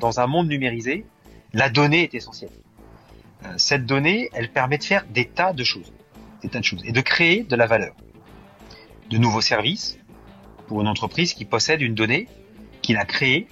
Dans 0.00 0.20
un 0.20 0.26
monde 0.26 0.48
numérisé, 0.48 1.04
la 1.52 1.68
donnée 1.68 2.04
est 2.04 2.14
essentielle. 2.14 2.50
Euh, 3.44 3.54
cette 3.56 3.86
donnée, 3.86 4.30
elle 4.32 4.50
permet 4.50 4.78
de 4.78 4.84
faire 4.84 5.04
des 5.12 5.26
tas 5.26 5.52
de 5.52 5.64
choses, 5.64 5.92
des 6.42 6.48
tas 6.48 6.60
de 6.60 6.64
choses, 6.64 6.82
et 6.84 6.92
de 6.92 7.00
créer 7.00 7.42
de 7.42 7.56
la 7.56 7.66
valeur, 7.66 7.94
de 9.10 9.18
nouveaux 9.18 9.40
services 9.40 9.98
pour 10.68 10.80
une 10.80 10.88
entreprise 10.88 11.34
qui 11.34 11.44
possède 11.44 11.82
une 11.82 11.94
donnée, 11.94 12.28
qui 12.82 12.92
l'a 12.92 13.04
créée 13.04 13.48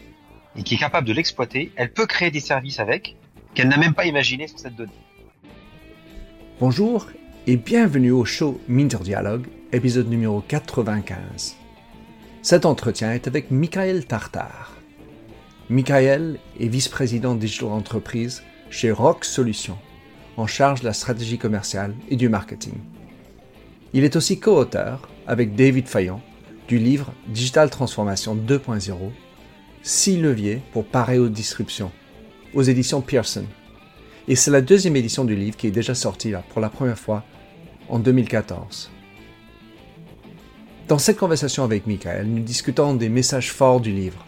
et 0.57 0.62
qui 0.62 0.75
est 0.75 0.79
capable 0.79 1.07
de 1.07 1.12
l'exploiter. 1.12 1.73
Elle 1.77 1.93
peut 1.93 2.07
créer 2.07 2.30
des 2.30 2.41
services 2.41 2.80
avec 2.80 3.16
qu'elle 3.55 3.68
n'a 3.68 3.77
même 3.77 3.95
pas 3.95 4.07
imaginé 4.07 4.48
sur 4.48 4.59
cette 4.59 4.77
donnée. 4.77 4.93
Bonjour 6.61 7.09
et 7.46 7.57
bienvenue 7.57 8.12
au 8.12 8.25
show 8.25 8.61
Minter 8.68 8.98
Dialogue, 9.02 9.46
épisode 9.75 10.09
numéro 10.09 10.41
95. 10.41 11.57
Cet 12.43 12.65
entretien 12.65 13.13
est 13.13 13.27
avec 13.27 13.51
Michael 13.51 14.07
Tartar. 14.07 14.77
Michael 15.69 16.39
est 16.61 16.69
vice-président 16.69 17.35
Digital 17.35 17.71
Entreprise 17.71 18.45
chez 18.71 18.93
Rock 18.93 19.25
Solutions, 19.25 19.79
en 20.37 20.46
charge 20.46 20.81
de 20.81 20.87
la 20.87 20.93
stratégie 20.93 21.39
commerciale 21.39 21.93
et 22.09 22.15
du 22.15 22.29
marketing. 22.29 22.75
Il 23.93 24.05
est 24.05 24.15
aussi 24.15 24.39
co-auteur, 24.39 25.09
avec 25.27 25.57
David 25.57 25.89
Fayon, 25.89 26.21
du 26.68 26.79
livre 26.79 27.13
Digital 27.27 27.68
Transformation 27.68 28.37
2.0, 28.37 28.93
6 29.82 30.21
leviers 30.21 30.63
pour 30.73 30.85
parer 30.85 31.18
aux 31.18 31.29
disruptions, 31.29 31.91
aux 32.55 32.62
éditions 32.62 33.01
Pearson. 33.01 33.47
Et 34.29 34.37
c'est 34.37 34.53
la 34.53 34.61
deuxième 34.61 34.95
édition 34.95 35.25
du 35.25 35.34
livre 35.34 35.56
qui 35.56 35.67
est 35.67 35.73
déjà 35.73 35.97
sortie 35.97 36.33
pour 36.51 36.61
la 36.61 36.69
première 36.69 36.98
fois 36.98 37.25
en 37.89 37.98
2014. 37.98 38.94
Dans 40.87 40.98
cette 40.98 41.17
conversation 41.17 41.65
avec 41.65 41.87
Michael, 41.87 42.27
nous 42.27 42.43
discutons 42.43 42.95
des 42.95 43.09
messages 43.09 43.53
forts 43.53 43.81
du 43.81 43.91
livre 43.91 44.27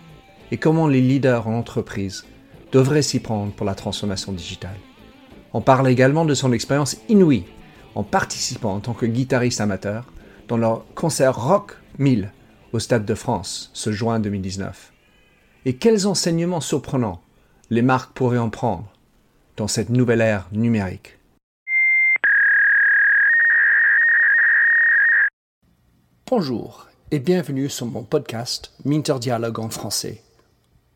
et 0.50 0.56
comment 0.56 0.88
les 0.88 1.02
leaders 1.02 1.46
en 1.46 1.58
entreprise 1.58 2.24
devraient 2.72 3.02
s'y 3.02 3.20
prendre 3.20 3.52
pour 3.52 3.66
la 3.66 3.74
transformation 3.74 4.32
digitale. 4.32 4.78
On 5.52 5.60
parle 5.60 5.88
également 5.88 6.24
de 6.24 6.32
son 6.32 6.52
expérience 6.52 6.96
inouïe 7.10 7.44
en 7.94 8.04
participant 8.04 8.74
en 8.74 8.80
tant 8.80 8.94
que 8.94 9.04
guitariste 9.04 9.60
amateur 9.60 10.06
dans 10.48 10.56
leur 10.56 10.86
concert 10.94 11.36
Rock 11.36 11.76
1000 11.98 12.32
au 12.72 12.78
Stade 12.78 13.04
de 13.04 13.14
France 13.14 13.70
ce 13.74 13.92
juin 13.92 14.18
2019. 14.18 14.92
Et 15.66 15.76
quels 15.76 16.06
enseignements 16.06 16.62
surprenants 16.62 17.20
les 17.68 17.82
marques 17.82 18.14
pourraient 18.14 18.38
en 18.38 18.50
prendre 18.50 18.90
dans 19.56 19.68
cette 19.68 19.90
nouvelle 19.90 20.20
ère 20.20 20.48
numérique. 20.52 21.15
Bonjour 26.28 26.88
et 27.12 27.20
bienvenue 27.20 27.68
sur 27.68 27.86
mon 27.86 28.02
podcast 28.02 28.72
Minter 28.84 29.20
Dialogue 29.20 29.60
en 29.60 29.70
français, 29.70 30.24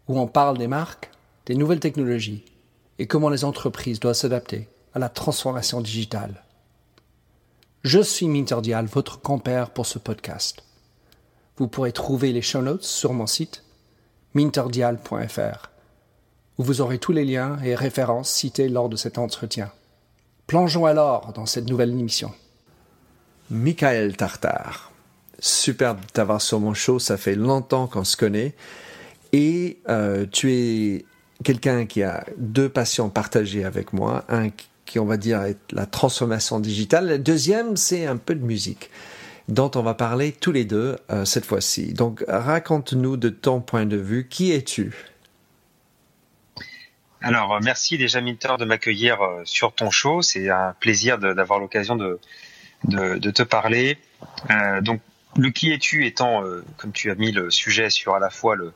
où 0.09 0.19
on 0.19 0.27
parle 0.27 0.59
des 0.59 0.67
marques, 0.67 1.12
des 1.47 1.55
nouvelles 1.55 1.78
technologies 1.78 2.45
et 2.98 3.06
comment 3.06 3.28
les 3.28 3.45
entreprises 3.45 4.01
doivent 4.01 4.17
s'adapter 4.17 4.67
à 4.92 4.98
la 4.98 5.08
transformation 5.08 5.83
digitale. 5.83 6.42
Je 7.84 8.01
suis 8.01 8.27
Minter 8.27 8.61
Dial, 8.61 8.86
votre 8.86 9.20
compère 9.20 9.70
pour 9.70 9.86
ce 9.86 10.01
podcast. 10.01 10.64
Vous 11.58 11.69
pourrez 11.69 11.92
trouver 11.92 12.33
les 12.33 12.42
show 12.42 12.61
notes 12.61 12.83
sur 12.83 13.12
mon 13.12 13.28
site 13.28 13.62
minterdial.fr, 14.34 15.70
où 16.58 16.64
vous 16.64 16.81
aurez 16.81 16.98
tous 16.98 17.12
les 17.12 17.25
liens 17.25 17.56
et 17.62 17.77
références 17.77 18.31
cités 18.31 18.69
lors 18.69 18.89
de 18.89 18.97
cet 18.97 19.17
entretien. 19.17 19.70
Plongeons 20.48 20.86
alors 20.86 21.33
dans 21.34 21.47
cette 21.47 21.70
nouvelle 21.70 21.91
émission. 21.91 22.33
Michael 23.48 24.17
Tartar 24.17 24.89
super 25.41 25.94
de 25.94 26.00
t'avoir 26.12 26.41
sur 26.41 26.60
mon 26.60 26.74
show. 26.74 26.98
Ça 26.98 27.16
fait 27.16 27.34
longtemps 27.34 27.86
qu'on 27.86 28.05
se 28.05 28.16
connaît. 28.16 28.55
Et 29.33 29.78
euh, 29.88 30.27
tu 30.30 30.52
es 30.52 31.05
quelqu'un 31.42 31.86
qui 31.86 32.02
a 32.02 32.24
deux 32.36 32.69
passions 32.69 33.10
partagées 33.10 33.64
avec 33.64 33.92
moi. 33.92 34.24
Un 34.28 34.51
qui, 34.86 34.98
on 34.98 35.06
va 35.06 35.17
dire, 35.17 35.42
est 35.42 35.58
la 35.73 35.86
transformation 35.86 36.61
digitale. 36.61 37.08
Le 37.08 37.18
deuxième, 37.18 37.77
c'est 37.77 38.06
un 38.06 38.17
peu 38.17 38.34
de 38.34 38.45
musique 38.45 38.90
dont 39.48 39.70
on 39.74 39.83
va 39.83 39.95
parler 39.95 40.33
tous 40.33 40.52
les 40.52 40.64
deux 40.64 40.96
euh, 41.11 41.24
cette 41.24 41.45
fois-ci. 41.45 41.92
Donc, 41.92 42.24
raconte-nous 42.28 43.17
de 43.17 43.28
ton 43.30 43.61
point 43.61 43.86
de 43.86 43.96
vue, 43.96 44.28
qui 44.28 44.52
es-tu? 44.52 44.95
Alors, 47.20 47.55
euh, 47.55 47.61
merci 47.62 47.98
déjà 47.98 48.20
Minter 48.20 48.55
de 48.58 48.64
m'accueillir 48.64 49.18
sur 49.45 49.72
ton 49.72 49.90
show. 49.90 50.22
C'est 50.22 50.51
un 50.51 50.74
plaisir 50.78 51.18
d'avoir 51.18 51.58
l'occasion 51.58 51.96
de, 51.96 52.18
de, 52.84 53.30
te 53.30 53.42
parler. 53.42 53.98
Donc, 54.83 55.01
le 55.36 55.51
qui 55.51 55.73
es-tu 55.73 56.07
étant, 56.07 56.45
euh, 56.45 56.64
comme 56.77 56.92
tu 56.92 57.11
as 57.11 57.14
mis 57.14 57.33
le 57.33 57.51
sujet 57.51 57.91
sur 57.91 58.14
à 58.14 58.18
la 58.18 58.30
fois 58.30 58.57
le, 58.57 58.73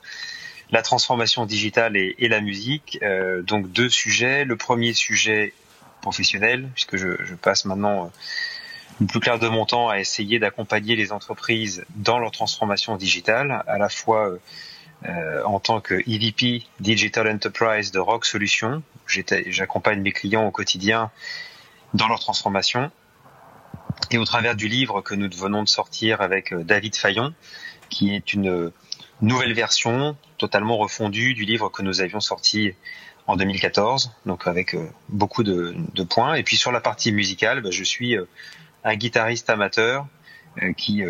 la 0.71 0.83
transformation 0.83 1.47
digitale 1.47 1.97
et, 1.97 2.29
la 2.29 2.41
musique, 2.41 2.99
euh, 3.03 3.43
donc 3.43 3.71
deux 3.71 3.89
sujets. 3.89 4.45
Le 4.45 4.57
premier 4.57 4.93
sujet 4.93 5.53
professionnel, 6.01 6.69
puisque 6.75 6.97
je, 6.97 7.23
je 7.25 7.35
passe 7.35 7.65
maintenant 7.65 8.05
euh, 8.05 8.09
le 9.01 9.07
plus 9.07 9.21
clair 9.21 9.39
de 9.39 9.49
mon 9.49 9.67
temps 9.67 9.89
à 9.89 9.99
essayer 9.99 10.39
d'accompagner 10.39 10.95
les 10.95 11.11
entreprises 11.13 11.85
dans 11.97 12.19
leur 12.19 12.31
transformation 12.31 12.97
digitale, 12.97 13.65
à 13.67 13.79
la 13.79 13.89
fois 13.89 14.31
en 15.45 15.61
tant 15.61 15.81
que 15.83 15.97
EVP 16.09 16.63
Digital 16.81 17.29
Enterprise 17.29 17.91
de 17.91 17.99
Rock 17.99 18.25
Solutions. 18.25 18.83
J'accompagne 19.07 20.01
mes 20.01 20.13
clients 20.13 20.47
au 20.47 20.51
quotidien 20.51 21.11
dans 21.93 22.09
leur 22.09 22.21
transformation 22.21 22.91
et 24.11 24.19
au 24.19 24.25
travers 24.25 24.55
du 24.55 24.69
livre 24.69 25.01
que 25.01 25.15
nous 25.15 25.29
venons 25.35 25.63
de 25.63 25.69
sortir 25.69 26.21
avec 26.21 26.53
euh, 26.53 26.63
David 26.63 26.97
Fayon, 26.97 27.35
qui 27.91 28.15
est 28.15 28.33
une 28.33 28.49
euh, 28.49 28.73
nouvelle 29.21 29.55
version 29.55 30.17
totalement 30.39 30.77
refondue 30.77 31.35
du 31.35 31.45
livre 31.45 31.69
que 31.69 31.83
nous 31.83 32.01
avions 32.01 32.21
sorti 32.21 32.73
en 33.27 33.37
2014, 33.37 34.13
donc 34.27 34.47
avec 34.47 34.75
euh, 34.75 34.87
beaucoup 35.09 35.43
de, 35.43 35.75
points. 36.09 36.35
Et 36.35 36.43
puis 36.43 36.57
sur 36.57 36.73
la 36.73 36.81
partie 36.81 37.13
musicale, 37.13 37.61
bah, 37.61 37.71
je 37.71 37.83
suis 37.83 38.17
un 38.85 38.97
guitariste 38.97 39.49
amateur 39.49 40.07
qui 40.77 41.03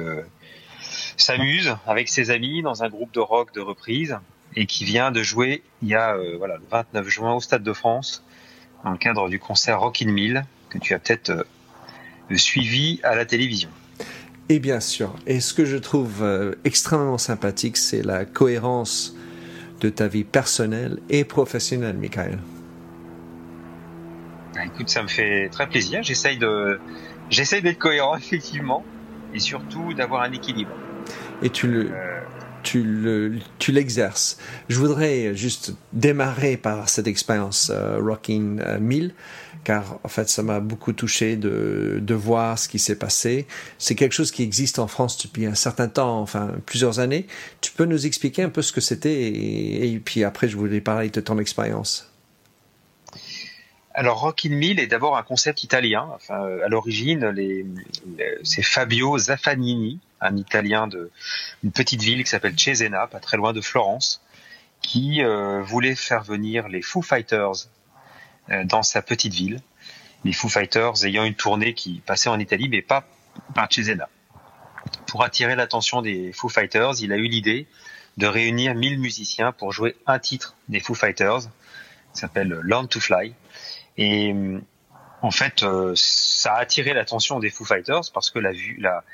s'amuse 1.17 1.77
avec 1.87 2.09
ses 2.09 2.31
amis 2.31 2.63
dans 2.63 2.83
un 2.83 2.89
groupe 2.89 3.13
de 3.13 3.21
rock 3.21 3.53
de 3.53 3.61
reprise 3.61 4.19
et 4.57 4.65
qui 4.65 4.85
vient 4.85 5.11
de 5.11 5.23
jouer 5.23 5.63
il 5.83 5.89
y 5.89 5.95
a 5.95 6.17
voilà 6.39 6.57
le 6.57 6.63
29 6.71 7.09
juin 7.09 7.35
au 7.35 7.41
Stade 7.41 7.63
de 7.63 7.73
France 7.75 8.25
dans 8.85 8.93
le 8.93 8.97
cadre 8.97 9.29
du 9.29 9.39
concert 9.39 9.81
Rock 9.81 10.01
in 10.01 10.13
Mill 10.13 10.47
que 10.71 10.79
tu 10.79 10.95
as 10.95 10.99
peut-être 10.99 11.47
suivi 12.31 13.01
à 13.03 13.15
la 13.15 13.25
télévision. 13.25 13.69
Et 14.49 14.59
bien 14.59 14.81
sûr, 14.81 15.15
et 15.27 15.41
ce 15.41 15.55
que 15.55 15.65
je 15.65 15.77
trouve 15.77 16.23
euh, 16.23 16.55
extrêmement 16.65 17.17
sympathique, 17.17 17.79
c'est 17.79 18.03
la 18.03 18.27
cohérence 18.27 19.17
de 19.81 19.89
ta 19.89 20.07
vie 20.07 20.25
personnelle 20.25 20.99
et 21.09 21.25
professionnelle, 21.25 21.97
Michael. 21.97 22.39
Bah, 24.55 24.61
écoute, 24.67 24.89
ça 24.89 25.03
me 25.03 25.09
fait 25.09 25.49
très 25.51 25.67
plaisir. 25.67 26.03
J'essaye 26.03 26.37
de, 26.37 26.79
j'essaye 27.31 27.63
d'être 27.63 27.79
cohérent 27.79 28.17
effectivement, 28.19 28.85
et 29.33 29.39
surtout 29.39 29.95
d'avoir 29.95 30.23
un 30.23 30.33
équilibre. 30.33 30.73
Et 31.43 31.49
tu 31.49 31.67
le, 31.67 31.91
euh, 31.91 32.21
tu 32.65 32.83
le, 32.83 33.39
tu 33.61 33.71
l'exerces. 33.71 34.39
Je 34.69 34.81
voudrais 34.81 35.37
juste 35.37 35.75
démarrer 35.93 36.57
par 36.57 36.89
cette 36.89 37.07
expérience 37.07 37.71
euh, 37.73 38.01
Rocking 38.01 38.61
1000 38.81 39.15
car 39.65 39.99
en 40.05 40.09
fait 40.09 40.29
ça 40.29 40.43
m'a 40.43 40.61
beaucoup 40.61 40.93
touché 40.93 41.37
de, 41.37 42.15
voir 42.15 42.59
ce 42.59 42.69
qui 42.69 42.79
s'est 42.79 42.99
passé. 42.99 43.47
C'est 43.79 43.95
quelque 43.95 44.13
chose 44.13 44.31
qui 44.31 44.43
existe 44.43 44.79
en 44.79 44.87
France 44.87 45.21
depuis 45.21 45.47
un 45.47 45.55
certain 45.55 45.89
temps, 45.89 46.21
enfin 46.21 46.53
plusieurs 46.67 47.01
années. 47.01 47.27
Tu 47.61 47.73
peux 47.73 47.87
nous 47.87 48.07
expliquer 48.07 48.43
un 48.43 48.51
peu 48.51 48.63
ce 48.63 48.73
que 48.73 48.81
c'était 48.81 49.25
et, 49.25 50.01
puis 50.05 50.23
après 50.23 50.49
je 50.49 50.57
voulais 50.57 50.81
parler 50.81 51.11
de 51.11 51.21
ton 51.21 51.39
expérience. 51.39 52.13
Alors 53.95 54.21
Rock 54.21 54.45
in 54.45 54.51
Mill 54.51 54.81
est 54.81 54.87
d'abord 54.87 55.17
un 55.17 55.23
concept 55.23 55.65
italien. 55.65 56.09
À 56.29 56.69
l'origine, 56.69 57.35
c'est 58.43 58.63
Fabio 58.63 59.19
Zaffanini, 59.19 60.01
un 60.25 60.37
Italien 60.37 60.87
de 60.87 61.11
une 61.63 61.73
petite 61.73 62.03
ville 62.03 62.25
qui 62.25 62.31
s'appelle 62.31 62.59
Cesena, 62.59 63.07
pas 63.07 63.21
très 63.21 63.37
loin 63.37 63.53
de 63.53 63.61
Florence, 63.61 64.23
qui 64.81 65.23
euh, 65.23 65.63
voulait 65.63 65.95
faire 65.95 66.23
venir 66.23 66.69
les 66.69 66.83
Foo 66.83 67.03
Fighters 67.03 67.69
euh, 68.51 68.65
dans 68.65 68.83
sa 68.83 69.03
petite 69.03 69.35
ville. 69.35 69.61
Les 70.25 70.33
Foo 70.33 70.49
Fighters 70.49 71.05
ayant 71.05 71.25
une 71.25 71.35
tournée 71.35 71.75
qui 71.75 72.03
passait 72.05 72.31
en 72.31 72.39
Italie, 72.39 72.69
mais 72.69 72.83
pas 72.83 73.07
par 73.55 73.73
Cesena. 73.73 74.09
Pour 75.07 75.23
attirer 75.23 75.55
l'attention 75.55 76.03
des 76.03 76.33
Foo 76.33 76.49
Fighters, 76.49 77.01
il 77.01 77.13
a 77.13 77.17
eu 77.17 77.29
l'idée 77.29 77.67
de 78.17 78.27
réunir 78.27 78.75
1000 78.75 78.99
musiciens 78.99 79.53
pour 79.53 79.73
jouer 79.73 79.97
un 80.07 80.19
titre 80.19 80.55
des 80.69 80.81
Foo 80.81 80.95
Fighters, 80.95 81.43
qui 82.13 82.21
s'appelle 82.21 82.61
Learn 82.63 82.89
to 82.89 83.01
Fly. 83.01 83.35
Et 83.97 84.35
en 85.25 85.31
fait, 85.31 85.63
euh, 85.63 85.95
ça 85.97 86.55
a 86.55 86.61
attiré 86.61 86.93
l'attention 86.93 87.41
des 87.41 87.49
Foo 87.49 87.65
Fighters 87.65 88.13
parce 88.13 88.31
que 88.31 88.39
la, 88.39 88.53
vue, 88.53 88.77
la 88.79 89.05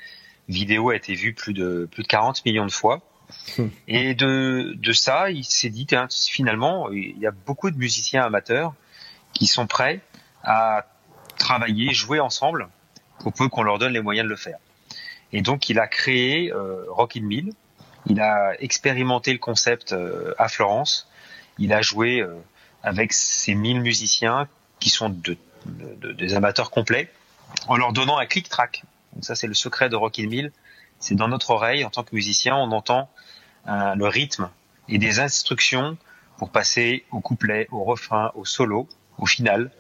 vidéo 0.51 0.91
a 0.91 0.97
été 0.97 1.15
vue 1.15 1.33
plus 1.33 1.55
de 1.55 1.89
plus 1.91 2.03
de 2.03 2.09
40 2.09 2.45
millions 2.45 2.67
de 2.67 2.73
fois. 2.73 3.01
Et 3.89 4.15
de, 4.15 4.75
de 4.77 4.93
ça, 4.93 5.31
il 5.31 5.45
s'est 5.45 5.71
dit, 5.71 5.87
finalement, 6.29 6.91
il 6.91 7.19
y 7.19 7.27
a 7.27 7.31
beaucoup 7.31 7.71
de 7.71 7.77
musiciens 7.77 8.25
amateurs 8.25 8.75
qui 9.33 9.47
sont 9.47 9.67
prêts 9.67 10.01
à 10.43 10.87
travailler, 11.39 11.93
jouer 11.93 12.21
ensemble 12.21 12.69
pour 13.21 13.33
peu 13.33 13.49
qu'on 13.49 13.63
leur 13.63 13.79
donne 13.79 13.93
les 13.93 14.01
moyens 14.01 14.25
de 14.25 14.31
le 14.31 14.37
faire. 14.37 14.59
Et 15.33 15.43
donc, 15.43 15.69
il 15.69 15.79
a 15.79 15.87
créé 15.87 16.53
euh, 16.53 16.85
Rock 16.89 17.17
in 17.17 17.23
Mill. 17.23 17.53
Il 18.07 18.21
a 18.21 18.55
expérimenté 18.61 19.33
le 19.33 19.39
concept 19.39 19.93
euh, 19.93 20.35
à 20.39 20.49
Florence. 20.49 21.09
Il 21.59 21.73
a 21.73 21.83
joué 21.83 22.21
euh, 22.21 22.35
avec 22.83 23.13
ses 23.13 23.55
1000 23.55 23.81
musiciens 23.81 24.49
qui 24.81 24.91
sont 24.91 25.11
de, 25.11 25.37
des 25.67 26.35
amateurs 26.35 26.71
complets 26.71 27.13
en 27.69 27.77
leur 27.77 27.93
donnant 27.93 28.19
un 28.19 28.27
click-track. 28.27 28.83
Donc 29.15 29.25
ça, 29.25 29.35
c'est 29.35 29.47
le 29.47 29.55
secret 29.55 29.89
de 29.89 29.97
Rock 29.97 30.19
in 30.19 30.27
Mill. 30.27 30.53
C'est 30.99 31.15
dans 31.15 31.29
notre 31.29 31.51
oreille, 31.51 31.85
en 31.85 31.91
tant 31.91 32.03
que 32.03 32.15
musicien, 32.15 32.57
on 32.57 32.73
entend 32.73 33.11
le 33.67 34.07
rythme 34.07 34.51
et 34.89 34.99
des 34.99 35.21
instructions 35.21 35.97
pour 36.37 36.51
passer 36.51 37.05
au 37.11 37.21
couplet, 37.21 37.69
au 37.71 37.85
refrain, 37.85 38.33
au 38.35 38.45
solo, 38.45 38.89
au 39.19 39.27
final. 39.27 39.71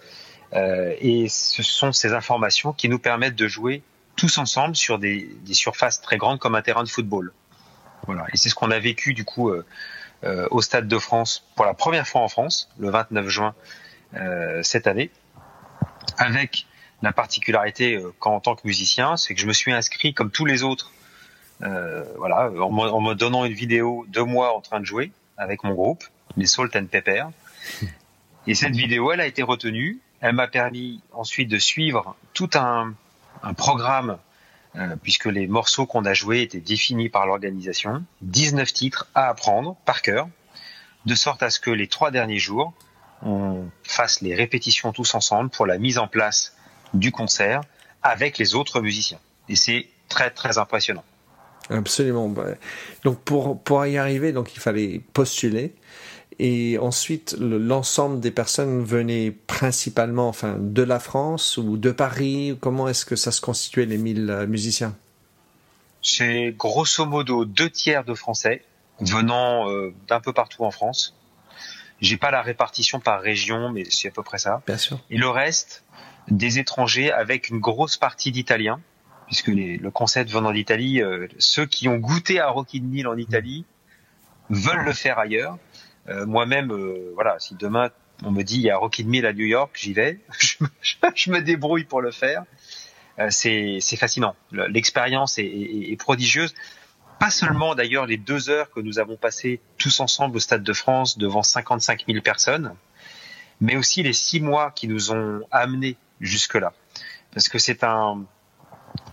Euh, 0.52 0.94
et 1.00 1.28
ce 1.28 1.62
sont 1.62 1.92
ces 1.92 2.12
informations 2.12 2.72
qui 2.72 2.88
nous 2.88 2.98
permettent 2.98 3.36
de 3.36 3.48
jouer 3.48 3.82
tous 4.16 4.38
ensemble 4.38 4.76
sur 4.76 4.98
des, 4.98 5.30
des, 5.44 5.54
surfaces 5.54 6.00
très 6.02 6.18
grandes 6.18 6.38
comme 6.38 6.54
un 6.54 6.62
terrain 6.62 6.82
de 6.82 6.88
football. 6.88 7.32
Voilà. 8.06 8.26
Et 8.32 8.36
c'est 8.36 8.48
ce 8.48 8.54
qu'on 8.54 8.70
a 8.70 8.78
vécu 8.78 9.14
du 9.14 9.24
coup 9.24 9.48
euh, 9.48 9.64
euh, 10.24 10.46
au 10.50 10.60
Stade 10.60 10.88
de 10.88 10.98
France 10.98 11.46
pour 11.54 11.64
la 11.64 11.74
première 11.74 12.06
fois 12.06 12.20
en 12.20 12.28
France, 12.28 12.68
le 12.78 12.90
29 12.90 13.28
juin 13.28 13.54
euh, 14.14 14.62
cette 14.62 14.86
année, 14.86 15.10
avec 16.18 16.66
la 17.02 17.12
particularité 17.12 17.96
euh, 17.96 18.12
qu'en 18.18 18.40
tant 18.40 18.54
que 18.54 18.66
musicien, 18.66 19.16
c'est 19.16 19.34
que 19.34 19.40
je 19.40 19.46
me 19.46 19.52
suis 19.52 19.72
inscrit 19.72 20.14
comme 20.14 20.30
tous 20.30 20.44
les 20.44 20.62
autres, 20.62 20.92
euh, 21.62 22.04
voilà, 22.16 22.50
en, 22.50 22.76
en, 22.76 23.00
me 23.00 23.14
donnant 23.14 23.44
une 23.44 23.52
vidéo 23.52 24.06
de 24.08 24.20
moi 24.20 24.54
en 24.56 24.60
train 24.60 24.80
de 24.80 24.84
jouer 24.84 25.12
avec 25.36 25.64
mon 25.64 25.74
groupe, 25.74 26.04
les 26.36 26.46
Salt 26.46 26.76
and 26.76 26.86
Pepper. 26.86 27.24
Et 28.46 28.54
cette 28.54 28.74
vidéo, 28.74 29.12
elle 29.12 29.20
a 29.20 29.26
été 29.26 29.42
retenue 29.42 30.00
elle 30.20 30.34
m'a 30.34 30.48
permis 30.48 31.00
ensuite 31.12 31.48
de 31.48 31.58
suivre 31.58 32.14
tout 32.34 32.50
un, 32.54 32.94
un 33.42 33.54
programme, 33.54 34.18
euh, 34.76 34.94
puisque 35.02 35.26
les 35.26 35.46
morceaux 35.46 35.86
qu'on 35.86 36.04
a 36.04 36.14
joués 36.14 36.42
étaient 36.42 36.60
définis 36.60 37.08
par 37.08 37.26
l'organisation, 37.26 38.04
19 38.22 38.72
titres 38.72 39.08
à 39.14 39.28
apprendre 39.28 39.76
par 39.84 40.02
cœur, 40.02 40.28
de 41.06 41.14
sorte 41.14 41.42
à 41.42 41.50
ce 41.50 41.58
que 41.58 41.70
les 41.70 41.88
trois 41.88 42.10
derniers 42.10 42.38
jours, 42.38 42.74
on 43.22 43.68
fasse 43.82 44.20
les 44.20 44.34
répétitions 44.34 44.92
tous 44.92 45.14
ensemble 45.14 45.50
pour 45.50 45.66
la 45.66 45.78
mise 45.78 45.98
en 45.98 46.06
place 46.06 46.54
du 46.94 47.12
concert 47.12 47.62
avec 48.02 48.38
les 48.38 48.54
autres 48.54 48.80
musiciens. 48.80 49.18
Et 49.48 49.56
c'est 49.56 49.88
très 50.08 50.30
très 50.30 50.58
impressionnant. 50.58 51.04
Absolument. 51.68 52.34
Donc 53.04 53.20
pour, 53.20 53.62
pour 53.62 53.86
y 53.86 53.96
arriver, 53.96 54.32
donc 54.32 54.54
il 54.54 54.60
fallait 54.60 55.00
postuler. 55.12 55.74
Et 56.38 56.78
ensuite, 56.78 57.36
l'ensemble 57.38 58.18
des 58.18 58.30
personnes 58.30 58.82
venaient 58.82 59.30
principalement, 59.30 60.26
enfin, 60.26 60.56
de 60.58 60.82
la 60.82 60.98
France 60.98 61.58
ou 61.58 61.76
de 61.76 61.90
Paris. 61.90 62.56
Comment 62.60 62.88
est-ce 62.88 63.04
que 63.04 63.14
ça 63.14 63.30
se 63.30 63.42
constituait 63.42 63.84
les 63.84 63.98
1000 63.98 64.30
euh, 64.30 64.46
musiciens? 64.46 64.96
C'est 66.02 66.54
grosso 66.56 67.04
modo 67.04 67.44
deux 67.44 67.68
tiers 67.68 68.04
de 68.04 68.14
Français 68.14 68.64
venant 69.00 69.68
euh, 69.68 69.92
d'un 70.08 70.20
peu 70.20 70.32
partout 70.32 70.64
en 70.64 70.70
France. 70.70 71.14
J'ai 72.00 72.16
pas 72.16 72.30
la 72.30 72.40
répartition 72.40 73.00
par 73.00 73.20
région, 73.20 73.68
mais 73.68 73.84
c'est 73.90 74.08
à 74.08 74.10
peu 74.10 74.22
près 74.22 74.38
ça. 74.38 74.62
Bien 74.66 74.78
sûr. 74.78 74.98
Et 75.10 75.18
le 75.18 75.28
reste, 75.28 75.84
des 76.28 76.58
étrangers 76.58 77.10
avec 77.12 77.48
une 77.48 77.58
grosse 77.58 77.96
partie 77.96 78.32
d'Italiens, 78.32 78.80
puisque 79.26 79.48
les, 79.48 79.76
le 79.76 79.90
concept 79.90 80.30
venant 80.30 80.52
d'Italie, 80.52 81.02
euh, 81.02 81.28
ceux 81.38 81.66
qui 81.66 81.88
ont 81.88 81.98
goûté 81.98 82.40
à 82.40 82.50
Rocky 82.50 82.80
Mill 82.80 83.06
en 83.06 83.16
Italie 83.16 83.64
veulent 84.50 84.84
le 84.84 84.92
faire 84.92 85.18
ailleurs. 85.18 85.58
Euh, 86.08 86.26
Moi-même, 86.26 86.72
euh, 86.72 87.12
voilà, 87.14 87.38
si 87.38 87.54
demain 87.54 87.90
on 88.22 88.30
me 88.30 88.42
dit 88.42 88.56
il 88.56 88.62
y 88.62 88.70
a 88.70 88.76
Rocky 88.76 89.04
Mill 89.04 89.24
à 89.24 89.32
New 89.32 89.46
York, 89.46 89.76
j'y 89.80 89.92
vais. 89.92 90.20
je 91.14 91.30
me 91.30 91.40
débrouille 91.40 91.84
pour 91.84 92.02
le 92.02 92.10
faire. 92.10 92.44
Euh, 93.18 93.28
c'est 93.30 93.80
fascinant. 93.96 94.34
L'expérience 94.52 95.38
est, 95.38 95.44
est, 95.44 95.92
est, 95.92 95.96
prodigieuse. 95.96 96.54
Pas 97.18 97.30
seulement 97.30 97.74
d'ailleurs 97.74 98.06
les 98.06 98.16
deux 98.16 98.48
heures 98.48 98.70
que 98.70 98.80
nous 98.80 98.98
avons 98.98 99.16
passées 99.16 99.60
tous 99.76 100.00
ensemble 100.00 100.36
au 100.36 100.40
Stade 100.40 100.62
de 100.62 100.72
France 100.72 101.18
devant 101.18 101.42
55 101.42 102.04
000 102.06 102.22
personnes, 102.22 102.74
mais 103.60 103.76
aussi 103.76 104.02
les 104.02 104.14
six 104.14 104.40
mois 104.40 104.70
qui 104.70 104.88
nous 104.88 105.12
ont 105.12 105.42
amenés 105.50 105.96
jusque-là. 106.20 106.72
Parce 107.32 107.48
que 107.48 107.58
c'est 107.58 107.84
un, 107.84 108.24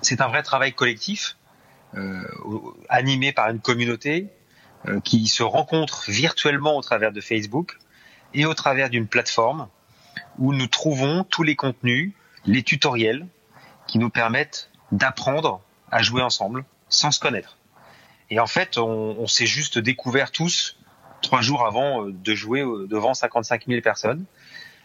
c'est 0.02 0.22
un 0.22 0.28
vrai 0.28 0.44
travail 0.44 0.74
collectif, 0.74 1.38
euh, 1.96 2.24
animé 2.90 3.32
par 3.32 3.50
une 3.50 3.60
communauté, 3.60 4.28
euh, 4.88 5.00
qui 5.00 5.28
se 5.28 5.44
rencontrent 5.44 6.04
virtuellement 6.08 6.78
au 6.78 6.82
travers 6.82 7.12
de 7.12 7.22
Facebook 7.22 7.78
et 8.34 8.46
au 8.46 8.54
travers 8.54 8.90
d'une 8.90 9.08
plateforme 9.08 9.68
où 10.38 10.54
nous 10.54 10.68
trouvons 10.68 11.24
tous 11.24 11.44
les 11.44 11.56
contenus, 11.56 12.14
les 12.46 12.64
tutoriels 12.64 13.28
qui 13.88 13.98
nous 13.98 14.10
permettent 14.10 14.70
d'apprendre 14.92 15.62
à 15.92 16.02
jouer 16.02 16.22
ensemble 16.22 16.66
sans 16.90 17.12
se 17.12 17.20
connaître. 17.20 17.58
Et 18.30 18.40
en 18.40 18.48
fait, 18.48 18.78
on, 18.78 19.16
on 19.20 19.28
s'est 19.28 19.46
juste 19.46 19.80
découvert 19.80 20.32
tous 20.32 20.78
trois 21.22 21.42
jours 21.42 21.66
avant 21.66 22.06
euh, 22.06 22.12
de 22.12 22.36
jouer 22.36 22.62
devant 22.88 23.14
55 23.14 23.66
000 23.68 23.82
personnes. 23.82 24.26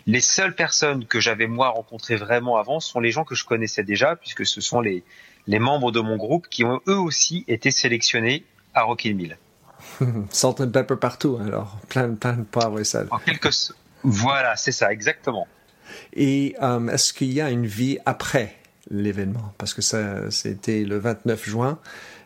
Les 0.06 0.20
seules 0.20 0.54
personnes 0.54 1.06
que 1.06 1.20
j'avais 1.20 1.46
moi 1.46 1.69
rencontrées 1.69 2.16
vraiment 2.16 2.56
avant 2.56 2.81
sont 2.81 3.00
les 3.00 3.10
gens 3.10 3.25
que 3.25 3.34
je 3.34 3.44
connaissais 3.44 3.84
déjà, 3.84 4.16
puisque 4.16 4.44
ce 4.46 4.60
sont 4.60 4.81
les, 4.81 5.04
les 5.46 5.58
membres 5.58 5.93
de 5.93 6.00
mon 6.00 6.16
groupe 6.16 6.49
qui 6.49 6.64
ont 6.64 6.81
eux 6.88 6.99
aussi 6.99 7.44
été 7.49 7.70
sélectionnés 7.70 8.44
à 8.75 8.82
Rocky 8.82 9.14
Mill. 9.14 9.38
Salt 10.31 10.60
and 10.60 10.70
pepper 10.70 10.96
partout, 10.96 11.38
alors 11.44 11.78
plein, 11.88 12.14
plein 12.14 12.34
de 12.34 12.43
poivre 12.43 12.81
et 12.81 12.84
sel. 12.84 13.08
En 13.10 13.19
quelque 13.19 13.50
voilà, 14.04 14.56
c'est 14.56 14.72
ça, 14.72 14.93
exactement. 14.93 15.46
Et 16.12 16.56
um, 16.60 16.90
est-ce 16.90 17.12
qu'il 17.12 17.32
y 17.32 17.40
a 17.40 17.50
une 17.50 17.66
vie 17.66 17.99
après 18.04 18.56
l'événement? 18.90 19.52
Parce 19.58 19.75
que 19.75 19.82
ça, 19.82 20.31
c'était 20.31 20.84
le 20.84 20.99
29 20.99 21.44
juin. 21.44 21.78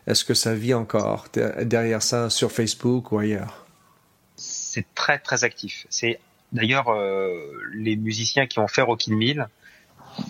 Est-ce 0.07 0.25
que 0.25 0.33
ça 0.33 0.55
vit 0.55 0.73
encore 0.73 1.27
derrière 1.61 2.01
ça 2.01 2.29
sur 2.29 2.51
Facebook 2.51 3.11
ou 3.11 3.19
ailleurs? 3.19 3.65
C'est 4.35 4.85
très 4.95 5.19
très 5.19 5.43
actif. 5.43 5.85
C'est 5.89 6.19
d'ailleurs 6.51 6.89
euh, 6.89 7.33
les 7.73 7.95
musiciens 7.95 8.47
qui 8.47 8.59
ont 8.59 8.67
fait 8.67 8.81
Rockin' 8.81 9.15
Mill, 9.15 9.47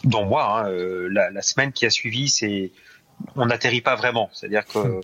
dont 0.03 0.25
moi, 0.25 0.61
hein, 0.61 0.69
euh, 0.69 1.07
la, 1.11 1.29
la, 1.29 1.41
semaine 1.41 1.71
qui 1.71 1.85
a 1.85 1.89
suivi, 1.89 2.29
c'est 2.29 2.71
on 3.35 3.45
n'atterrit 3.45 3.81
pas 3.81 3.95
vraiment. 3.95 4.29
C'est-à-dire 4.33 4.65
que 4.65 5.01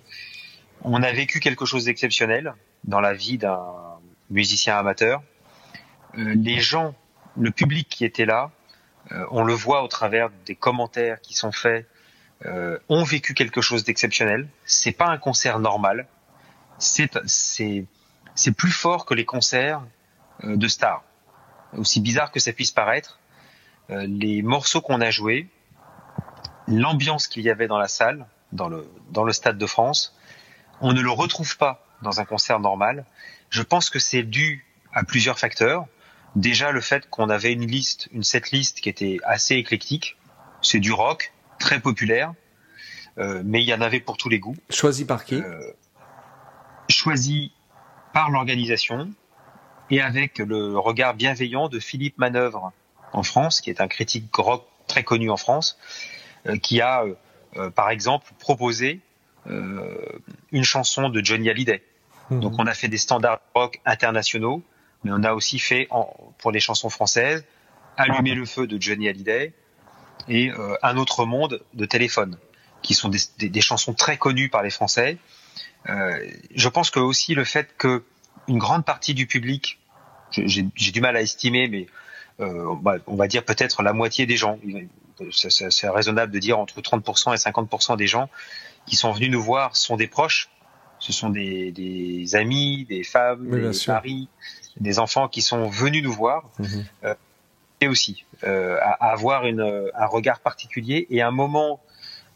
on 0.84 1.02
a 1.02 1.12
vécu 1.12 1.40
quelque 1.40 1.66
chose 1.66 1.86
d'exceptionnel 1.86 2.54
dans 2.84 3.00
la 3.00 3.14
vie 3.14 3.38
d'un 3.38 3.64
musicien 4.30 4.78
amateur. 4.78 5.24
Euh, 6.18 6.36
les 6.36 6.60
gens, 6.60 6.94
le 7.38 7.52
public 7.52 7.88
qui 7.90 8.06
était 8.06 8.26
là, 8.26 8.52
euh, 9.12 9.26
on 9.32 9.44
le 9.44 9.54
voit 9.54 9.84
au 9.84 9.88
travers 9.88 10.30
des 10.46 10.56
commentaires 10.56 11.22
qui 11.22 11.34
sont 11.34 11.52
faits, 11.52 11.88
euh, 12.46 12.78
ont 12.90 13.04
vécu 13.04 13.34
quelque 13.34 13.62
chose 13.62 13.84
d'exceptionnel. 13.84 14.48
C'est 14.66 14.92
pas 14.92 15.08
un 15.08 15.18
concert 15.18 15.60
normal. 15.60 16.08
C'est 16.78 17.18
c'est 17.26 17.86
c'est 18.36 18.52
plus 18.52 18.72
fort 18.72 19.06
que 19.06 19.14
les 19.14 19.26
concerts 19.26 19.84
de 20.44 20.68
stars. 20.68 21.04
Aussi 21.78 22.02
bizarre 22.02 22.32
que 22.32 22.40
ça 22.40 22.54
puisse 22.54 22.72
paraître, 22.72 23.20
euh, 23.90 24.06
les 24.08 24.42
morceaux 24.42 24.82
qu'on 24.82 25.02
a 25.02 25.12
joués, 25.12 25.48
l'ambiance 26.68 27.28
qu'il 27.28 27.44
y 27.44 27.50
avait 27.50 27.68
dans 27.68 27.78
la 27.78 27.88
salle, 27.88 28.26
dans 28.52 28.70
le 28.70 28.88
dans 29.10 29.24
le 29.24 29.34
stade 29.34 29.58
de 29.58 29.66
France, 29.66 30.16
on 30.82 30.94
ne 30.94 31.02
le 31.02 31.12
retrouve 31.12 31.58
pas 31.58 31.86
dans 32.02 32.20
un 32.20 32.26
concert 32.26 32.60
normal. 32.60 33.06
Je 33.50 33.62
pense 33.62 33.90
que 33.90 34.00
c'est 34.00 34.24
dû 34.24 34.66
à 34.94 35.04
plusieurs 35.04 35.40
facteurs. 35.40 35.86
Déjà 36.36 36.72
le 36.72 36.82
fait 36.82 37.10
qu'on 37.10 37.30
avait 37.30 37.54
une 37.54 37.68
liste, 37.68 38.08
une 38.12 38.24
setlist 38.24 38.80
qui 38.82 38.90
était 38.90 39.18
assez 39.24 39.56
éclectique. 39.56 40.18
C'est 40.62 40.80
du 40.80 40.92
rock, 40.92 41.34
très 41.60 41.80
populaire, 41.80 42.34
euh, 43.18 43.42
mais 43.44 43.62
il 43.62 43.68
y 43.68 43.74
en 43.74 43.82
avait 43.82 44.00
pour 44.00 44.18
tous 44.18 44.30
les 44.30 44.40
goûts. 44.40 44.56
Choisi 44.70 45.06
par 45.06 45.26
qui? 45.26 45.36
Euh, 45.36 45.74
Choisi 46.90 47.52
par 48.14 48.30
l'organisation 48.30 49.12
et 49.90 50.02
avec 50.02 50.40
le 50.40 50.78
regard 50.78 51.14
bienveillant 51.14 51.70
de 51.70 51.80
Philippe 51.80 52.18
Manœuvre 52.18 52.72
en 53.12 53.24
France, 53.24 53.62
qui 53.62 53.70
est 53.70 53.82
un 53.82 53.88
critique 53.88 54.36
rock 54.36 54.66
très 54.88 55.04
connu 55.04 55.30
en 55.30 55.38
France, 55.38 55.78
euh, 56.48 56.58
qui 56.58 56.82
a, 56.82 57.06
euh, 57.58 57.70
par 57.70 57.90
exemple, 57.90 58.32
proposé 58.40 59.00
euh, 59.48 60.20
une 60.52 60.64
chanson 60.64 61.10
de 61.10 61.24
Johnny 61.24 61.50
Hallyday. 61.50 61.84
Mmh. 62.30 62.40
Donc 62.40 62.54
on 62.58 62.66
a 62.66 62.74
fait 62.74 62.88
des 62.88 62.98
standards 62.98 63.42
rock 63.54 63.82
internationaux, 63.86 64.64
mais 65.04 65.12
on 65.14 65.24
a 65.24 65.34
aussi 65.34 65.60
fait 65.60 65.88
en, 65.90 66.14
pour 66.38 66.52
les 66.52 66.60
chansons 66.60 66.90
françaises 66.90 67.44
Allumer 67.98 68.34
le 68.34 68.46
feu 68.46 68.68
de 68.68 68.82
Johnny 68.82 69.08
Hallyday 69.08 69.54
et 70.28 70.52
euh, 70.52 70.76
Un 70.82 70.98
autre 70.98 71.26
monde 71.26 71.62
de 71.74 71.86
téléphone, 71.86 72.38
qui 72.82 72.94
sont 72.94 73.10
des, 73.10 73.20
des, 73.38 73.50
des, 73.50 73.62
chansons 73.62 73.94
très 73.94 74.18
connues 74.18 74.50
par 74.50 74.64
les 74.64 74.70
Français. 74.70 75.18
Euh, 75.90 76.28
je 76.56 76.70
pense 76.70 76.90
que 76.90 77.00
aussi 77.00 77.36
le 77.36 77.44
fait 77.44 77.76
que 77.78 78.04
une 78.48 78.58
grande 78.58 78.86
partie 78.86 79.14
du 79.14 79.28
public, 79.28 79.80
j'ai 80.32 80.64
du 80.64 81.02
mal 81.02 81.16
à 81.16 81.22
estimer, 81.22 81.68
mais 81.68 81.88
euh, 82.40 82.76
on 83.08 83.16
va 83.16 83.28
dire 83.28 83.46
peut-être 83.46 83.84
la 83.84 83.94
moitié 83.94 84.26
des 84.26 84.38
gens, 84.38 84.60
c'est 85.32 85.90
raisonnable 85.90 86.32
de 86.32 86.40
dire 86.40 86.60
entre 86.60 86.82
30% 86.82 87.34
et 87.34 87.38
50% 87.38 87.98
des 87.98 88.08
gens 88.08 88.30
qui 88.86 88.96
sont 88.96 89.12
venus 89.12 89.32
nous 89.32 89.42
voir 89.42 89.76
sont 89.76 89.96
des 89.96 90.08
proches. 90.08 90.50
Ce 91.00 91.12
sont 91.12 91.30
des, 91.30 91.72
des 91.72 92.36
amis, 92.36 92.86
des 92.86 93.04
femmes, 93.04 93.48
oui, 93.50 93.62
des 93.62 93.78
maris, 93.88 94.30
des 94.80 95.00
enfants 95.00 95.28
qui 95.28 95.42
sont 95.42 95.68
venus 95.68 96.02
nous 96.02 96.14
voir. 96.14 96.50
Mhm. 96.60 96.86
Euh, 97.04 97.16
et 97.82 97.88
aussi 97.88 98.24
euh, 98.46 98.78
à, 98.82 98.92
à, 98.92 99.12
avoir 99.12 99.46
une, 99.46 99.92
un 99.94 100.06
regard 100.06 100.40
particulier 100.40 101.06
et 101.10 101.22
un 101.22 101.32
moment 101.32 101.82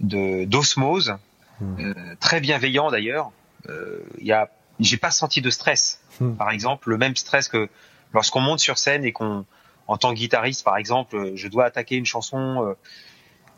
de 0.02 0.44
d'osmose 0.44 1.16
hmm. 1.62 1.94
très 2.20 2.42
bienveillant 2.42 2.92
d'ailleurs. 2.92 3.32
Il 4.20 4.26
y 4.26 4.32
a, 4.32 4.50
j'ai 4.80 4.98
pas 4.98 5.12
senti 5.12 5.42
de 5.42 5.50
stress. 5.50 6.02
Hmm. 6.20 6.36
Par 6.36 6.52
exemple, 6.52 6.90
le 6.90 6.98
même 6.98 7.16
stress 7.16 7.48
que 7.48 7.70
lorsqu'on 8.14 8.42
monte 8.42 8.60
sur 8.60 8.78
scène 8.78 9.06
et 9.06 9.12
qu'on, 9.12 9.46
en 9.88 9.98
tant 9.98 10.14
que 10.14 10.20
guitariste, 10.20 10.64
par 10.64 10.78
exemple, 10.78 11.34
je 11.36 11.48
dois 11.48 11.66
attaquer 11.66 11.96
une 11.96 12.06
chanson. 12.06 12.76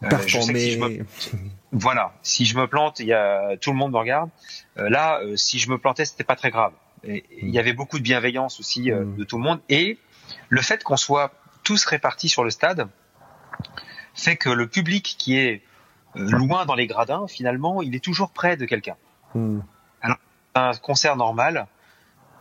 je 0.02 0.40
sais 0.40 0.54
que 0.54 0.60
si 0.60 0.72
je 0.72 0.80
me... 0.80 1.06
voilà, 1.72 2.14
si 2.22 2.46
je 2.46 2.58
me 2.58 2.68
plante, 2.68 3.00
il 3.00 3.08
y 3.08 3.14
a 3.14 3.58
tout 3.58 3.72
le 3.72 3.78
monde 3.78 3.92
me 3.92 3.98
regarde. 3.98 4.30
là, 4.76 5.22
si 5.36 5.60
je 5.60 5.70
me 5.70 5.78
plantais, 5.78 6.06
c'était 6.06 6.24
pas 6.24 6.36
très 6.36 6.52
grave. 6.52 6.74
il 7.04 7.50
y 7.50 7.60
avait 7.60 7.74
beaucoup 7.74 7.98
de 7.98 8.04
bienveillance 8.04 8.60
aussi 8.60 8.92
de 8.92 9.24
tout 9.24 9.38
le 9.38 9.44
monde 9.44 9.60
et 9.70 9.98
le 10.50 10.62
fait 10.62 10.84
qu'on 10.84 10.98
soit 10.98 11.34
tous 11.64 11.86
répartis 11.86 12.30
sur 12.30 12.44
le 12.44 12.50
stade 12.50 12.88
fait 14.14 14.38
que 14.38 14.50
le 14.50 14.68
public 14.68 15.16
qui 15.18 15.38
est 15.38 15.62
euh, 16.16 16.30
loin 16.30 16.66
dans 16.66 16.76
les 16.76 16.88
gradins, 16.88 17.28
finalement, 17.28 17.82
il 17.82 17.96
est 17.96 18.04
toujours 18.04 18.32
près 18.32 18.58
de 18.58 18.66
quelqu'un. 18.66 18.96
Hmm. 19.34 19.60
Un 20.68 20.78
concert 20.82 21.16
normal, 21.16 21.68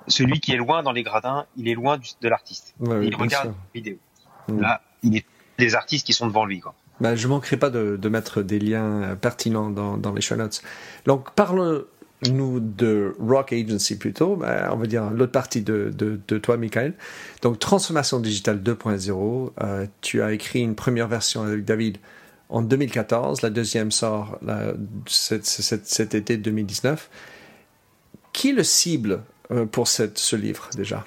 celui 0.07 0.41
qui 0.41 0.53
est 0.53 0.57
loin 0.57 0.83
dans 0.83 0.93
les 0.93 1.03
gradins, 1.03 1.47
il 1.57 1.69
est 1.69 1.75
loin 1.75 1.99
de 1.99 2.29
l'artiste. 2.29 2.75
il 2.81 3.15
regarde 3.15 3.49
la 3.49 3.55
vidéo. 3.75 3.97
Hmm. 4.49 4.61
Là, 4.61 4.81
il 5.03 5.17
est 5.17 5.27
des 5.59 5.75
artistes 5.75 6.07
qui 6.07 6.13
sont 6.13 6.27
devant 6.27 6.45
lui. 6.45 6.61
Quoi. 6.61 6.75
Bah, 7.01 7.15
je 7.15 7.29
manquerai 7.29 7.57
pas 7.57 7.71
de, 7.71 8.09
mettre 8.09 8.43
des 8.43 8.59
liens 8.59 9.03
euh, 9.03 9.15
pertinents 9.15 9.71
dans, 9.71 9.97
dans 9.97 10.13
les 10.13 10.21
show 10.21 10.37
notes. 10.37 10.63
Donc, 11.07 11.33
parle 11.33 11.87
nous 12.29 12.59
de 12.59 13.15
Rock 13.21 13.53
Agency 13.53 13.97
plutôt, 13.97 14.37
ben, 14.37 14.69
on 14.73 14.77
va 14.77 14.87
dire 14.87 15.11
l'autre 15.11 15.33
partie 15.33 15.63
de, 15.63 15.93
de, 15.97 16.21
de, 16.27 16.39
toi, 16.39 16.57
Michael. 16.57 16.95
Donc, 17.43 17.59
Transformation 17.59 18.19
Digitale 18.19 18.61
2.0, 18.61 19.53
euh, 19.63 19.87
tu 20.01 20.23
as 20.23 20.33
écrit 20.33 20.61
une 20.61 20.75
première 20.75 21.07
version 21.07 21.43
avec 21.43 21.65
David 21.65 21.99
en 22.49 22.63
2014, 22.63 23.43
la 23.43 23.51
deuxième 23.51 23.91
sort 23.91 24.39
cet, 25.07 25.45
cet, 25.45 26.15
été 26.15 26.37
2019. 26.39 27.11
Qui 28.39 28.53
le 28.53 28.63
cible 28.63 29.25
euh, 29.51 29.67
pour 29.67 29.89
ce 29.89 30.37
livre 30.37 30.71
déjà? 30.77 31.05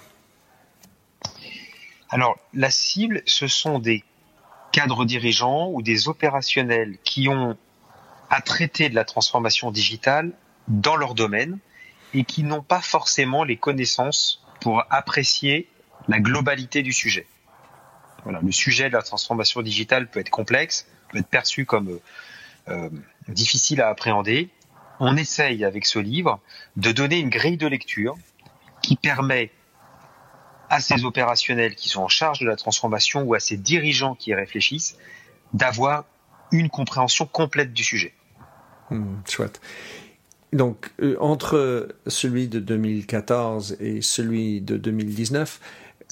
Alors, 2.09 2.37
la 2.53 2.69
cible, 2.69 3.21
ce 3.25 3.47
sont 3.47 3.79
des 3.79 4.03
cadres 4.73 5.05
dirigeants 5.05 5.69
ou 5.71 5.81
des 5.81 6.09
opérationnels 6.09 6.97
qui 7.05 7.29
ont 7.29 7.57
à 8.29 8.41
traiter 8.41 8.89
de 8.89 8.95
la 8.95 9.05
transformation 9.05 9.71
digitale 9.71 10.33
dans 10.67 10.97
leur 10.97 11.15
domaine 11.15 11.59
et 12.13 12.25
qui 12.25 12.43
n'ont 12.43 12.63
pas 12.63 12.81
forcément 12.81 13.45
les 13.45 13.55
connaissances 13.55 14.43
pour 14.59 14.83
apprécier 14.89 15.69
la 16.09 16.19
globalité 16.19 16.81
du 16.83 16.91
sujet. 16.91 17.27
Voilà, 18.25 18.41
le 18.41 18.51
sujet 18.51 18.89
de 18.89 18.93
la 18.93 19.03
transformation 19.03 19.61
digitale 19.61 20.09
peut 20.09 20.19
être 20.19 20.29
complexe, 20.29 20.85
peut 21.07 21.19
être 21.19 21.29
perçu 21.29 21.65
comme 21.65 21.91
euh, 21.91 22.01
euh, 22.67 22.89
difficile 23.29 23.79
à 23.79 23.87
appréhender. 23.87 24.49
On 25.03 25.17
essaye 25.17 25.65
avec 25.65 25.87
ce 25.87 25.97
livre 25.97 26.39
de 26.77 26.91
donner 26.91 27.17
une 27.17 27.29
grille 27.29 27.57
de 27.57 27.65
lecture 27.65 28.15
qui 28.83 28.95
permet 28.95 29.49
à 30.69 30.79
ces 30.79 31.05
opérationnels 31.05 31.73
qui 31.73 31.89
sont 31.89 32.03
en 32.03 32.07
charge 32.07 32.39
de 32.39 32.45
la 32.45 32.55
transformation 32.55 33.23
ou 33.23 33.33
à 33.33 33.39
ces 33.39 33.57
dirigeants 33.57 34.13
qui 34.13 34.29
y 34.29 34.35
réfléchissent 34.35 34.95
d'avoir 35.53 36.05
une 36.51 36.69
compréhension 36.69 37.25
complète 37.25 37.73
du 37.73 37.83
sujet. 37.83 38.13
Hmm, 38.91 39.15
chouette. 39.27 39.59
Donc, 40.53 40.91
euh, 41.01 41.17
entre 41.19 41.95
celui 42.05 42.47
de 42.47 42.59
2014 42.59 43.77
et 43.79 44.03
celui 44.03 44.61
de 44.61 44.77
2019, 44.77 45.59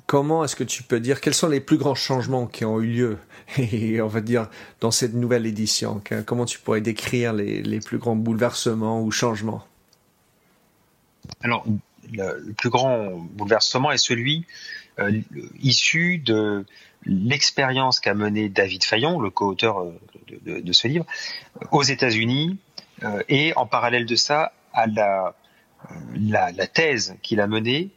comment 0.06 0.44
est-ce 0.44 0.56
que 0.56 0.64
tu 0.64 0.84
peux 0.84 1.00
dire 1.00 1.22
quels 1.22 1.34
sont 1.34 1.48
les 1.48 1.60
plus 1.60 1.78
grands 1.78 1.96
changements 1.96 2.46
qui 2.46 2.66
ont 2.66 2.80
eu 2.82 2.88
lieu 2.88 3.18
et 3.58 4.02
on 4.02 4.08
va 4.08 4.22
dire 4.22 4.50
dans 4.80 4.92
cette 4.92 5.14
nouvelle 5.14 5.46
édition 5.46 6.02
Comment 6.26 6.46
tu 6.46 6.60
pourrais 6.60 6.82
décrire 6.82 7.34
les, 7.34 7.80
plus 7.80 7.98
grands 7.98 8.16
bouleversements 8.16 9.02
ou 9.02 9.12
changements? 9.12 9.66
Alors, 11.42 11.66
le, 12.12 12.54
plus 12.54 12.70
grand 12.70 13.12
bouleversement 13.12 13.92
est 13.92 13.98
celui 13.98 14.46
euh, 15.00 15.22
issu 15.62 16.18
de 16.18 16.66
l'expérience 17.06 18.00
qu'a 18.00 18.14
mené 18.14 18.50
David 18.50 18.84
Fayon, 18.84 19.20
le 19.20 19.30
co-auteur 19.30 19.80
euh, 19.80 20.62
de, 20.62 20.74
ce 20.74 20.88
livre, 20.88 21.06
aux 21.72 21.84
États-Unis 21.84 22.58
euh, 23.04 23.24
et 23.30 23.54
en 23.56 23.66
parallèle 23.66 24.06
de 24.06 24.16
ça, 24.16 24.52
à 24.74 24.86
la 24.88 26.68
thèse 26.68 27.16
qu'il 27.22 27.42
a 27.42 27.48
menée 27.48 27.90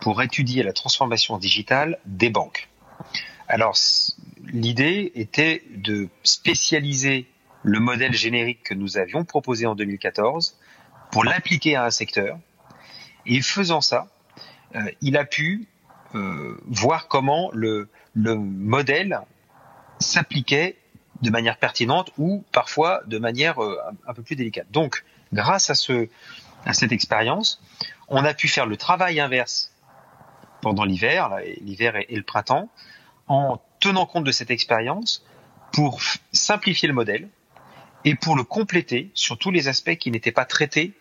pour 0.00 0.22
étudier 0.22 0.62
la 0.62 0.72
transformation 0.72 1.38
digitale 1.38 1.98
des 2.04 2.30
banques. 2.30 2.68
Alors, 3.48 3.76
l'idée 4.46 5.12
était 5.14 5.62
de 5.74 6.08
spécialiser 6.22 7.26
le 7.62 7.80
modèle 7.80 8.12
générique 8.12 8.62
que 8.62 8.74
nous 8.74 8.98
avions 8.98 9.24
proposé 9.24 9.66
en 9.66 9.74
2014 9.74 10.56
pour 11.10 11.24
l'appliquer 11.24 11.76
à 11.76 11.84
un 11.84 11.90
secteur. 11.90 12.38
Et 13.26 13.40
faisant 13.40 13.80
ça, 13.80 14.08
euh, 14.74 14.90
il 15.00 15.16
a 15.16 15.24
pu 15.24 15.66
euh, 16.14 16.60
voir 16.66 17.08
comment 17.08 17.50
le, 17.52 17.88
le 18.14 18.36
modèle 18.36 19.20
s'appliquait 19.98 20.76
de 21.22 21.30
manière 21.30 21.56
pertinente 21.58 22.12
ou 22.18 22.44
parfois 22.52 23.02
de 23.06 23.18
manière 23.18 23.62
euh, 23.62 23.76
un, 24.06 24.14
peu 24.14 24.22
plus 24.22 24.36
délicate. 24.36 24.70
Donc, 24.70 25.04
grâce 25.32 25.70
à, 25.70 25.74
ce, 25.74 26.08
à 26.64 26.72
cette 26.72 26.92
expérience, 26.92 27.60
on 28.08 28.24
a 28.24 28.34
pu 28.34 28.48
faire 28.48 28.66
le 28.66 28.76
travail 28.76 29.20
inverse 29.20 29.72
pendant 30.60 30.84
l'hiver, 30.84 31.38
l'hiver 31.60 31.96
et, 31.96 32.16
le 32.16 32.22
printemps, 32.22 32.68
en 33.26 33.60
tenant 33.80 34.06
compte 34.06 34.24
de 34.24 34.32
cette 34.32 34.50
expérience 34.50 35.24
pour 35.72 36.00
simplifier 36.32 36.88
le 36.88 36.94
modèle 36.94 37.28
et 38.04 38.14
pour 38.14 38.36
le 38.36 38.44
compléter 38.44 39.10
sur 39.14 39.38
tous 39.38 39.50
les 39.50 39.68
aspects 39.68 39.96
qui 39.96 40.10
n'étaient 40.10 40.32
pas 40.32 40.44
traités 40.44 40.92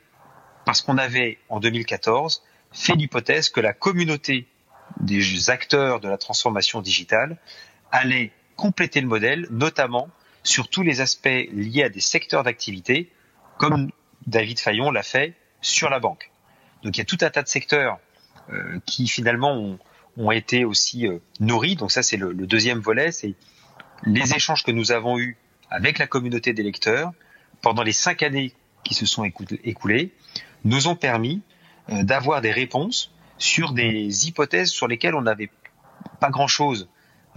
parce 0.65 0.81
qu'on 0.81 0.97
avait, 0.97 1.37
en 1.47 1.59
2014, 1.59 2.43
fait 2.73 2.93
l'hypothèse 2.93 3.49
que 3.49 3.61
la 3.61 3.73
communauté 3.73 4.47
des 4.99 5.49
acteurs 5.49 5.99
de 5.99 6.09
la 6.09 6.17
transformation 6.17 6.81
digitale 6.81 7.37
allait 7.91 8.31
compléter 8.55 8.99
le 8.99 9.07
modèle, 9.07 9.47
notamment 9.49 10.09
sur 10.43 10.69
tous 10.69 10.83
les 10.83 11.01
aspects 11.01 11.47
liés 11.51 11.83
à 11.83 11.89
des 11.89 12.01
secteurs 12.01 12.43
d'activité, 12.43 13.11
comme 13.57 13.91
David 14.25 14.59
Fayon 14.59 14.91
l'a 14.91 15.03
fait 15.03 15.35
sur 15.61 15.89
la 15.89 15.99
banque. 15.99 16.31
Donc 16.83 16.97
il 16.97 16.99
y 16.99 17.01
a 17.01 17.05
tout 17.05 17.17
un 17.21 17.29
tas 17.29 17.43
de 17.43 17.47
secteurs 17.47 17.99
qui 18.85 19.07
finalement 19.07 19.77
ont, 20.17 20.31
été 20.31 20.65
aussi 20.65 21.07
euh, 21.07 21.19
nourris. 21.39 21.75
Donc 21.75 21.91
ça 21.91 22.01
c'est 22.01 22.17
le, 22.17 22.33
deuxième 22.33 22.79
volet, 22.79 23.11
c'est 23.11 23.35
les 24.03 24.33
échanges 24.33 24.63
que 24.63 24.71
nous 24.71 24.91
avons 24.91 25.19
eus 25.19 25.37
avec 25.69 25.99
la 25.99 26.07
communauté 26.07 26.53
des 26.53 26.63
lecteurs 26.63 27.11
pendant 27.61 27.83
les 27.83 27.91
cinq 27.91 28.23
années 28.23 28.53
qui 28.83 28.93
se 28.93 29.05
sont 29.05 29.23
écoulées, 29.25 30.13
nous 30.63 30.87
ont 30.87 30.95
permis 30.95 31.41
euh, 31.89 32.03
d'avoir 32.03 32.41
des 32.41 32.51
réponses 32.51 33.11
sur 33.37 33.73
des 33.73 34.27
hypothèses 34.27 34.69
sur 34.69 34.87
lesquelles 34.87 35.15
on 35.15 35.21
n'avait 35.21 35.49
pas 36.19 36.29
grand-chose 36.29 36.87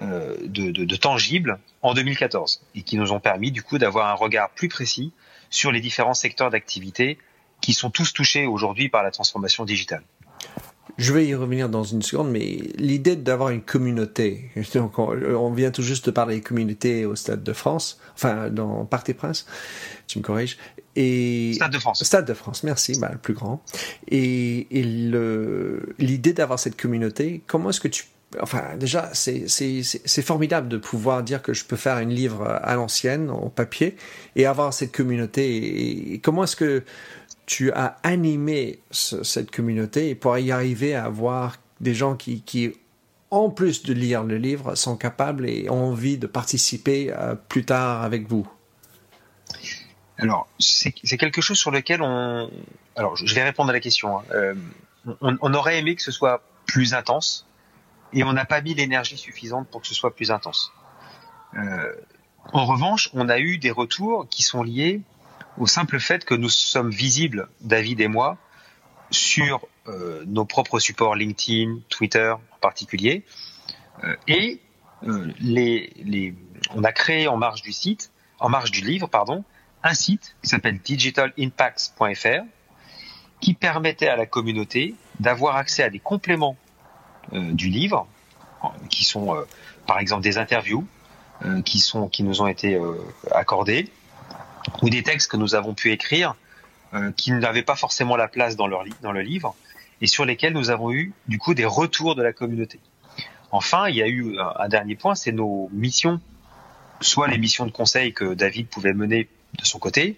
euh, 0.01 0.37
de, 0.45 0.71
de, 0.71 0.85
de 0.85 0.97
tangibles 0.97 1.59
en 1.83 1.93
2014 1.93 2.63
et 2.75 2.83
qui 2.83 2.97
nous 2.97 3.13
ont 3.13 3.21
permis 3.21 3.51
du 3.51 3.63
coup 3.63 3.79
d'avoir 3.79 4.09
un 4.09 4.15
regard 4.15 4.51
plus 4.51 4.69
précis 4.69 5.13
sur 5.51 5.73
les 5.73 5.81
différents 5.81 6.15
secteurs 6.15 6.51
d'activité 6.51 7.19
qui 7.61 7.75
sont 7.75 7.91
tous 7.91 8.13
touchés 8.13 8.47
aujourd'hui 8.47 8.89
par 8.89 9.03
la 9.03 9.11
transformation 9.11 9.65
digitale. 9.65 10.03
Je 11.01 11.15
vais 11.15 11.27
y 11.27 11.35
revenir 11.35 11.71
dans 11.71 11.83
une 11.83 12.03
seconde, 12.03 12.31
mais 12.31 12.59
l'idée 12.77 13.17
d'avoir 13.17 13.49
une 13.49 13.63
communauté, 13.63 14.51
donc 14.75 14.99
on, 14.99 15.51
vient 15.51 15.71
tout 15.71 15.83
juste 15.83 16.05
de 16.07 16.11
parler 16.11 16.41
de 16.41 16.45
communauté 16.45 17.07
au 17.07 17.17
Stade 17.17 17.43
de 17.43 17.53
France, 17.55 17.99
enfin 18.15 18.51
dans 18.51 18.85
Parc 18.85 19.07
des 19.07 19.15
Princes, 19.15 19.47
tu 20.07 20.19
me 20.19 20.23
corriges, 20.23 20.59
et 20.97 21.55
Stade 21.55 21.73
de 21.73 21.79
France. 21.79 22.05
Stade 22.05 22.27
de 22.27 22.35
France, 22.35 22.65
merci, 22.65 22.99
bah, 23.01 23.09
le 23.13 23.19
plus 23.19 23.33
grand. 23.33 23.63
Et, 24.09 24.67
et 24.71 24.83
l'idée 25.99 26.35
d'avoir 26.35 26.59
cette 26.59 26.79
communauté, 26.79 27.43
comment 27.47 27.71
est-ce 27.71 27.81
que 27.81 27.89
tu 27.89 28.05
enfin 28.41 28.77
déjà 28.79 29.11
c'est 29.13 30.23
formidable 30.23 30.69
de 30.69 30.77
pouvoir 30.77 31.25
dire 31.25 31.43
que 31.43 31.53
je 31.53 31.65
peux 31.65 31.77
faire 31.77 31.97
un 31.97 32.05
livre 32.05 32.47
à 32.47 32.77
l'ancienne 32.77 33.29
en 33.29 33.49
papier 33.49 33.97
et 34.37 34.47
avoir 34.47 34.73
cette 34.73 34.93
communauté 34.93 36.13
et, 36.13 36.21
comment 36.21 36.45
est-ce 36.45 36.55
que 36.55 36.85
tu 37.51 37.73
as 37.73 37.97
animé 38.05 38.79
cette 38.93 39.51
communauté 39.51 40.15
pour 40.15 40.39
y 40.39 40.53
arriver 40.53 40.95
à 40.95 41.07
avoir 41.07 41.57
des 41.81 41.95
gens 41.95 42.15
qui, 42.15 42.45
en 43.33 43.51
plus 43.51 43.83
de 43.83 43.93
lire 43.93 44.23
le 44.23 44.37
livre 44.37 44.77
sont 44.77 44.97
capables 44.97 45.49
et 45.49 45.69
ont 45.69 45.87
envie 45.91 46.17
de 46.17 46.29
participer 46.29 47.13
euh, 47.13 47.35
plus 47.35 47.65
tard 47.65 48.05
avec 48.05 48.29
vous 48.29 48.49
alors 50.19 50.47
c'est 50.61 50.93
quelque 50.93 51.41
chose 51.41 51.59
sur 51.59 51.73
lequel 51.73 52.03
on 52.03 52.49
alors 52.95 53.17
je 53.17 53.35
vais 53.35 53.43
répondre 53.43 53.71
à 53.71 53.73
la 53.73 53.81
question 53.81 54.19
hein. 54.19 54.23
euh, 54.31 54.55
on, 55.21 55.37
on 55.41 55.53
aurait 55.53 55.81
aimé 55.81 55.97
que 55.97 56.03
ce 56.03 56.13
soit 56.13 56.45
plus 56.67 56.95
intense 56.95 57.49
et 58.13 58.23
on 58.23 58.33
n'a 58.33 58.45
pas 58.45 58.61
mis 58.61 58.75
l'énergie 58.75 59.17
suffisante 59.17 59.67
pour 59.69 59.81
que 59.81 59.89
ce 59.89 59.95
soit 59.95 60.15
plus 60.15 60.31
intense. 60.31 60.73
Euh, 61.57 61.95
en 62.53 62.67
revanche, 62.67 63.11
on 63.13 63.29
a 63.29 63.39
eu 63.39 63.59
des 63.59 63.71
retours 63.71 64.27
qui 64.29 64.43
sont 64.43 64.63
liés 64.63 65.03
au 65.59 65.67
simple 65.67 65.99
fait 66.01 66.25
que 66.25 66.35
nous 66.35 66.49
sommes 66.49 66.91
visibles, 66.91 67.49
David 67.61 68.01
et 68.01 68.09
moi, 68.09 68.39
sur 69.11 69.67
euh, 69.89 70.25
nos 70.27 70.45
propres 70.45 70.79
supports 70.79 71.17
LinkedIn, 71.17 71.81
Twitter 71.89 72.31
en 72.31 72.59
particulier, 72.61 73.25
euh, 74.05 74.17
et 74.29 74.61
euh, 75.05 75.33
les, 75.41 75.93
les, 76.05 76.35
on 76.75 76.85
a 76.85 76.93
créé 76.93 77.27
en 77.29 77.37
marge 77.37 77.63
du 77.63 77.73
site, 77.73 78.13
en 78.39 78.49
marge 78.49 78.71
du 78.71 78.83
livre, 78.83 79.09
pardon, 79.09 79.45
un 79.83 79.95
site 79.95 80.37
qui 80.43 80.49
s'appelle 80.49 80.79
digitalimpacts.fr 80.79 82.45
qui 83.41 83.55
permettait 83.55 84.09
à 84.09 84.17
la 84.17 84.27
communauté 84.27 84.95
d'avoir 85.19 85.57
accès 85.57 85.83
à 85.83 85.91
des 85.91 85.99
compléments 85.99 86.57
euh, 87.33 87.53
du 87.53 87.69
livre, 87.69 88.07
qui 88.91 89.05
sont 89.05 89.35
euh, 89.35 89.45
par 89.87 89.99
exemple 89.99 90.23
des 90.23 90.37
interviews 90.37 90.87
euh, 91.45 91.63
qui 91.63 91.79
sont 91.79 92.09
qui 92.09 92.23
nous 92.23 92.43
ont 92.43 92.47
été 92.47 92.79
accordées, 93.31 93.89
ou 94.83 94.91
des 94.91 95.03
textes 95.03 95.31
que 95.31 95.37
nous 95.37 95.55
avons 95.55 95.75
pu 95.75 95.91
écrire 95.91 96.35
qui 97.17 97.31
n'avaient 97.31 97.63
pas 97.63 97.77
forcément 97.77 98.17
la 98.17 98.27
place 98.27 98.57
dans, 98.57 98.67
leur 98.67 98.83
dans 99.01 99.13
le 99.13 99.21
livre 99.21 99.55
et 100.01 100.07
sur 100.07 100.25
lesquels 100.25 100.53
nous 100.53 100.71
avons 100.71 100.93
eu 100.93 101.13
du 101.29 101.39
coup 101.39 101.55
des 101.55 101.65
retours 101.65 102.15
de 102.15 102.23
la 102.23 102.33
communauté. 102.33 102.81
Enfin, 103.53 103.89
il 103.89 103.97
y 103.97 104.03
a 104.03 104.09
eu 104.09 104.39
un 104.39 104.69
dernier 104.69 104.95
point, 104.95 105.15
c'est 105.15 105.33
nos 105.33 105.69
missions, 105.73 106.21
soit 107.01 107.29
les 107.29 107.39
missions 107.39 107.67
de 107.67 107.73
conseil 107.73 108.13
que 108.13 108.35
David 108.35 108.69
pouvait 108.69 108.93
mener 108.93 109.29
de 109.59 109.65
son 109.65 109.79
côté, 109.79 110.17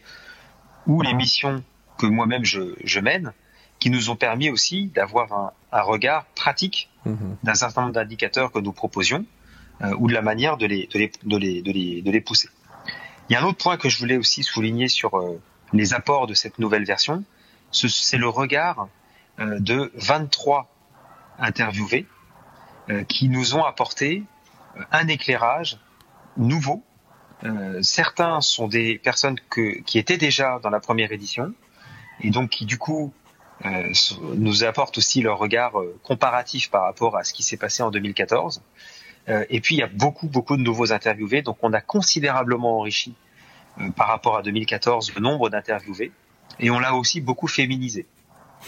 ou 0.86 1.02
les 1.02 1.14
missions 1.14 1.62
que 1.98 2.06
moi-même 2.06 2.44
je, 2.44 2.74
je, 2.84 3.00
mène, 3.00 3.32
qui 3.78 3.88
nous 3.90 4.10
ont 4.10 4.16
permis 4.16 4.50
aussi 4.50 4.86
d'avoir 4.86 5.32
un, 5.32 5.52
un, 5.72 5.82
regard 5.82 6.26
pratique 6.34 6.90
mhm. 7.06 7.36
d'un 7.42 7.54
certain 7.54 7.82
nombre 7.82 7.94
d'indicateurs 7.94 8.52
que 8.52 8.58
nous 8.58 8.72
proposions, 8.72 9.24
euh, 9.82 9.94
ou 9.98 10.08
de 10.08 10.12
la 10.12 10.22
manière 10.22 10.56
de 10.58 10.66
les, 10.66 10.86
de, 10.92 10.98
les, 10.98 11.12
de, 11.22 11.36
les, 11.36 11.62
de, 11.62 11.72
les, 11.72 12.02
de 12.02 12.10
les 12.10 12.20
pousser. 12.20 12.48
Il 13.32 13.34
y 13.34 13.38
a 13.38 13.40
un 13.40 13.46
autre 13.46 13.64
point 13.64 13.78
que 13.78 13.88
je 13.88 13.98
voulais 13.98 14.18
aussi 14.18 14.42
souligner 14.42 14.88
sur 14.88 15.14
euh, 15.14 15.40
les 15.72 15.94
apports 15.94 16.26
de 16.26 16.34
cette 16.34 16.58
nouvelle 16.58 16.84
version, 16.84 17.24
c'est 17.70 18.18
le 18.18 18.28
regard 18.28 18.88
euh, 19.40 19.58
de 19.58 19.90
23 19.94 20.70
interviewés 21.38 22.06
euh, 22.90 23.04
qui 23.04 23.30
nous 23.30 23.54
ont 23.54 23.64
apporté 23.64 24.24
un 24.90 25.08
éclairage 25.08 25.78
nouveau. 26.36 26.82
certains 27.80 28.42
sont 28.42 28.68
des 28.68 28.98
personnes 28.98 29.38
qui 29.86 29.98
étaient 29.98 30.18
déjà 30.18 30.58
dans 30.62 30.68
la 30.68 30.80
première 30.80 31.10
édition 31.10 31.54
et 32.20 32.28
donc 32.28 32.50
qui 32.50 32.66
du 32.66 32.76
coup 32.76 33.14
nous 34.36 34.64
apportent 34.64 34.98
aussi 34.98 35.22
leur 35.22 35.38
regard 35.38 35.72
comparatif 36.02 36.70
par 36.70 36.82
rapport 36.82 37.16
à 37.16 37.24
ce 37.24 37.32
qui 37.32 37.42
s'est 37.42 37.56
passé 37.56 37.82
en 37.82 37.90
2014. 37.90 38.62
et 39.28 39.60
puis 39.60 39.74
il 39.74 39.78
y 39.78 39.82
a 39.82 39.88
beaucoup 39.88 40.28
beaucoup 40.28 40.56
de 40.56 40.62
nouveaux 40.62 40.92
interviewés, 40.92 41.42
donc 41.42 41.58
on 41.62 41.72
a 41.72 41.80
considérablement 41.80 42.78
enrichi 42.78 43.14
par 43.96 44.08
rapport 44.08 44.36
à 44.36 44.42
2014 44.42 45.14
le 45.14 45.20
nombre 45.20 45.50
d'interviewés 45.50 46.12
et 46.60 46.70
on 46.70 46.78
l'a 46.78 46.94
aussi 46.94 47.20
beaucoup 47.20 47.48
féminisé. 47.48 48.06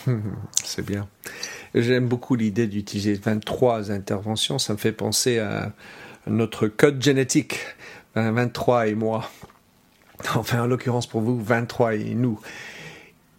C'est 0.65 0.85
bien. 0.85 1.09
J'aime 1.75 2.09
beaucoup 2.09 2.35
l'idée 2.35 2.67
d'utiliser 2.67 3.15
23 3.15 3.91
interventions. 3.91 4.59
Ça 4.59 4.73
me 4.73 4.79
fait 4.79 4.93
penser 4.93 5.39
à 5.39 5.73
notre 6.27 6.69
code 6.69 7.03
génétique. 7.03 7.61
23 8.15 8.89
et 8.89 8.95
moi. 8.95 9.29
Enfin, 10.35 10.63
en 10.63 10.67
l'occurrence 10.67 11.07
pour 11.07 11.21
vous, 11.21 11.41
23 11.41 11.97
et 11.97 12.15
nous. 12.15 12.41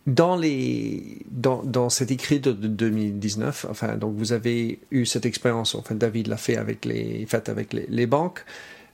Dans, 0.06 0.36
les, 0.36 1.26
dans, 1.32 1.64
dans 1.64 1.90
cet 1.90 2.12
écrit 2.12 2.40
de, 2.40 2.52
2019, 2.52 3.66
enfin, 3.70 3.96
donc 3.96 4.16
vous 4.16 4.34
avez 4.34 4.80
eu 4.92 5.06
cette 5.06 5.26
expérience, 5.26 5.74
enfin, 5.74 5.96
David 5.96 6.28
l'a 6.28 6.38
fait 6.38 6.58
avec 6.58 6.86
les, 6.86 7.26
fait 7.26 7.50
avec 7.50 7.74
les 7.74 8.06
banques. 8.06 8.46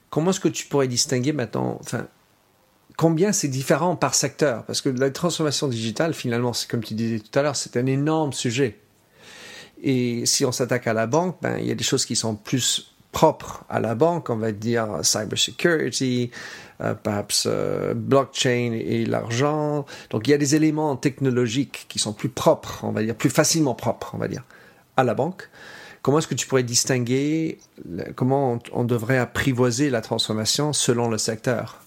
Comment 0.10 0.30
est-ce 0.30 0.40
que 0.40 0.48
tu 0.48 0.68
pourrais 0.68 0.88
distinguer 0.88 1.34
maintenant, 1.34 1.78
enfin, 1.82 2.08
combien 3.02 3.32
c'est 3.32 3.48
différent 3.48 3.96
par 3.96 4.14
secteur 4.14 4.64
Parce 4.66 4.80
que 4.80 4.90
la 4.90 5.10
transformation 5.10 5.68
digitale, 5.68 6.14
finalement, 6.14 6.54
c'est 6.54 6.70
comme 6.70 6.84
tu 6.84 6.94
disais 6.94 7.18
tout 7.18 7.40
à 7.40 7.42
l'heure, 7.42 7.56
c'est 7.56 7.76
un 7.76 7.88
énorme 7.88 8.32
sujet. 8.32 8.78
Et 9.82 10.28
si 10.28 10.46
on 10.46 10.52
s'attaque 10.52 10.86
à 10.86 10.94
la 10.94 11.08
banque, 11.08 11.38
ben, 11.42 11.58
il 11.58 11.66
y 11.66 11.72
a 11.72 11.76
des 11.76 11.84
choses 11.84 12.06
qui 12.06 12.16
sont 12.16 12.36
plus 12.36 12.94
propres 13.12 13.66
à 13.70 13.80
la 13.80 13.96
banque, 13.96 14.30
on 14.30 14.36
va 14.36 14.52
dire 14.52 15.00
cybersecurity, 15.02 16.30
euh, 16.82 16.94
perhaps 16.94 17.48
euh, 17.48 17.96
blockchain 17.96 18.74
et 18.74 19.04
l'argent. 19.08 19.88
Donc 20.12 20.28
il 20.28 20.32
y 20.32 20.36
a 20.36 20.38
des 20.38 20.54
éléments 20.54 20.96
technologiques 20.96 21.88
qui 21.90 21.98
sont 21.98 22.14
plus 22.14 22.30
propres, 22.30 22.82
on 22.84 22.92
va 22.92 23.02
dire, 23.02 23.16
plus 23.16 23.32
facilement 23.32 23.74
propres, 23.74 24.12
on 24.14 24.20
va 24.20 24.28
dire, 24.28 24.44
à 24.96 25.04
la 25.04 25.16
banque. 25.16 25.50
Comment 26.04 26.20
est-ce 26.20 26.28
que 26.28 26.36
tu 26.36 26.46
pourrais 26.46 26.62
distinguer, 26.62 27.58
comment 28.14 28.60
on 28.74 28.84
devrait 28.84 29.18
apprivoiser 29.18 29.90
la 29.90 30.02
transformation 30.02 30.72
selon 30.72 31.10
le 31.10 31.18
secteur? 31.18 31.82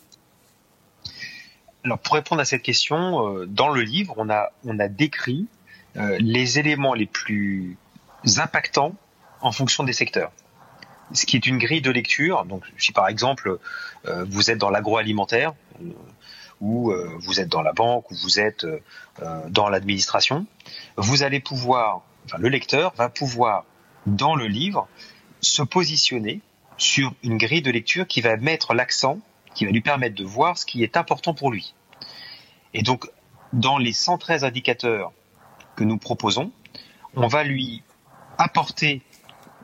Alors 1.85 1.99
pour 1.99 2.15
répondre 2.15 2.41
à 2.41 2.45
cette 2.45 2.63
question, 2.63 3.29
euh, 3.29 3.47
dans 3.47 3.69
le 3.69 3.83
livre, 3.83 4.15
on 4.17 4.31
a 4.31 4.51
on 4.65 4.79
a 4.79 4.89
décrit 4.89 5.47
euh, 5.97 6.17
les 6.19 6.59
éléments 6.59 6.95
les 6.95 7.07
plus 7.07 7.77
impactants 8.39 8.95
en 9.43 9.53
fonction 9.53 9.85
des 9.85 9.93
secteurs. 9.93 10.33
Ce 11.13 11.27
qui 11.27 11.37
est 11.37 11.47
une 11.47 11.59
grille 11.59 11.83
de 11.83 11.91
lecture. 11.91 12.47
Donc 12.47 12.65
si 12.79 12.93
par 12.93 13.09
exemple 13.09 13.59
euh, 14.07 14.25
vous 14.27 14.51
êtes 14.51 14.59
dans 14.59 14.71
l'agroalimentaire 14.71 15.53
ou 16.61 16.93
vous 17.19 17.41
êtes 17.41 17.49
dans 17.49 17.61
la 17.61 17.73
banque 17.73 18.11
ou 18.11 18.15
vous 18.15 18.41
êtes 18.41 18.65
dans 19.49 19.69
l'administration, 19.69 20.47
vous 20.97 21.23
allez 21.23 21.41
pouvoir, 21.41 22.03
enfin 22.25 22.39
le 22.39 22.49
lecteur 22.49 22.95
va 22.95 23.11
pouvoir 23.11 23.67
dans 24.07 24.35
le 24.35 24.47
livre 24.47 24.89
se 25.41 25.63
positionner 25.63 26.41
sur 26.79 27.13
une 27.23 27.37
grille 27.37 27.61
de 27.61 27.73
lecture 27.73 28.07
qui 28.07 28.23
va 28.23 28.37
mettre 28.37 28.73
l'accent 28.73 29.19
qui 29.55 29.65
va 29.65 29.71
lui 29.71 29.81
permettre 29.81 30.17
de 30.17 30.25
voir 30.25 30.59
ce 30.59 30.67
qui 30.67 30.83
est 30.83 30.97
important 30.97 31.35
pour 31.35 31.51
lui. 31.51 31.75
Et 32.73 32.83
donc, 32.83 33.09
dans 33.53 33.79
les 33.79 33.93
113 33.93 34.45
indicateurs 34.45 35.13
que 35.77 35.85
nous 35.85 35.99
proposons, 35.99 36.53
on 37.15 37.29
va 37.29 37.45
lui 37.45 37.83
apporter 38.39 39.03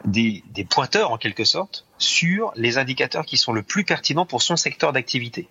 des, 0.05 0.45
des, 0.51 0.65
pointeurs 0.65 1.11
en 1.11 1.19
quelque 1.19 1.45
sorte 1.45 1.87
sur 1.99 2.53
les 2.57 2.79
indicateurs 2.79 3.27
qui 3.27 3.37
sont 3.37 3.53
le 3.53 3.63
plus 3.63 3.85
pertinents 3.85 4.27
pour 4.27 4.43
son 4.43 4.57
secteur 4.57 4.93
d'activité. 4.93 5.49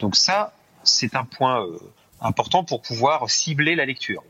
Donc 0.00 0.16
ça, 0.16 0.52
c'est 0.82 1.14
un 1.14 1.24
point 1.24 1.64
euh, 1.64 1.78
important 2.20 2.64
pour 2.64 2.82
pouvoir 2.82 3.30
cibler 3.30 3.74
la 3.74 3.86
lecture. 3.86 4.22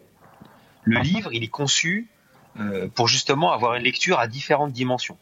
Le 0.84 1.00
livre, 1.00 1.32
il 1.32 1.42
est 1.42 1.48
conçu 1.48 2.08
euh, 2.60 2.88
pour 2.88 3.08
justement 3.08 3.52
avoir 3.52 3.74
une 3.74 3.82
lecture 3.82 4.18
à 4.18 4.28
différentes 4.28 4.72
dimensions. 4.72 5.16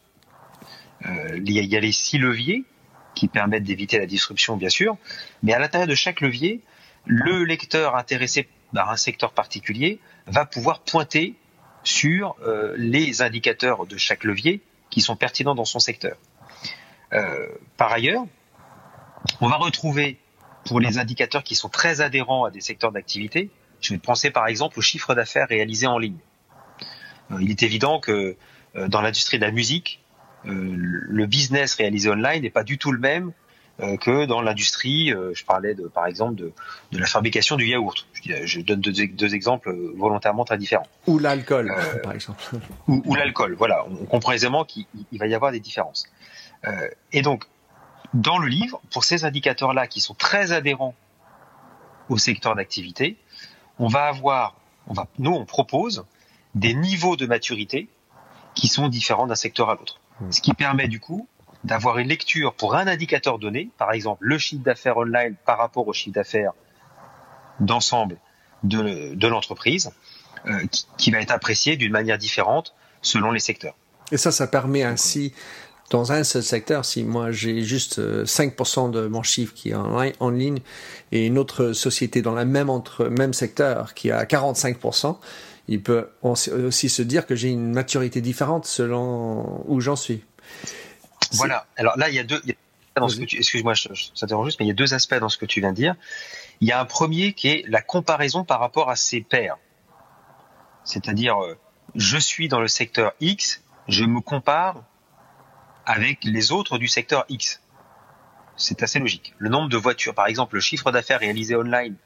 Euh, 1.07 1.41
il 1.45 1.51
y 1.51 1.77
a 1.77 1.81
les 1.81 1.93
six 1.93 2.19
leviers 2.19 2.65
qui 3.15 3.29
permettent 3.29 3.65
d'éviter 3.65 3.99
la 3.99 4.07
disruption, 4.07 4.57
bien 4.57 4.69
sûr. 4.69 4.97
Mais 5.43 5.53
à 5.53 5.59
l'intérieur 5.59 5.89
de 5.89 5.95
chaque 5.95 6.21
levier, 6.21 6.61
le 7.07 7.45
lecteur 7.45 7.97
intéressé 7.97 8.49
par 8.75 8.91
un 8.91 8.97
secteur 8.97 9.33
particulier 9.33 9.99
va 10.27 10.45
pouvoir 10.45 10.81
pointer 10.81 11.35
sur 11.85 12.37
euh, 12.43 12.75
les 12.77 13.23
indicateurs 13.23 13.87
de 13.87 13.97
chaque 13.97 14.25
levier 14.25 14.63
qui 14.91 15.01
sont 15.01 15.17
pertinents 15.17 15.55
dans 15.55 15.65
son 15.65 15.79
secteur. 15.79 16.17
Euh, 17.13 17.49
par 17.77 17.93
ailleurs, 17.93 18.25
on 19.41 19.49
va 19.49 19.57
retrouver 19.57 20.19
pour 20.65 20.81
les 20.81 20.99
indicateurs 20.99 21.43
qui 21.43 21.55
sont 21.55 21.69
très 21.69 22.01
adhérents 22.01 22.45
à 22.45 22.51
des 22.51 22.61
secteurs 22.61 22.93
d'activité, 22.93 23.51
je 23.81 23.95
vais 23.95 23.99
penser 23.99 24.31
par 24.31 24.47
exemple 24.47 24.79
au 24.79 24.83
chiffre 24.83 25.15
d'affaires 25.15 25.49
réalisé 25.49 25.89
en 25.89 25.99
ligne. 25.99 26.19
Euh, 27.33 27.39
il 27.41 27.51
est 27.51 27.63
évident 27.65 27.99
que 27.99 28.37
dans 28.75 29.03
l'industrie 29.03 29.39
de 29.39 29.45
la 29.45 29.51
musique, 29.51 30.02
euh, 30.02 30.02
le 30.45 31.27
business 31.27 31.75
réalisé 31.75 32.11
online 32.11 32.43
n'est 32.43 32.51
pas 32.51 32.65
du 32.65 32.79
tout 32.79 32.93
le 32.93 32.99
même 32.99 33.33
euh, 33.81 33.97
que 33.97 34.27
dans 34.27 34.43
l'industrie. 34.43 35.13
Euh, 35.13 35.33
je 35.35 35.45
parlais 35.45 35.75
de, 35.75 35.89
par 35.89 36.07
exemple 36.07 36.35
de, 36.35 36.53
de 36.93 36.99
la 36.99 37.07
fabrication 37.07 37.57
du 37.57 37.67
yaourt. 37.67 38.07
Je, 38.23 38.45
je 38.45 38.61
donne 38.61 38.81
deux, 38.81 38.93
deux, 39.07 39.35
exemples 39.35 39.75
volontairement 39.97 40.45
très 40.45 40.59
différents. 40.59 40.87
Ou 41.07 41.19
l'alcool, 41.19 41.75
par 42.03 42.13
exemple. 42.13 42.43
Ou, 42.87 43.03
ou 43.07 43.15
l'alcool. 43.15 43.55
Voilà, 43.55 43.87
on 43.89 44.05
comprend 44.05 44.33
aisément 44.33 44.65
qu'il 44.65 44.87
va 45.13 45.27
y 45.27 45.35
avoir 45.35 45.53
des 45.53 45.61
différences. 45.61 46.07
et 47.13 47.23
donc, 47.23 47.45
dans 48.13 48.39
le 48.39 48.49
livre, 48.49 48.81
pour 48.93 49.05
ces 49.05 49.25
indicateurs-là 49.25 49.87
qui 49.87 50.01
sont 50.01 50.15
très 50.15 50.53
adhérents 50.53 50.95
au 52.11 52.19
secteur 52.19 52.55
d'activité, 52.55 53.17
on 53.79 53.89
va 53.89 54.05
avoir, 54.05 54.57
on 54.87 54.93
va, 54.93 55.09
nous, 55.19 55.33
on 55.33 55.47
propose 55.47 56.05
des 56.55 56.75
niveaux 56.75 57.17
de 57.17 57.25
maturité 57.25 57.89
qui 58.55 58.69
sont 58.69 58.89
différents 58.89 59.27
d'un 59.27 59.35
secteur 59.35 59.71
à 59.71 59.77
l'autre. 59.77 60.02
Ce 60.31 60.41
qui 60.41 60.55
permet 60.55 60.89
du 60.89 61.01
coup 61.01 61.29
d'avoir 61.65 61.99
une 61.99 62.09
lecture 62.09 62.55
pour 62.55 62.75
un 62.75 62.87
indicateur 62.87 63.39
donné, 63.39 63.71
par 63.79 63.93
exemple 63.93 64.25
le 64.25 64.39
chiffre 64.39 64.63
d'affaires 64.63 64.97
online 64.97 65.37
par 65.47 65.59
rapport 65.59 65.87
au 65.87 65.93
chiffre 65.93 66.15
d'affaires 66.15 66.53
d'ensemble 67.61 68.19
de, 68.65 69.27
l'entreprise, 69.27 69.91
euh, 70.47 70.67
qui, 70.97 71.11
va 71.11 71.21
être 71.21 71.31
apprécié 71.31 71.77
d'une 71.77 71.93
manière 71.93 72.19
différente 72.19 72.75
selon 73.01 73.31
les 73.31 73.41
secteurs. 73.41 73.75
Et 74.11 74.17
ça, 74.17 74.31
ça 74.31 74.47
permet 74.47 74.83
ainsi, 74.83 75.33
dans 75.91 76.13
un 76.13 76.25
seul 76.25 76.43
secteur, 76.43 76.85
si 76.85 77.03
moi 77.05 77.33
j'ai 77.33 77.63
juste 77.63 78.01
5% 78.01 78.89
euh, 78.89 79.03
de 79.03 79.07
mon 79.09 79.23
chiffre 79.23 79.55
qui 79.55 79.71
est 79.71 79.75
en, 79.75 80.31
ligne 80.31 80.61
et 81.11 81.27
une 81.27 81.39
autre 81.39 81.73
société 81.73 82.23
dans 82.23 82.35
le 82.35 82.45
même, 82.45 82.71
même 83.11 83.33
secteur 83.33 83.95
qui 83.95 84.11
a 84.11 84.25
45%, 84.25 85.19
il 85.69 85.83
peut 85.83 86.11
aussi 86.23 86.89
se 86.89 87.03
dire 87.03 87.27
que 87.27 87.35
j'ai 87.35 87.49
une 87.49 87.73
maturité 87.73 88.21
différente 88.21 88.67
selon 88.67 89.65
où 89.67 89.81
j'en 89.81 89.97
suis. 89.97 90.25
Voilà. 91.33 91.67
Alors 91.77 91.97
là, 91.97 92.09
il 92.09 92.15
y 92.15 92.19
a 92.19 92.25
deux. 92.25 92.41
Excuse-moi, 92.95 93.75
ça 93.75 93.91
t'interromps 94.21 94.49
juste, 94.49 94.61
mais 94.61 94.67
il 94.67 94.69
y 94.69 94.73
a 94.73 94.75
deux 94.75 94.93
aspects 94.93 95.15
dans 95.15 95.31
ce 95.31 95.39
que 95.39 95.47
tu 95.47 95.61
viens 95.61 95.71
de 95.71 95.77
dire. 95.77 95.95
Il 96.61 96.69
y 96.69 96.73
a 96.73 96.81
un 96.81 96.85
premier 96.85 97.33
qui 97.33 97.49
est 97.49 97.65
la 97.69 97.81
comparaison 97.81 98.45
par 98.45 98.61
rapport 98.61 98.91
à 98.91 98.97
ses 98.97 99.23
pairs. 99.23 99.57
C'est-à-dire, 100.85 101.43
euh, 101.43 101.57
je 101.95 102.19
suis 102.19 102.49
dans 102.49 102.61
le 102.61 102.69
secteur 102.69 103.13
X, 103.21 103.63
je 103.89 104.05
me 104.05 104.21
compare 104.21 104.85
avec 105.87 106.25
les 106.25 106.53
autres 106.53 106.79
du 106.79 106.89
secteur 106.89 107.25
X. 107.29 107.63
C'est 108.57 108.83
assez 108.83 108.99
logique. 108.99 109.35
Le 109.39 109.49
nombre 109.49 109.69
de 109.69 109.77
voitures, 109.77 110.15
par 110.15 110.27
exemple, 110.27 110.57
le 110.57 110.61
chiffre 110.61 110.91
d'affaires 110.91 111.21
réalisé 111.21 111.57
online 111.57 111.97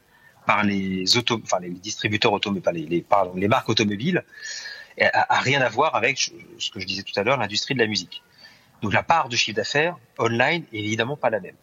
par 0.46 0.64
les 0.64 1.16
auto, 1.16 1.40
enfin 1.42 1.60
les 1.60 1.70
distributeurs 1.70 2.32
automobiles, 2.32 2.62
pas 2.62 2.72
les, 2.72 3.02
pardon, 3.02 3.32
les 3.34 3.48
marques 3.48 3.68
automobiles, 3.68 4.24
a, 5.00 5.34
a, 5.34 5.40
rien 5.40 5.60
à 5.60 5.68
voir 5.68 5.94
avec 5.94 6.18
ce 6.18 6.70
que 6.70 6.80
je 6.80 6.86
disais 6.86 7.02
tout 7.02 7.18
à 7.18 7.22
l'heure, 7.22 7.36
l'industrie 7.36 7.74
de 7.74 7.80
la 7.80 7.86
musique. 7.86 8.22
Donc 8.82 8.92
la 8.92 9.02
part 9.02 9.28
de 9.28 9.36
chiffre 9.36 9.56
d'affaires 9.56 9.96
online 10.18 10.64
est 10.72 10.78
évidemment 10.78 11.16
pas 11.16 11.30
la 11.30 11.40
même. 11.40 11.56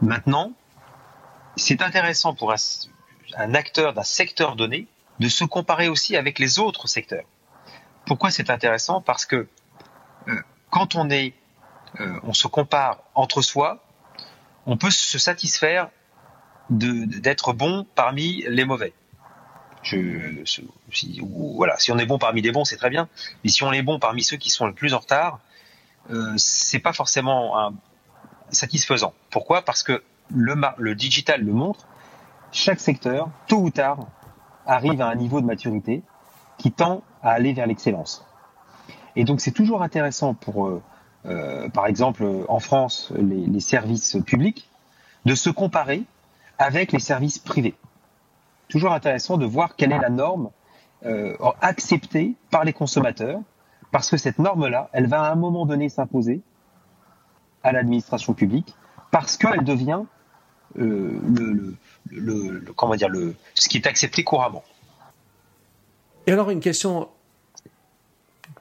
Maintenant, 0.00 0.52
c'est 1.56 1.82
intéressant 1.82 2.34
pour 2.34 2.52
un, 2.52 2.56
un 3.36 3.54
acteur 3.54 3.94
d'un 3.94 4.02
secteur 4.02 4.56
donné 4.56 4.86
de 5.20 5.28
se 5.28 5.44
comparer 5.44 5.88
aussi 5.88 6.16
avec 6.16 6.38
les 6.38 6.58
autres 6.58 6.86
secteurs. 6.86 7.24
Pourquoi 8.06 8.30
c'est 8.30 8.50
intéressant? 8.50 9.00
Parce 9.00 9.24
que 9.26 9.48
euh, 10.28 10.42
quand 10.70 10.94
on 10.94 11.08
est, 11.10 11.34
euh, 12.00 12.18
on 12.24 12.32
se 12.32 12.48
compare 12.48 13.02
entre 13.14 13.42
soi, 13.42 13.84
on 14.66 14.76
peut 14.76 14.90
se 14.90 15.18
satisfaire 15.18 15.90
d'être 16.70 17.52
bon 17.52 17.86
parmi 17.94 18.44
les 18.48 18.64
mauvais. 18.64 18.92
Je, 19.82 20.42
si, 20.44 21.20
voilà, 21.22 21.76
si 21.78 21.92
on 21.92 21.98
est 21.98 22.06
bon 22.06 22.18
parmi 22.18 22.40
les 22.40 22.52
bons, 22.52 22.64
c'est 22.64 22.76
très 22.76 22.90
bien. 22.90 23.08
Mais 23.42 23.50
si 23.50 23.62
on 23.64 23.72
est 23.72 23.82
bon 23.82 23.98
parmi 23.98 24.22
ceux 24.22 24.38
qui 24.38 24.50
sont 24.50 24.66
le 24.66 24.72
plus 24.72 24.94
en 24.94 24.98
retard, 24.98 25.40
euh, 26.10 26.32
c'est 26.36 26.78
pas 26.78 26.92
forcément 26.92 27.58
un, 27.58 27.74
satisfaisant. 28.50 29.12
Pourquoi? 29.30 29.62
Parce 29.62 29.82
que 29.82 30.02
le, 30.30 30.54
le 30.78 30.94
digital 30.94 31.42
le 31.42 31.52
montre. 31.52 31.86
Chaque 32.50 32.80
secteur, 32.80 33.30
tôt 33.48 33.58
ou 33.58 33.70
tard, 33.70 33.98
arrive 34.66 35.00
à 35.00 35.08
un 35.08 35.16
niveau 35.16 35.40
de 35.40 35.46
maturité 35.46 36.02
qui 36.56 36.70
tend 36.70 37.02
à 37.22 37.30
aller 37.30 37.52
vers 37.52 37.66
l'excellence. 37.66 38.24
Et 39.16 39.24
donc 39.24 39.40
c'est 39.40 39.50
toujours 39.50 39.82
intéressant 39.82 40.34
pour, 40.34 40.66
euh, 40.66 40.82
euh, 41.26 41.68
par 41.68 41.86
exemple, 41.86 42.24
en 42.48 42.60
France, 42.60 43.12
les, 43.16 43.46
les, 43.46 43.60
services 43.60 44.16
publics, 44.24 44.68
de 45.24 45.34
se 45.34 45.50
comparer 45.50 46.04
avec 46.58 46.92
les 46.92 47.00
services 47.00 47.38
privés. 47.38 47.74
Toujours 48.68 48.92
intéressant 48.92 49.36
de 49.36 49.46
voir 49.46 49.76
quelle 49.76 49.92
est 49.92 49.98
la 49.98 50.10
norme 50.10 50.50
euh, 51.04 51.36
acceptée 51.60 52.34
par 52.50 52.64
les 52.64 52.72
consommateurs, 52.72 53.40
parce 53.90 54.10
que 54.10 54.16
cette 54.16 54.38
norme-là, 54.38 54.88
elle 54.92 55.06
va 55.06 55.22
à 55.22 55.32
un 55.32 55.36
moment 55.36 55.66
donné 55.66 55.88
s'imposer 55.88 56.40
à 57.62 57.72
l'administration 57.72 58.34
publique, 58.34 58.74
parce 59.10 59.36
qu'elle 59.36 59.64
devient 59.64 60.02
euh, 60.78 61.20
le, 61.22 61.76
dire, 62.96 63.08
le, 63.08 63.36
ce 63.54 63.68
qui 63.68 63.76
est 63.76 63.86
accepté 63.86 64.24
couramment. 64.24 64.64
Et 66.26 66.32
alors 66.32 66.50
une 66.50 66.60
question 66.60 67.08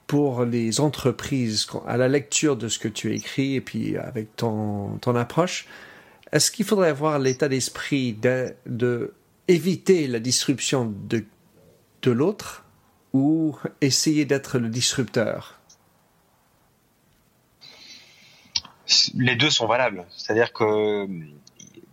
pour 0.06 0.43
les 0.43 0.79
entreprises, 0.79 1.67
à 1.88 1.97
la 1.97 2.08
lecture 2.08 2.56
de 2.56 2.67
ce 2.67 2.77
que 2.77 2.88
tu 2.88 3.15
écris 3.15 3.56
et 3.56 3.62
puis 3.62 3.97
avec 3.97 4.36
ton, 4.36 4.97
ton 4.97 5.15
approche, 5.15 5.65
est-ce 6.33 6.49
qu'il 6.49 6.65
faudrait 6.65 6.89
avoir 6.89 7.19
l'état 7.19 7.47
d'esprit 7.47 8.13
de, 8.13 9.13
éviter 9.47 10.07
la 10.07 10.19
disruption 10.19 10.91
de, 11.07 11.25
de 12.01 12.11
l'autre 12.11 12.65
ou 13.13 13.55
essayer 13.81 14.25
d'être 14.25 14.57
le 14.57 14.67
disrupteur? 14.69 15.59
Les 19.13 19.35
deux 19.35 19.51
sont 19.51 19.67
valables. 19.67 20.07
C'est-à-dire 20.09 20.51
que 20.53 21.07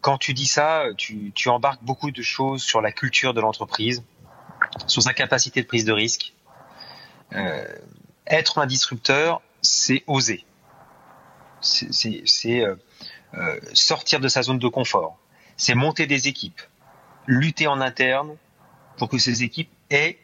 quand 0.01 0.17
tu 0.17 0.33
dis 0.33 0.47
ça, 0.47 0.85
tu, 0.97 1.33
tu 1.35 1.51
embarques 1.51 1.85
beaucoup 1.85 2.11
de 2.11 2.23
choses 2.23 2.63
sur 2.63 2.81
la 2.81 2.93
culture 2.93 3.35
de 3.35 3.43
l'entreprise, 3.43 4.03
sur 4.87 5.03
sa 5.03 5.13
capacité 5.13 5.61
de 5.61 5.67
prise 5.67 5.85
de 5.85 5.93
risque. 5.93 6.33
Euh, 7.35 7.67
être 8.27 8.57
un 8.57 8.67
disrupteur, 8.67 9.43
c'est 9.61 10.03
oser. 10.07 10.47
C'est 11.61 12.63
euh, 12.63 12.71
euh, 12.71 12.77
sortir 13.75 14.21
de 14.21 14.29
sa 14.29 14.43
zone 14.43 14.59
de 14.59 14.69
confort. 14.69 15.19
C'est 15.57 15.75
monter 15.75 16.07
des 16.07 16.29
équipes, 16.29 16.61
lutter 17.27 17.67
en 17.67 17.81
interne 17.81 18.37
pour 18.97 19.09
que 19.09 19.19
ces 19.19 19.43
équipes 19.43 19.71
aient 19.91 20.19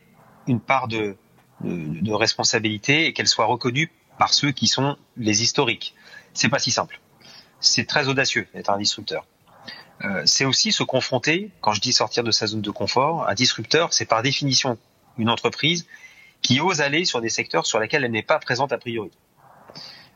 une 0.46 0.60
part 0.60 0.88
de, 0.88 1.16
de, 1.60 2.00
de 2.00 2.12
responsabilité 2.12 3.06
et 3.06 3.12
qu'elles 3.12 3.28
soient 3.28 3.46
reconnues 3.46 3.90
par 4.18 4.32
ceux 4.32 4.52
qui 4.52 4.66
sont 4.66 4.96
les 5.16 5.42
historiques. 5.42 5.94
C'est 6.34 6.48
pas 6.48 6.58
si 6.58 6.70
simple. 6.70 7.00
C'est 7.60 7.86
très 7.86 8.08
audacieux 8.08 8.46
d'être 8.54 8.70
un 8.70 8.78
disrupteur. 8.78 9.26
Euh, 10.04 10.22
c'est 10.26 10.44
aussi 10.44 10.72
se 10.72 10.82
confronter, 10.82 11.50
quand 11.60 11.72
je 11.72 11.80
dis 11.80 11.92
sortir 11.92 12.22
de 12.22 12.30
sa 12.30 12.46
zone 12.46 12.60
de 12.60 12.70
confort, 12.70 13.28
un 13.28 13.34
disrupteur, 13.34 13.92
c'est 13.92 14.04
par 14.04 14.22
définition 14.22 14.78
une 15.16 15.30
entreprise 15.30 15.86
qui 16.42 16.60
ose 16.60 16.80
aller 16.82 17.04
sur 17.04 17.20
des 17.20 17.30
secteurs 17.30 17.66
sur 17.66 17.80
lesquels 17.80 18.04
elle 18.04 18.10
n'est 18.10 18.22
pas 18.22 18.38
présente 18.38 18.72
a 18.72 18.78
priori. 18.78 19.10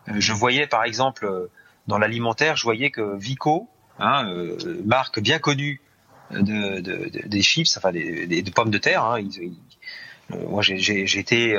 Euh, 0.08 0.14
je 0.18 0.32
voyais 0.32 0.66
par 0.66 0.84
exemple 0.84 1.24
euh, 1.24 1.50
dans 1.90 1.98
l'alimentaire, 1.98 2.56
je 2.56 2.62
voyais 2.62 2.90
que 2.90 3.16
Vico, 3.18 3.68
hein, 3.98 4.24
euh, 4.28 4.80
marque 4.86 5.20
bien 5.20 5.40
connue 5.40 5.80
de, 6.30 6.80
de, 6.80 7.10
de, 7.10 7.28
des 7.28 7.42
chips, 7.42 7.76
enfin 7.76 7.90
des, 7.90 8.44
pommes 8.54 8.70
de 8.70 8.78
terre. 8.78 9.04
Hein, 9.04 9.20
euh, 10.30 10.62
été 10.62 11.58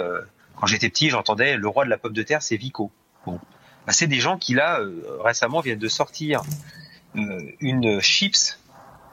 quand 0.55 0.67
j'étais 0.67 0.89
petit, 0.89 1.09
j'entendais 1.09 1.57
le 1.57 1.67
roi 1.67 1.83
de 1.83 1.89
la 1.89 1.97
pomme 1.97 2.13
de 2.13 2.23
terre, 2.23 2.41
c'est 2.41 2.55
Vico. 2.55 2.91
Bon, 3.25 3.39
bah, 3.85 3.91
c'est 3.91 4.07
des 4.07 4.19
gens 4.19 4.37
qui 4.37 4.53
là 4.53 4.79
récemment 5.19 5.59
viennent 5.59 5.79
de 5.79 5.87
sortir 5.89 6.41
une 7.13 7.99
chips 7.99 8.57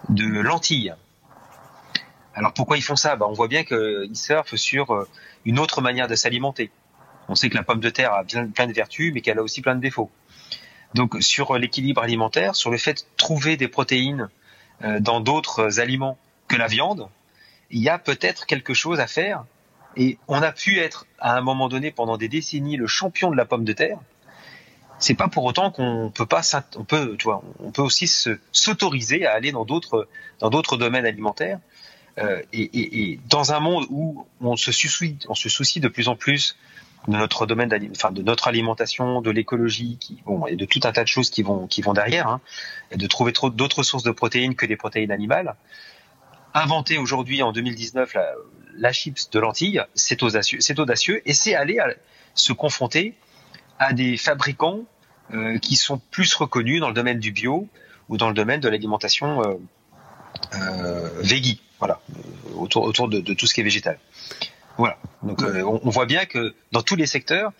de 0.09 0.41
lentilles. 0.41 0.95
Alors 2.35 2.55
pourquoi 2.55 2.77
ils 2.77 2.83
font 2.83 2.95
ça? 2.95 3.17
Bah, 3.17 3.27
On 3.29 3.33
voit 3.33 3.49
bien 3.49 3.65
qu'ils 3.65 4.15
surfent 4.15 4.55
sur 4.55 5.07
une 5.45 5.59
autre 5.59 5.81
manière 5.81 6.07
de 6.07 6.15
s'alimenter. 6.15 6.71
On 7.29 7.35
sait 7.35 7.51
que 7.51 7.57
la 7.57 7.65
pomme 7.65 7.81
de 7.81 7.91
terre 7.91 8.13
a 8.13 8.23
plein 8.23 8.67
de 8.69 8.73
vertus, 8.73 9.13
mais 9.13 9.21
qu'elle 9.21 9.41
a 9.41 9.43
aussi 9.43 9.61
plein 9.61 9.75
de 9.75 9.81
défauts. 9.81 10.11
Donc 10.95 11.17
sur 11.21 11.57
l'équilibre 11.59 12.03
alimentaire, 12.03 12.55
sur 12.55 12.71
le 12.71 12.79
fait 12.79 12.95
de 12.95 13.01
trouver 13.17 13.57
des 13.57 13.69
protéines 13.69 14.29
euh, 14.83 15.01
dans 15.01 15.21
d'autres 15.21 15.81
aliments 15.81 16.19
que 16.47 16.57
la 16.57 16.67
viande, 16.67 17.09
il 17.71 17.83
y 17.83 17.89
a 17.89 17.99
peut-être 17.99 18.47
quelque 18.47 18.75
chose 18.75 19.01
à 19.01 19.07
faire. 19.07 19.45
Et 19.97 20.19
on 20.29 20.41
a 20.43 20.53
pu 20.53 20.79
être 20.79 21.07
à 21.19 21.37
un 21.37 21.41
moment 21.41 21.69
donné 21.69 21.91
pendant 21.91 22.17
des 22.17 22.29
décennies 22.29 22.77
le 22.77 22.87
champion 22.87 23.31
de 23.31 23.37
la 23.37 23.45
pomme 23.45 23.65
de 23.65 23.73
terre. 23.73 23.99
C'est 24.99 25.15
pas 25.15 25.29
pour 25.29 25.45
autant 25.45 25.71
qu'on 25.71 26.11
peut 26.13 26.27
pas, 26.27 26.43
on 26.77 26.85
peut, 26.85 27.17
tu 27.19 27.25
vois, 27.25 27.43
on 27.61 27.71
peut 27.71 27.83
aussi 27.83 28.09
s'autoriser 28.53 29.27
à 29.27 29.33
aller 29.33 29.53
dans 29.53 29.65
d'autres 29.65 30.09
dans 30.41 30.51
d'autres 30.51 30.77
domaines 30.77 31.07
alimentaires. 31.07 31.61
Euh, 32.19 32.43
et, 32.53 32.63
et, 32.63 33.13
et, 33.13 33.21
dans 33.29 33.53
un 33.53 33.61
monde 33.61 33.87
où 33.91 34.27
on 34.41 34.57
se 34.57 34.73
soucie, 34.73 35.17
on 35.29 35.37
se 35.37 35.49
soucie 35.49 35.79
de 35.79 35.87
plus 35.87 36.09
en 36.09 36.17
plus 36.17 36.57
de 37.09 37.17
notre 37.17 37.47
domaine, 37.47 37.71
enfin 37.91 38.13
de 38.13 38.23
notre 38.23 38.49
alimentation, 38.49 39.21
de 39.21 39.31
l'écologie, 39.31 39.99
bon, 40.27 40.47
et 40.47 40.57
de 40.57 40.65
tout 40.65 40.81
un 40.85 40.93
tas 40.93 41.03
de 41.03 41.09
choses 41.09 41.31
qui 41.31 41.43
vont 41.43 41.67
qui 41.67 41.83
vont 41.83 41.95
derrière, 41.95 42.29
hein, 42.29 42.41
et 42.91 42.97
de 42.97 43.07
trouver 43.07 43.33
d'autres 43.33 43.83
sources 43.83 44.05
de 44.05 44.11
protéines 44.11 44.55
que 44.55 44.67
des 44.67 44.77
protéines 44.77 45.11
animales. 45.11 45.55
Inventer 46.55 46.99
aujourd'hui 46.99 47.43
en 47.43 47.53
2019 47.53 48.17
la, 48.77 48.93
chips 48.93 49.31
de 49.31 49.39
lentilles, 49.39 49.83
c'est 49.95 50.23
audacieux, 50.23 50.61
c'est 50.61 50.79
audacieux, 50.79 51.23
et 51.27 51.35
c'est 51.35 51.55
aller 51.55 51.79
se 52.35 52.53
confronter 52.53 53.15
à 53.79 53.93
des 53.93 54.17
fabricants 54.17 54.85
euh, 55.33 55.59
qui 55.59 55.77
sont 55.77 56.01
plus 56.11 56.35
reconnus 56.35 56.81
dans 56.81 56.89
le 56.89 56.95
domaine 56.95 57.19
du 57.19 57.33
bio 57.33 57.69
ou 58.09 58.17
dans 58.17 58.29
le 58.29 58.35
domaine 58.35 58.61
de 58.61 58.69
l'alimentation 58.69 59.43
euh, 59.43 59.55
euh, 60.55 61.11
veggie, 61.21 61.61
voilà, 61.79 62.01
autour, 62.57 62.85
autour 62.85 63.09
de, 63.09 63.21
tout 63.21 63.47
ce 63.47 63.55
qui 63.55 63.61
est 63.61 63.65
végétal. 63.65 63.99
Voilà. 64.79 64.97
Donc 65.23 65.43
euh, 65.43 65.63
on, 65.63 65.81
on, 65.85 65.91
voit 65.91 66.07
bien 66.07 66.25
que 66.25 66.55
dans 66.73 66.83
tous 66.83 66.97
les 66.97 67.07
secteurs, 67.07 67.53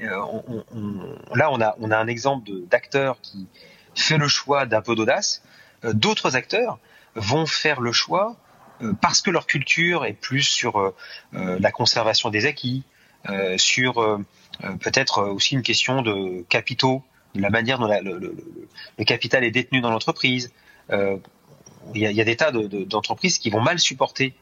euh, 0.00 0.16
on, 0.16 0.64
on, 0.74 1.34
là 1.34 1.50
on 1.52 1.60
a, 1.60 1.76
on 1.78 1.90
a 1.90 1.98
un 1.98 2.06
exemple 2.06 2.50
d'acteur 2.70 3.20
qui 3.20 3.46
fait 3.94 4.16
le 4.16 4.28
choix 4.28 4.64
d'un 4.66 4.80
peu 4.80 4.94
d'audace. 4.94 5.42
Euh, 5.84 5.92
D'autres 5.92 6.36
acteurs 6.36 6.78
vont 7.14 7.44
faire 7.44 7.80
le 7.80 7.92
choix 7.92 8.36
parce 9.02 9.20
que 9.20 9.30
leur 9.30 9.46
culture 9.46 10.06
est 10.06 10.14
plus 10.14 10.42
sur 10.42 10.94
la 11.32 11.70
conservation 11.70 12.30
des 12.30 12.46
acquis, 12.46 12.82
sur 13.58 14.18
peut-être 14.80 15.22
aussi 15.24 15.54
une 15.54 15.62
question 15.62 16.00
de 16.00 16.46
capitaux, 16.48 17.04
de 17.34 17.42
la 17.42 17.50
manière 17.50 17.78
dont 17.78 17.86
la, 17.86 18.00
le, 18.00 18.18
le, 18.18 18.34
le, 18.98 19.04
capital 19.04 19.44
est 19.44 19.50
détenu 19.50 19.80
dans 19.80 19.90
l'entreprise. 19.90 20.52
Euh, 20.90 21.18
il, 21.94 22.00
y 22.00 22.06
a, 22.06 22.10
il 22.10 22.16
y 22.16 22.20
a 22.20 22.24
des 22.24 22.36
tas 22.36 22.52
d'entreprises 22.52 23.38
de, 23.38 23.42
qui 23.42 23.50
vont 23.50 23.60
mal 23.60 23.78
supporter 23.78 24.26
euh, 24.28 24.34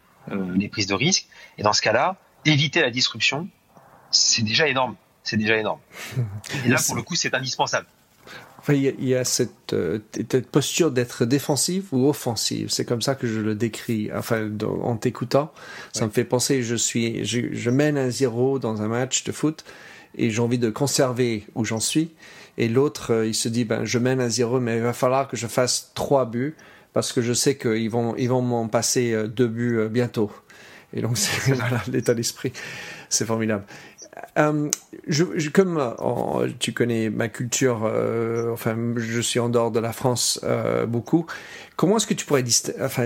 les 0.54 0.68
prises 0.68 0.86
de 0.86 0.94
risques. 0.94 1.26
Et 1.58 1.62
dans 1.62 1.72
ce 1.72 1.82
cas-là, 1.82 2.16
éviter 2.44 2.80
la 2.80 2.90
disruption, 2.90 3.48
c'est 4.10 4.42
déjà 4.42 4.68
énorme. 4.68 4.96
C'est 5.22 5.36
déjà 5.36 5.56
énorme. 5.56 5.80
Et 6.64 6.68
là, 6.68 6.78
pour 6.86 6.96
le 6.96 7.02
coup, 7.02 7.14
c'est 7.14 7.34
indispensable. 7.34 7.86
Enfin, 8.58 8.74
il 8.74 9.04
y 9.04 9.14
a, 9.14 9.24
cette, 9.24 9.72
euh, 9.72 10.00
cette, 10.14 10.50
posture 10.50 10.90
d'être 10.90 11.24
défensive 11.24 11.86
ou 11.92 12.08
offensive. 12.08 12.68
C'est 12.70 12.84
comme 12.84 13.00
ça 13.00 13.14
que 13.14 13.26
je 13.26 13.40
le 13.40 13.54
décris. 13.54 14.10
Enfin, 14.14 14.50
en 14.82 14.96
t'écoutant, 14.96 15.52
ça 15.92 16.00
ouais. 16.00 16.06
me 16.08 16.12
fait 16.12 16.24
penser. 16.24 16.62
Je 16.62 16.74
suis, 16.74 17.24
je, 17.24 17.52
je 17.52 17.70
mène 17.70 17.96
un 17.96 18.10
zéro 18.10 18.58
dans 18.58 18.82
un 18.82 18.88
match 18.88 19.24
de 19.24 19.32
foot 19.32 19.64
et 20.16 20.30
j'ai 20.30 20.40
envie 20.40 20.58
de 20.58 20.70
conserver 20.70 21.46
où 21.54 21.64
j'en 21.64 21.80
suis. 21.80 22.10
Et 22.58 22.68
l'autre, 22.68 23.12
euh, 23.12 23.26
il 23.26 23.34
se 23.34 23.48
dit, 23.48 23.64
ben, 23.64 23.84
je 23.84 23.98
mène 23.98 24.20
un 24.20 24.28
zéro, 24.28 24.60
mais 24.60 24.76
il 24.76 24.82
va 24.82 24.92
falloir 24.92 25.28
que 25.28 25.36
je 25.36 25.46
fasse 25.46 25.92
trois 25.94 26.26
buts 26.26 26.56
parce 26.98 27.12
que 27.12 27.22
je 27.22 27.32
sais 27.32 27.56
qu'ils 27.56 27.90
vont, 27.90 28.16
ils 28.16 28.28
vont 28.28 28.42
m'en 28.42 28.66
passer 28.66 29.14
deux 29.28 29.46
buts 29.46 29.88
bientôt. 29.88 30.32
Et 30.92 31.00
donc, 31.00 31.16
c'est 31.16 31.54
l'état 31.92 32.12
d'esprit. 32.12 32.52
C'est 33.08 33.24
formidable. 33.24 33.62
euh, 34.36 34.68
comme 35.54 35.78
euh, 35.78 36.48
tu 36.58 36.72
connais 36.72 37.08
ma 37.08 37.28
culture, 37.28 37.84
euh, 37.84 38.52
enfin, 38.52 38.76
je 38.96 39.20
suis 39.20 39.38
en 39.38 39.48
dehors 39.48 39.70
de 39.70 39.78
la 39.78 39.92
France 39.92 40.40
beaucoup. 40.88 41.26
Comment 41.76 41.98
est-ce 41.98 42.06
que 42.08 42.14
tu 42.14 42.26
pourrais 42.26 42.42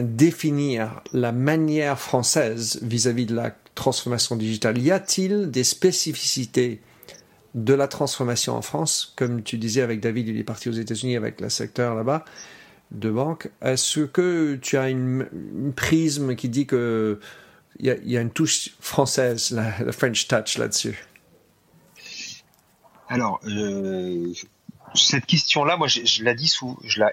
définir 0.02 1.02
la 1.12 1.32
manière 1.32 1.98
française 1.98 2.78
vis-à-vis 2.80 3.26
de 3.26 3.34
la 3.34 3.54
transformation 3.74 4.36
digitale? 4.36 4.78
Y 4.78 4.90
a-t-il 4.90 5.50
des 5.50 5.64
spécificités 5.64 6.80
de 7.54 7.74
la 7.74 7.88
transformation 7.88 8.56
en 8.56 8.62
France 8.62 9.12
Comme 9.16 9.42
tu 9.42 9.58
disais 9.58 9.82
avec 9.82 10.00
David, 10.00 10.28
il 10.28 10.38
est 10.38 10.44
parti 10.44 10.70
aux 10.70 10.72
États-Unis 10.72 11.16
avec 11.16 11.42
le 11.42 11.50
secteur 11.50 11.94
là-bas 11.94 12.24
de 12.92 13.10
banque. 13.10 13.50
Est-ce 13.60 14.00
que 14.00 14.56
tu 14.56 14.76
as 14.76 14.88
une, 14.88 15.72
prisme 15.74 16.36
qui 16.36 16.48
dit 16.48 16.66
que 16.66 17.20
il 17.78 17.98
y, 18.04 18.16
a 18.16 18.20
une 18.20 18.30
touche 18.30 18.70
française, 18.80 19.50
la, 19.50 19.92
French 19.92 20.28
touch 20.28 20.58
là-dessus? 20.58 21.04
Alors, 23.08 23.40
euh, 23.46 24.32
cette 24.94 25.26
question-là, 25.26 25.76
moi, 25.76 25.88
je, 25.88 26.04
je 26.04 26.22
la 26.22 26.34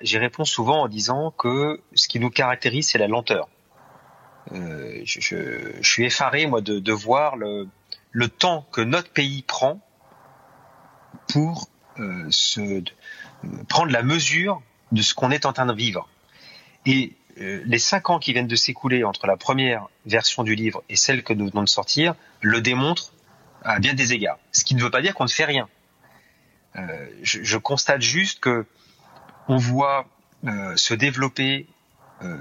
j'y 0.01 0.17
réponds 0.17 0.45
souvent 0.45 0.83
en 0.83 0.87
disant 0.87 1.31
que 1.31 1.79
ce 1.95 2.07
qui 2.07 2.19
nous 2.19 2.29
caractérise, 2.29 2.89
c'est 2.89 2.97
la 2.97 3.07
lenteur. 3.07 3.47
Euh, 4.51 5.01
je, 5.05 5.79
suis 5.81 6.05
effaré, 6.05 6.45
moi, 6.47 6.61
de, 6.61 6.91
voir 6.91 7.37
le, 7.37 7.67
le, 8.11 8.27
temps 8.27 8.67
que 8.71 8.81
notre 8.81 9.11
pays 9.11 9.43
prend 9.43 9.79
pour 11.27 11.69
euh, 11.99 12.25
se, 12.29 12.83
prendre 13.67 13.91
la 13.91 14.03
mesure 14.03 14.61
de 14.91 15.01
ce 15.01 15.13
qu'on 15.13 15.31
est 15.31 15.45
en 15.45 15.53
train 15.53 15.65
de 15.65 15.73
vivre. 15.73 16.07
Et 16.85 17.13
euh, 17.39 17.61
les 17.65 17.79
cinq 17.79 18.09
ans 18.09 18.19
qui 18.19 18.33
viennent 18.33 18.47
de 18.47 18.55
s'écouler 18.55 19.03
entre 19.03 19.27
la 19.27 19.37
première 19.37 19.87
version 20.05 20.43
du 20.43 20.55
livre 20.55 20.83
et 20.89 20.95
celle 20.95 21.23
que 21.23 21.33
nous 21.33 21.49
venons 21.49 21.63
de 21.63 21.69
sortir 21.69 22.15
le 22.41 22.61
démontrent 22.61 23.11
à 23.63 23.79
bien 23.79 23.93
des 23.93 24.13
égards. 24.13 24.39
Ce 24.51 24.63
qui 24.63 24.75
ne 24.75 24.81
veut 24.81 24.91
pas 24.91 25.01
dire 25.01 25.13
qu'on 25.13 25.25
ne 25.25 25.29
fait 25.29 25.45
rien. 25.45 25.67
Euh, 26.75 27.07
je, 27.23 27.43
je, 27.43 27.57
constate 27.57 28.01
juste 28.01 28.39
que 28.39 28.65
on 29.47 29.57
voit 29.57 30.07
euh, 30.45 30.75
se 30.75 30.93
développer 30.93 31.67
euh, 32.21 32.37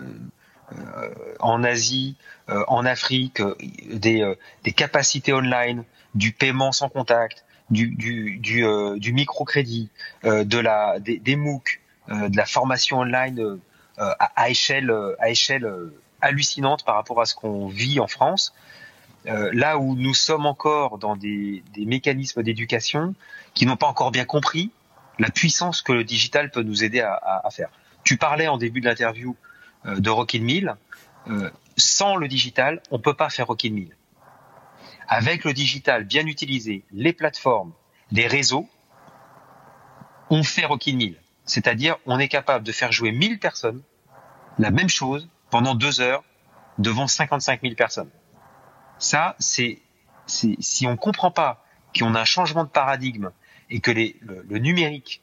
euh 0.73 1.15
en 1.41 1.65
Asie, 1.65 2.17
en 2.49 2.85
Afrique, 2.85 3.41
des, 3.91 4.35
des, 4.65 4.73
capacités 4.73 5.33
online, 5.33 5.85
du 6.15 6.33
paiement 6.33 6.73
sans 6.73 6.89
contact, 6.89 7.45
du, 7.71 7.89
du, 7.95 8.39
du, 8.39 8.65
du 8.97 9.13
microcrédit, 9.13 9.89
de 10.25 10.59
la, 10.59 10.99
des, 10.99 11.19
des 11.19 11.37
MOOC, 11.37 11.81
de 12.09 12.37
la 12.37 12.47
formation 12.47 12.99
online 13.01 13.61
euh, 14.01 14.15
à, 14.21 14.49
échelle, 14.49 14.91
euh, 14.93 15.17
à 15.19 15.29
échelle 15.29 15.65
euh, 15.65 15.93
hallucinante 16.21 16.85
par 16.85 16.95
rapport 16.95 17.21
à 17.21 17.27
ce 17.27 17.35
qu'on 17.35 17.67
vit 17.67 17.99
en 17.99 18.07
France. 18.07 18.55
là 19.25 19.77
où 19.77 19.97
nous 19.97 20.15
sommes 20.15 20.47
encore 20.47 20.99
dans 20.99 21.17
des, 21.17 21.65
mécanismes 21.77 22.45
d'éducation 22.45 23.15
qui 23.55 23.67
n'ont 23.67 23.77
pas 23.77 23.89
encore 23.89 24.13
bien 24.13 24.25
compris 24.25 24.71
la 25.19 25.31
puissance 25.31 25.83
que 25.83 25.93
le 25.93 26.05
digital 26.05 26.53
peut 26.53 26.63
nous 26.63 26.85
aider 26.85 27.01
à, 27.01 27.49
faire. 27.51 27.71
Tu 28.05 28.17
parlais 28.17 28.47
en 28.47 28.57
début 28.57 28.81
de 28.81 28.87
l'interview 28.87 29.37
de 29.85 30.11
Rockin' 30.11 30.45
Mill. 30.45 30.77
Euh, 31.29 31.51
sans 31.77 32.15
le 32.17 32.29
digital, 32.29 32.81
on 32.93 33.01
peut 33.01 33.15
pas 33.15 33.31
faire 33.31 33.49
Rockin' 33.49 33.75
Mill. 33.75 33.97
Avec 35.09 35.45
le 35.45 35.53
digital 35.53 36.05
bien 36.05 36.27
utilisé, 36.27 36.85
les 36.93 37.13
plateformes, 37.13 37.73
les 38.13 38.29
réseaux, 38.29 38.69
on 40.31 40.45
fait 40.45 40.65
Rockin' 40.65 40.97
Mill. 40.97 41.17
C'est-à-dire, 41.49 41.97
on 42.05 42.19
est 42.19 42.29
capable 42.29 42.65
de 42.65 42.73
faire 42.73 42.93
jouer 42.93 43.11
1000 43.11 43.39
personnes 43.39 43.83
la 44.59 44.71
même 44.71 44.91
chose 44.91 45.29
pendant 45.51 45.75
deux 45.75 46.01
heures 46.01 46.23
devant 46.77 47.07
55 47.07 47.63
000 47.63 47.75
personnes. 47.75 48.11
Ça, 48.99 49.35
c'est, 49.39 49.79
si 50.27 50.87
on 50.87 50.97
comprend 50.97 51.31
pas 51.31 51.65
qu'on 51.99 52.15
a 52.15 52.21
un 52.21 52.25
changement 52.27 52.65
de 52.65 52.69
paradigme 52.69 53.31
et 53.71 53.81
que 53.81 53.91
les, 53.91 54.17
le, 54.21 54.59
numérique, 54.59 55.23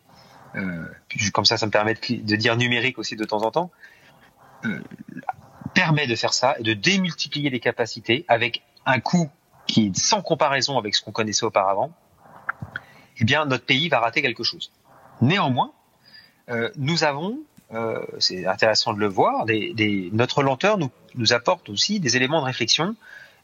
euh, 0.55 0.87
comme 1.31 1.45
ça, 1.45 1.57
ça 1.57 1.67
me 1.67 1.71
permet 1.71 1.93
de, 1.93 2.35
dire 2.35 2.57
numérique 2.57 2.97
aussi 2.97 3.15
de 3.15 3.23
temps 3.23 3.43
en 3.43 3.51
temps, 3.51 3.71
euh, 4.65 4.81
permet 5.75 6.07
de 6.07 6.15
faire 6.15 6.33
ça 6.33 6.55
et 6.57 6.63
de 6.63 6.73
démultiplier 6.73 7.51
les 7.51 7.59
capacités 7.59 8.25
avec 8.27 8.63
un 8.87 8.99
coût 8.99 9.29
qui 9.67 9.87
est 9.87 9.95
sans 9.95 10.23
comparaison 10.23 10.79
avec 10.79 10.95
ce 10.95 11.03
qu'on 11.03 11.11
connaissait 11.11 11.45
auparavant, 11.45 11.91
eh 13.19 13.25
bien, 13.25 13.45
notre 13.45 13.65
pays 13.65 13.89
va 13.89 13.99
rater 13.99 14.23
quelque 14.23 14.43
chose. 14.43 14.71
Néanmoins, 15.21 15.71
nous 16.77 17.03
avons, 17.03 17.39
euh, 17.73 18.05
c'est 18.19 18.45
intéressant 18.45 18.93
de 18.93 18.99
le 18.99 19.07
voir, 19.07 19.45
des, 19.45 19.73
des, 19.73 20.09
notre 20.13 20.43
lenteur 20.43 20.77
nous, 20.77 20.91
nous, 21.15 21.33
apporte 21.33 21.69
aussi 21.69 21.99
des 21.99 22.15
éléments 22.15 22.39
de 22.41 22.45
réflexion. 22.45 22.95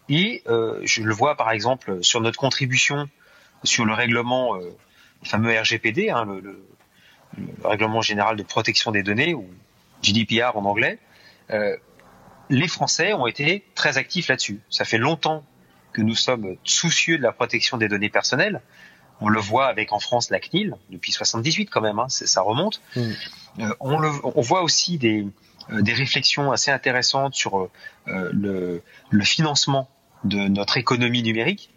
Et 0.09 0.43
euh, 0.47 0.79
je 0.83 1.01
le 1.01 1.13
vois 1.13 1.35
par 1.35 1.51
exemple 1.51 2.03
sur 2.03 2.21
notre 2.21 2.37
contribution 2.37 3.09
sur 3.63 3.85
le 3.85 3.93
règlement, 3.93 4.55
euh, 4.55 4.75
le 5.21 5.27
fameux 5.27 5.57
RGPD, 5.57 6.09
hein, 6.09 6.25
le, 6.25 6.39
le, 6.39 6.63
le, 7.37 7.67
règlement 7.67 8.01
général 8.01 8.35
de 8.35 8.43
protection 8.43 8.91
des 8.91 9.03
données, 9.03 9.33
ou 9.33 9.47
GDPR 10.01 10.55
en 10.55 10.65
anglais. 10.65 10.99
Euh, 11.51 11.77
les 12.49 12.67
Français 12.67 13.13
ont 13.13 13.27
été 13.27 13.63
très 13.75 13.97
actifs 13.97 14.27
là-dessus. 14.27 14.59
Ça 14.69 14.85
fait 14.85 14.97
longtemps 14.97 15.45
que 15.93 16.01
nous 16.01 16.15
sommes 16.15 16.57
soucieux 16.63 17.17
de 17.17 17.23
la 17.23 17.31
protection 17.31 17.77
des 17.77 17.87
données 17.87 18.09
personnelles. 18.09 18.61
On 19.21 19.29
le 19.29 19.39
voit 19.39 19.67
avec 19.67 19.93
en 19.93 19.99
France 19.99 20.31
la 20.31 20.39
CNIL 20.39 20.75
depuis 20.89 21.11
78 21.11 21.67
quand 21.67 21.81
même, 21.81 21.99
hein, 21.99 22.07
ça 22.09 22.41
remonte. 22.41 22.81
Mm. 22.95 23.01
Euh, 23.59 23.75
on, 23.79 23.99
le, 23.99 24.09
on, 24.23 24.41
voit 24.41 24.63
aussi 24.63 24.97
des, 24.97 25.27
euh, 25.71 25.81
des 25.81 25.93
réflexions 25.93 26.51
assez 26.51 26.71
intéressantes 26.71 27.35
sur 27.35 27.59
euh, 27.59 27.69
le, 28.33 28.81
le, 29.09 29.23
financement 29.23 29.87
de 30.23 30.37
notre 30.47 30.77
économie 30.77 31.21
numérique. 31.21 31.69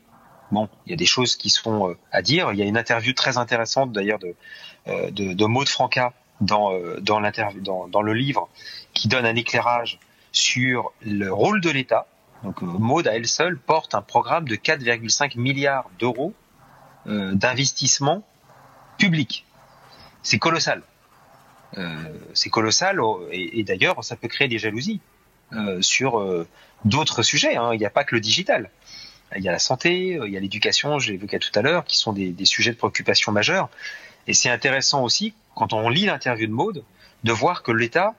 Bon, 0.52 0.68
il 0.87 0.90
y 0.90 0.92
a 0.94 0.96
des 0.96 1.07
choses 1.07 1.37
qui 1.37 1.50
sont 1.50 1.94
à 2.12 2.22
dire. 2.22 2.52
Il 2.52 2.59
y 2.59 2.62
a 2.62 2.64
une 2.64 2.76
interview 2.76 3.12
très 3.12 3.37
intéressante 3.38 3.92
d'ailleurs 3.92 4.18
de, 4.18 4.35
de, 4.87 5.33
de 5.33 5.44
Maud 5.46 5.68
Franca 5.68 6.12
dans, 6.40 6.72
dans, 7.00 7.20
dans, 7.61 7.88
dans 7.88 8.02
le 8.02 8.12
livre 8.12 8.48
qui 8.92 9.09
donne 9.09 9.26
un 9.26 9.35
éclairage 9.37 9.98
sur 10.33 10.92
le 11.00 11.33
rôle 11.33 11.61
de 11.61 11.70
l'État. 11.70 12.07
Donc 12.42 12.61
Maud 12.61 13.09
à 13.09 13.16
elle 13.16 13.26
seule 13.26 13.59
porte 13.59 13.94
un 13.94 14.02
programme 14.02 14.46
de 14.46 14.54
4,5 14.54 15.38
milliards 15.38 15.90
d'euros 15.98 16.35
d'investissement 17.07 18.25
public. 18.99 19.45
C'est 20.23 20.38
colossal. 20.38 20.83
Euh, 21.77 21.95
c'est 22.35 22.51
colossal 22.51 23.01
et, 23.33 23.61
et 23.61 23.64
d'ailleurs 23.64 24.05
ça 24.05 24.17
peut 24.17 24.29
créer 24.29 24.49
des 24.49 24.59
jalousies 24.59 25.01
euh, 25.53 25.83
sur 25.83 26.21
euh, 26.21 26.47
d'autres 26.85 27.23
sujets. 27.23 27.57
Hein. 27.57 27.75
Il 27.75 27.79
n'y 27.79 27.87
a 27.87 27.90
pas 27.90 28.05
que 28.05 28.14
le 28.14 28.21
digital. 28.21 28.71
Il 29.37 29.43
y 29.43 29.49
a 29.49 29.53
la 29.53 29.59
santé, 29.59 30.19
il 30.25 30.33
y 30.33 30.37
a 30.37 30.40
l'éducation, 30.40 30.99
je 30.99 31.12
l'évoquais 31.12 31.38
tout 31.38 31.51
à 31.55 31.62
l'heure, 31.62 31.85
qui 31.85 31.99
sont 31.99 32.12
des, 32.12 32.35
sujets 32.45 32.71
de 32.71 32.77
préoccupation 32.77 33.33
majeurs. 33.33 33.69
Et 34.27 34.35
c'est 34.35 34.51
intéressant 34.51 35.03
aussi, 35.03 35.35
quand 35.55 35.73
on 35.73 35.88
lit 35.88 36.07
l'interview 36.07 36.47
de 36.47 36.53
Maude, 36.53 36.85
de 37.25 37.33
voir 37.33 37.62
que 37.62 37.73
l'État 37.73 38.14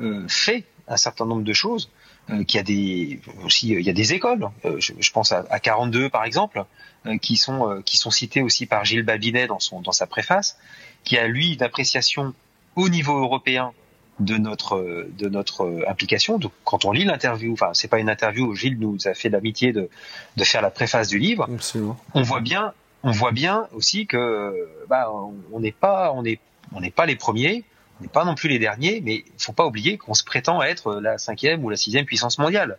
euh, 0.00 0.26
fait 0.28 0.64
un 0.86 0.96
certain 0.96 1.24
nombre 1.24 1.42
de 1.42 1.52
choses, 1.52 1.90
euh, 1.90 1.97
qu'il 2.46 2.56
y 2.56 2.58
a 2.58 2.62
des 2.62 3.20
aussi 3.44 3.68
il 3.68 3.80
y 3.80 3.90
a 3.90 3.92
des 3.92 4.12
écoles. 4.12 4.48
Je, 4.64 4.92
je, 4.98 5.12
pense 5.12 5.32
à, 5.32 5.44
à 5.50 5.60
42 5.60 6.08
par 6.10 6.24
exemple, 6.24 6.64
euh, 7.06 7.16
qui 7.16 7.36
sont 7.36 7.70
euh, 7.70 7.80
qui 7.80 7.96
sont 7.96 8.10
cités 8.10 8.42
aussi 8.42 8.66
par 8.66 8.84
Gilles 8.84 9.04
Babinet 9.04 9.46
dans 9.46 9.60
son 9.60 9.80
dans 9.80 9.92
sa 9.92 10.06
préface, 10.06 10.58
qui 11.04 11.16
a 11.16 11.28
lui 11.28 11.54
une 11.54 11.62
appréciation 11.62 12.34
au 12.74 12.88
niveau 12.88 13.16
européen 13.18 13.72
de 14.18 14.36
notre 14.36 15.06
de 15.16 15.28
notre 15.28 15.84
implication. 15.86 16.38
Donc, 16.38 16.50
quand 16.64 16.84
on 16.84 16.90
lit 16.90 17.04
l'interview, 17.04 17.52
enfin 17.52 17.70
c'est 17.72 17.86
pas 17.86 18.00
une 18.00 18.10
interview 18.10 18.46
où 18.46 18.54
Gilles 18.56 18.78
nous 18.80 19.06
a 19.06 19.14
fait 19.14 19.28
l'amitié 19.28 19.72
de 19.72 19.88
de 20.36 20.44
faire 20.44 20.60
la 20.60 20.70
préface 20.70 21.06
du 21.06 21.20
livre. 21.20 21.48
Absolument. 21.52 21.96
On 22.14 22.22
voit 22.22 22.40
bien 22.40 22.72
on 23.04 23.12
voit 23.12 23.32
bien 23.32 23.68
aussi 23.72 24.08
que 24.08 24.68
bah 24.88 25.12
on 25.52 25.60
n'est 25.60 25.70
pas 25.70 26.12
on 26.12 26.24
est 26.24 26.40
on 26.72 26.80
n'est 26.80 26.90
pas 26.90 27.06
les 27.06 27.16
premiers, 27.16 27.62
n'est 28.00 28.08
pas 28.08 28.24
non 28.24 28.34
plus 28.34 28.48
les 28.48 28.58
derniers, 28.58 29.00
mais 29.00 29.24
il 29.26 29.42
faut 29.42 29.52
pas 29.52 29.66
oublier 29.66 29.98
qu'on 29.98 30.14
se 30.14 30.24
prétend 30.24 30.62
être 30.62 30.94
la 31.00 31.18
cinquième 31.18 31.64
ou 31.64 31.70
la 31.70 31.76
sixième 31.76 32.04
puissance 32.04 32.38
mondiale. 32.38 32.78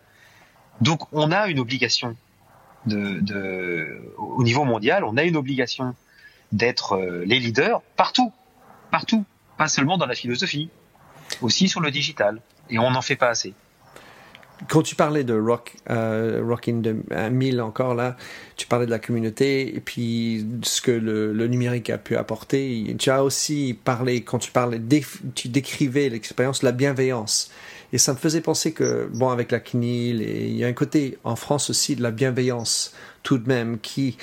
Donc 0.81 1.11
on 1.11 1.31
a 1.31 1.47
une 1.47 1.59
obligation 1.59 2.15
de, 2.85 4.13
au 4.17 4.43
niveau 4.43 4.63
mondial, 4.63 5.03
on 5.03 5.17
a 5.17 5.23
une 5.23 5.35
obligation 5.35 5.95
d'être 6.51 6.93
euh, 6.93 7.23
les 7.25 7.39
leaders 7.39 7.81
partout, 7.95 8.31
partout, 8.89 9.25
pas 9.57 9.67
seulement 9.67 9.97
dans 9.97 10.05
la 10.05 10.15
philosophie, 10.15 10.69
aussi 11.41 11.67
sur 11.67 11.81
le 11.81 11.91
digital. 11.91 12.41
Et 12.69 12.79
on 12.79 12.91
n'en 12.91 13.01
fait 13.01 13.15
pas 13.15 13.29
assez. 13.29 13.53
Quand 14.67 14.81
tu 14.81 14.95
parlais 14.95 15.23
de 15.23 15.33
rock, 15.33 15.73
euh, 15.89 16.41
Rockin' 16.45 16.81
de 16.81 16.97
1000 17.29 17.61
encore 17.61 17.95
là, 17.95 18.17
tu 18.57 18.67
parlais 18.67 18.85
de 18.85 18.91
la 18.91 18.99
communauté 18.99 19.75
et 19.75 19.79
puis 19.79 20.45
ce 20.63 20.81
que 20.81 20.91
le, 20.91 21.31
le, 21.31 21.47
numérique 21.47 21.89
a 21.89 21.97
pu 21.97 22.17
apporter. 22.17 22.95
Tu 22.99 23.09
as 23.09 23.23
aussi 23.23 23.77
parlé, 23.85 24.21
quand 24.21 24.39
tu 24.39 24.51
parlais, 24.51 24.81
tu 25.33 25.47
décrivais 25.47 26.09
l'expérience, 26.09 26.61
la 26.61 26.73
bienveillance. 26.73 27.51
Et 27.93 27.97
ça 27.97 28.13
me 28.13 28.17
faisait 28.17 28.41
penser 28.41 28.73
que, 28.73 29.09
bon, 29.13 29.29
avec 29.29 29.51
la 29.51 29.59
CNIL, 29.59 30.21
et 30.21 30.47
il 30.47 30.57
y 30.57 30.63
a 30.63 30.67
un 30.67 30.73
côté 30.73 31.17
en 31.23 31.35
France 31.35 31.69
aussi 31.69 31.95
de 31.95 32.03
la 32.03 32.11
bienveillance 32.11 32.93
tout 33.23 33.37
de 33.37 33.47
même 33.47 33.79
qui, 33.79 34.17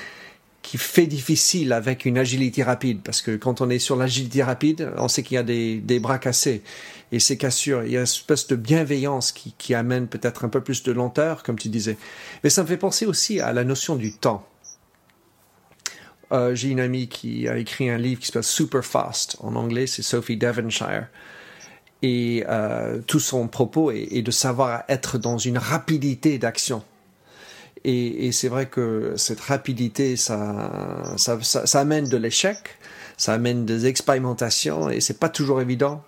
qui 0.62 0.78
fait 0.78 1.06
difficile 1.06 1.72
avec 1.72 2.04
une 2.04 2.18
agilité 2.18 2.62
rapide, 2.62 3.00
parce 3.02 3.22
que 3.22 3.36
quand 3.36 3.60
on 3.60 3.70
est 3.70 3.78
sur 3.78 3.96
l'agilité 3.96 4.42
rapide, 4.42 4.90
on 4.98 5.08
sait 5.08 5.22
qu'il 5.22 5.36
y 5.36 5.38
a 5.38 5.42
des, 5.42 5.78
des 5.78 5.98
bras 5.98 6.18
cassés 6.18 6.62
et 7.12 7.20
ces 7.20 7.36
cassures. 7.36 7.84
Il 7.84 7.92
y 7.92 7.96
a 7.96 8.00
une 8.00 8.04
espèce 8.04 8.46
de 8.46 8.56
bienveillance 8.56 9.32
qui, 9.32 9.74
amène 9.74 10.08
peut-être 10.08 10.44
un 10.44 10.48
peu 10.48 10.60
plus 10.60 10.82
de 10.82 10.92
lenteur, 10.92 11.42
comme 11.42 11.58
tu 11.58 11.68
disais. 11.68 11.96
Mais 12.42 12.50
ça 12.50 12.62
me 12.62 12.66
fait 12.66 12.76
penser 12.76 13.06
aussi 13.06 13.40
à 13.40 13.52
la 13.52 13.64
notion 13.64 13.96
du 13.96 14.12
temps. 14.12 14.46
Euh, 16.32 16.54
j'ai 16.54 16.68
une 16.68 16.80
amie 16.80 17.08
qui 17.08 17.46
a 17.48 17.56
écrit 17.56 17.88
un 17.88 17.98
livre 17.98 18.20
qui 18.20 18.26
s'appelle 18.26 18.42
Super 18.42 18.84
Fast. 18.84 19.36
En 19.40 19.54
anglais, 19.54 19.86
c'est 19.86 20.02
Sophie 20.02 20.36
Devonshire. 20.36 21.08
Et 22.02 22.44
euh, 22.48 23.00
tout 23.06 23.20
son 23.20 23.48
propos 23.48 23.90
est, 23.90 24.22
de 24.22 24.30
savoir 24.30 24.82
être 24.88 25.18
dans 25.18 25.38
une 25.38 25.58
rapidité 25.58 26.38
d'action. 26.38 26.82
Et, 27.84 28.32
c'est 28.32 28.48
vrai 28.48 28.66
que 28.66 29.14
cette 29.16 29.38
rapidité, 29.40 30.16
ça, 30.16 31.14
ça 31.16 31.80
amène 31.80 32.08
de 32.08 32.16
l'échec, 32.16 32.58
ça 33.16 33.32
amène 33.32 33.64
des 33.64 33.86
expérimentations, 33.86 34.90
et 34.90 35.00
c'est 35.00 35.20
pas 35.20 35.28
toujours 35.28 35.60
évident 35.60 36.02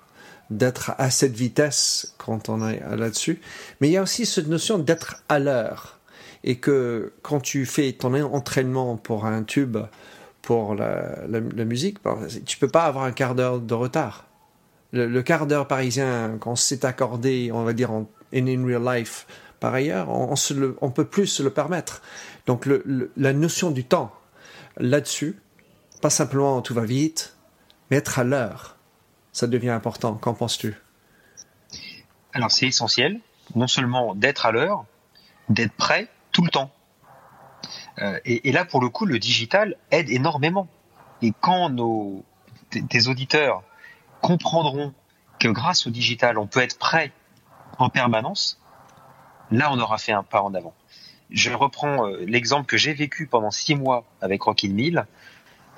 d'être 0.50 0.92
à 0.98 1.10
cette 1.10 1.34
vitesse 1.34 2.14
quand 2.18 2.48
on 2.48 2.66
est 2.66 2.80
là-dessus. 2.96 3.40
Mais 3.80 3.88
il 3.88 3.92
y 3.92 3.96
a 3.96 4.02
aussi 4.02 4.26
cette 4.26 4.48
notion 4.48 4.78
d'être 4.78 5.22
à 5.28 5.38
l'heure. 5.38 5.98
Et 6.44 6.56
que 6.56 7.12
quand 7.22 7.40
tu 7.40 7.66
fais 7.66 7.92
ton 7.92 8.14
entraînement 8.14 8.96
pour 8.96 9.26
un 9.26 9.42
tube, 9.42 9.76
pour 10.40 10.74
la, 10.74 11.26
musique, 11.64 11.98
tu 12.46 12.56
peux 12.56 12.68
pas 12.68 12.84
avoir 12.84 13.04
un 13.04 13.12
quart 13.12 13.34
d'heure 13.34 13.60
de 13.60 13.74
retard. 13.74 14.24
Le, 14.92 15.20
quart 15.20 15.46
d'heure 15.46 15.68
parisien, 15.68 16.38
quand 16.40 16.56
s'est 16.56 16.86
accordé, 16.86 17.50
on 17.52 17.64
va 17.64 17.74
dire 17.74 17.90
en 17.90 18.08
in, 18.32 18.64
real 18.64 18.82
life, 18.82 19.26
par 19.60 19.74
ailleurs, 19.74 20.08
on, 20.08 20.34
on, 20.80 20.90
peut 20.90 21.04
plus 21.04 21.26
se 21.26 21.42
le 21.42 21.50
permettre. 21.50 22.00
Donc 22.46 22.66
la 23.16 23.32
notion 23.34 23.70
du 23.70 23.84
temps 23.84 24.12
là-dessus, 24.78 25.36
pas 26.00 26.08
simplement 26.08 26.62
tout 26.62 26.72
va 26.72 26.84
vite, 26.84 27.36
mais 27.90 27.98
être 27.98 28.18
à 28.18 28.24
l'heure 28.24 28.77
ça 29.32 29.46
devient 29.46 29.70
important. 29.70 30.14
Qu'en 30.14 30.34
penses-tu? 30.34 30.74
Alors 32.32 32.50
c'est 32.50 32.66
essentiel, 32.66 33.20
non 33.54 33.66
seulement 33.66 34.14
d'être 34.14 34.46
à 34.46 34.52
l'heure, 34.52 34.84
d'être 35.48 35.72
prêt 35.72 36.08
tout 36.32 36.44
le 36.44 36.50
temps. 36.50 36.70
Euh, 38.00 38.18
et, 38.24 38.52
là, 38.52 38.64
pour 38.64 38.80
le 38.80 38.88
coup, 38.88 39.06
le 39.06 39.18
digital 39.18 39.76
aide 39.90 40.08
énormément. 40.10 40.68
Et 41.22 41.32
quand 41.40 41.68
nos, 41.70 42.24
tes 42.70 43.08
auditeurs 43.08 43.62
comprendront 44.20 44.94
que 45.40 45.48
grâce 45.48 45.86
au 45.86 45.90
digital, 45.90 46.38
on 46.38 46.46
peut 46.46 46.60
être 46.60 46.78
prêt 46.78 47.12
en 47.78 47.88
permanence, 47.88 48.60
là, 49.50 49.72
on 49.72 49.78
aura 49.78 49.98
fait 49.98 50.12
un 50.12 50.22
pas 50.22 50.42
en 50.42 50.54
avant. 50.54 50.74
Je 51.30 51.50
reprends 51.52 52.06
euh, 52.06 52.24
l'exemple 52.24 52.66
que 52.66 52.76
j'ai 52.76 52.94
vécu 52.94 53.26
pendant 53.26 53.50
six 53.50 53.74
mois 53.74 54.04
avec 54.20 54.42
Rockin' 54.42 54.72
Mill. 54.72 55.06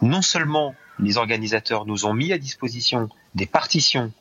Non 0.02 0.22
seulement 0.22 0.74
les 0.98 1.16
organisateurs 1.16 1.86
nous 1.86 2.06
ont 2.06 2.14
mis 2.14 2.32
à 2.32 2.38
disposition 2.38 3.08
des 3.34 3.46
partitions 3.46 4.12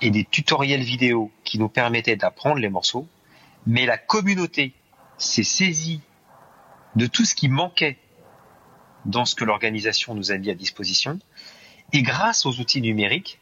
et 0.00 0.10
des 0.10 0.24
tutoriels 0.24 0.82
vidéo 0.82 1.30
qui 1.44 1.58
nous 1.58 1.68
permettaient 1.68 2.16
d'apprendre 2.16 2.58
les 2.58 2.68
morceaux, 2.68 3.06
mais 3.66 3.86
la 3.86 3.98
communauté 3.98 4.74
s'est 5.18 5.42
saisie 5.42 6.00
de 6.94 7.06
tout 7.06 7.24
ce 7.24 7.34
qui 7.34 7.48
manquait 7.48 7.98
dans 9.04 9.24
ce 9.24 9.34
que 9.34 9.44
l'organisation 9.44 10.14
nous 10.14 10.32
a 10.32 10.38
mis 10.38 10.50
à 10.50 10.54
disposition, 10.54 11.18
et 11.92 12.02
grâce 12.02 12.44
aux 12.44 12.58
outils 12.60 12.82
numériques, 12.82 13.38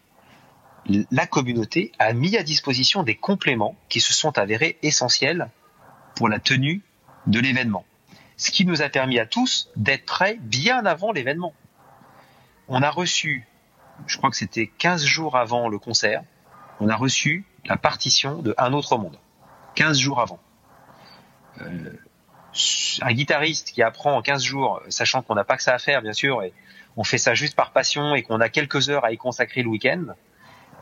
la 1.10 1.26
communauté 1.26 1.92
a 1.98 2.12
mis 2.12 2.36
à 2.36 2.42
disposition 2.42 3.02
des 3.02 3.16
compléments 3.16 3.74
qui 3.88 4.00
se 4.00 4.12
sont 4.12 4.36
avérés 4.38 4.78
essentiels 4.82 5.50
pour 6.14 6.28
la 6.28 6.38
tenue 6.38 6.82
de 7.26 7.40
l'événement. 7.40 7.86
Ce 8.36 8.50
qui 8.50 8.66
nous 8.66 8.82
a 8.82 8.90
permis 8.90 9.18
à 9.18 9.24
tous 9.24 9.70
d'être 9.76 10.04
prêts 10.04 10.36
bien 10.40 10.84
avant 10.84 11.10
l'événement 11.10 11.54
on 12.68 12.82
a 12.82 12.90
reçu, 12.90 13.46
je 14.06 14.16
crois 14.16 14.30
que 14.30 14.36
c'était 14.36 14.66
15 14.66 15.04
jours 15.04 15.36
avant 15.36 15.68
le 15.68 15.78
concert, 15.78 16.22
on 16.80 16.88
a 16.88 16.96
reçu 16.96 17.44
la 17.66 17.76
partition 17.76 18.42
de 18.42 18.54
Un 18.58 18.72
autre 18.72 18.98
monde. 18.98 19.18
15 19.74 19.98
jours 19.98 20.20
avant. 20.20 20.40
Euh, 21.60 21.92
un 23.00 23.12
guitariste 23.12 23.72
qui 23.72 23.82
apprend 23.82 24.16
en 24.16 24.22
15 24.22 24.42
jours, 24.42 24.80
sachant 24.88 25.22
qu'on 25.22 25.34
n'a 25.34 25.44
pas 25.44 25.56
que 25.56 25.62
ça 25.62 25.74
à 25.74 25.78
faire, 25.78 26.02
bien 26.02 26.12
sûr, 26.12 26.42
et 26.42 26.52
on 26.96 27.04
fait 27.04 27.18
ça 27.18 27.34
juste 27.34 27.56
par 27.56 27.72
passion 27.72 28.14
et 28.14 28.22
qu'on 28.22 28.40
a 28.40 28.48
quelques 28.48 28.88
heures 28.88 29.04
à 29.04 29.12
y 29.12 29.16
consacrer 29.16 29.62
le 29.62 29.68
week-end, 29.68 30.14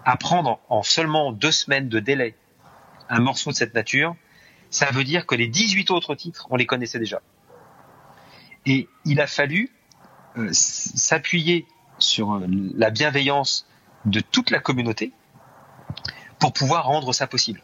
apprendre 0.04 0.60
en 0.68 0.82
seulement 0.82 1.32
deux 1.32 1.52
semaines 1.52 1.88
de 1.88 2.00
délai 2.00 2.34
un 3.08 3.20
morceau 3.20 3.50
de 3.50 3.56
cette 3.56 3.74
nature, 3.74 4.16
ça 4.70 4.90
veut 4.90 5.04
dire 5.04 5.26
que 5.26 5.34
les 5.34 5.48
18 5.48 5.90
autres 5.90 6.14
titres, 6.14 6.46
on 6.50 6.56
les 6.56 6.66
connaissait 6.66 6.98
déjà. 6.98 7.20
Et 8.64 8.88
il 9.04 9.20
a 9.20 9.26
fallu 9.26 9.70
euh, 10.38 10.48
s'appuyer 10.52 11.66
sur 12.02 12.32
euh, 12.32 12.46
la 12.74 12.90
bienveillance 12.90 13.66
de 14.04 14.20
toute 14.20 14.50
la 14.50 14.58
communauté 14.58 15.12
pour 16.38 16.52
pouvoir 16.52 16.86
rendre 16.86 17.12
ça 17.12 17.26
possible. 17.26 17.62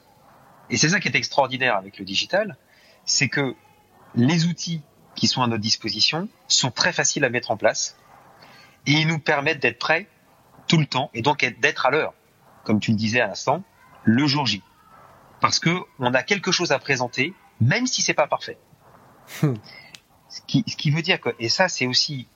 Et 0.71 0.77
c'est 0.77 0.91
ça 0.91 1.01
qui 1.01 1.09
est 1.09 1.17
extraordinaire 1.17 1.77
avec 1.77 1.99
le 1.99 2.05
digital, 2.05 2.57
c'est 3.05 3.29
que 3.29 3.55
les 4.15 4.47
outils 4.47 4.83
qui 5.15 5.27
sont 5.27 5.43
à 5.43 5.47
notre 5.47 5.63
disposition 5.63 6.29
sont 6.47 6.71
très 6.71 6.93
faciles 6.93 7.25
à 7.25 7.31
mettre 7.31 7.51
en 7.51 7.57
place 7.57 7.97
et 8.87 8.93
ils 8.93 9.07
nous 9.07 9.19
permettent 9.19 9.61
d'être 9.61 9.79
prêts 9.79 10.09
tout 10.67 10.79
le 10.79 10.87
temps 10.87 11.11
et 11.15 11.23
donc 11.23 11.45
d'être 11.61 11.87
à 11.87 11.91
l'heure, 11.91 12.15
comme 12.65 12.81
tu 12.81 12.93
le 12.93 12.97
disais 12.97 13.21
à 13.21 13.27
l'instant, 13.27 13.65
le 14.05 14.27
jour 14.27 14.47
J. 14.47 14.63
Parce 15.41 15.59
que 15.59 15.71
on 15.99 16.15
a 16.15 16.23
quelque 16.23 16.53
chose 16.53 16.73
à 16.73 16.79
présenter, 16.79 17.35
même 17.61 17.87
si 17.87 18.03
c'est 18.03 18.15
pas 18.15 18.27
parfait. 18.27 18.59
ce, 19.27 19.47
qui, 20.47 20.65
ce 20.67 20.77
qui 20.77 20.91
veut 20.91 21.03
dire 21.03 21.21
que, 21.21 21.31
et 21.39 21.49
ça 21.49 21.69
c'est 21.69 21.87
aussi 21.87 22.29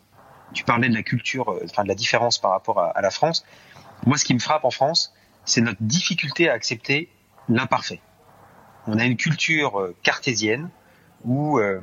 tu 0.53 0.65
parlais 0.65 0.89
de 0.89 0.95
la 0.95 1.03
culture, 1.03 1.51
euh, 1.51 1.63
enfin 1.65 1.83
de 1.83 1.89
la 1.89 1.95
différence 1.95 2.39
par 2.39 2.51
rapport 2.53 2.81
à, 2.81 3.01
la 3.01 3.11
France. 3.11 3.45
Moi, 4.07 4.19
ce 4.19 4.25
qui 4.25 4.35
me 4.35 4.39
frappe 4.39 4.65
en 4.65 4.71
France, 4.71 5.15
c'est 5.45 5.61
notre 5.61 5.83
difficulté 5.83 6.49
à 6.49 6.53
accepter 6.53 7.09
l'imparfait. 7.49 8.01
On 8.87 8.99
a 8.99 9.05
une 9.05 9.17
culture 9.17 9.81
euh, 9.81 9.97
cartésienne 10.03 10.71
où 11.25 11.59
euh, 11.59 11.81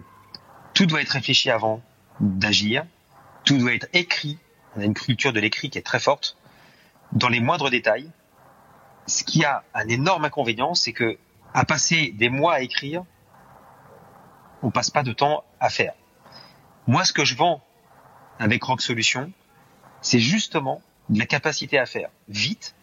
tout 0.73 0.85
doit 0.85 1.01
être 1.01 1.09
réfléchi 1.09 1.49
avant 1.49 1.81
d'agir, 2.19 2.85
tout 3.45 3.57
doit 3.57 3.73
être 3.73 3.87
écrit. 3.93 4.37
On 4.75 4.81
a 4.81 4.85
une 4.85 4.93
culture 4.93 5.33
de 5.33 5.39
l'écrit 5.39 5.69
qui 5.69 5.77
est 5.77 5.85
très 5.85 5.99
forte 5.99 6.37
dans 7.11 7.29
les 7.29 7.39
moindres 7.39 7.69
détails. 7.69 8.11
Ce 9.07 9.23
qui 9.23 9.43
a 9.43 9.63
un 9.73 9.87
énorme 9.87 10.25
inconvénient, 10.25 10.75
c'est 10.75 10.93
que 10.93 11.17
à 11.53 11.65
passer 11.65 12.13
des 12.15 12.29
mois 12.29 12.55
à 12.55 12.61
écrire, 12.61 13.03
on 14.61 14.71
passe 14.71 14.91
pas 14.91 15.03
de 15.03 15.13
temps 15.13 15.43
à 15.59 15.69
faire. 15.69 15.93
Moi, 16.85 17.05
ce 17.05 17.13
que 17.13 17.25
je 17.25 17.35
vends 17.35 17.63
avec 18.39 18.63
Rock 18.63 18.81
Solution, 18.81 19.31
c'est 20.01 20.19
justement 20.19 20.81
la 21.09 21.25
capacité 21.25 21.77
à 21.77 21.85
faire 21.85 22.09
vite, 22.29 22.75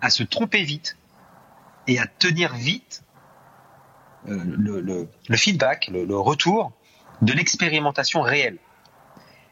à 0.00 0.10
se 0.10 0.22
tromper 0.22 0.62
vite 0.62 0.96
et 1.86 1.98
à 1.98 2.06
tenir 2.06 2.54
vite 2.54 3.02
euh, 4.28 4.38
le, 4.44 5.36
feedback, 5.36 5.88
le, 5.92 6.18
retour 6.18 6.72
de 7.22 7.32
l'expérimentation 7.32 8.22
réelle. 8.22 8.58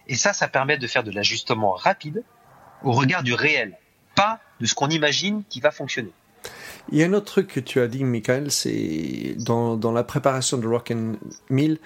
Et 0.06 0.14
ça, 0.14 0.32
ça 0.32 0.48
permet 0.48 0.78
de 0.78 0.86
faire 0.86 1.04
de 1.04 1.10
l'ajustement 1.10 1.72
rapide 1.72 2.24
au 2.82 2.92
regard 2.92 3.22
du 3.22 3.34
réel, 3.34 3.76
pas 4.14 4.40
de 4.60 4.66
ce 4.66 4.74
qu'on 4.74 4.88
imagine 4.88 5.42
qui 5.48 5.60
va 5.60 5.70
fonctionner. 5.70 6.12
Il 6.90 6.98
y 6.98 7.02
a 7.02 7.06
un 7.06 7.12
autre 7.12 7.26
truc 7.26 7.48
que 7.48 7.60
tu 7.60 7.80
as 7.80 7.88
dit, 7.88 8.04
Michael, 8.04 8.50
c'est 8.50 9.34
dans, 9.38 9.76
dans 9.76 9.92
la 9.92 10.04
préparation 10.04 10.56
de 10.56 10.66
Rock 10.66 10.90
and 10.90 11.16
Mill, 11.50 11.78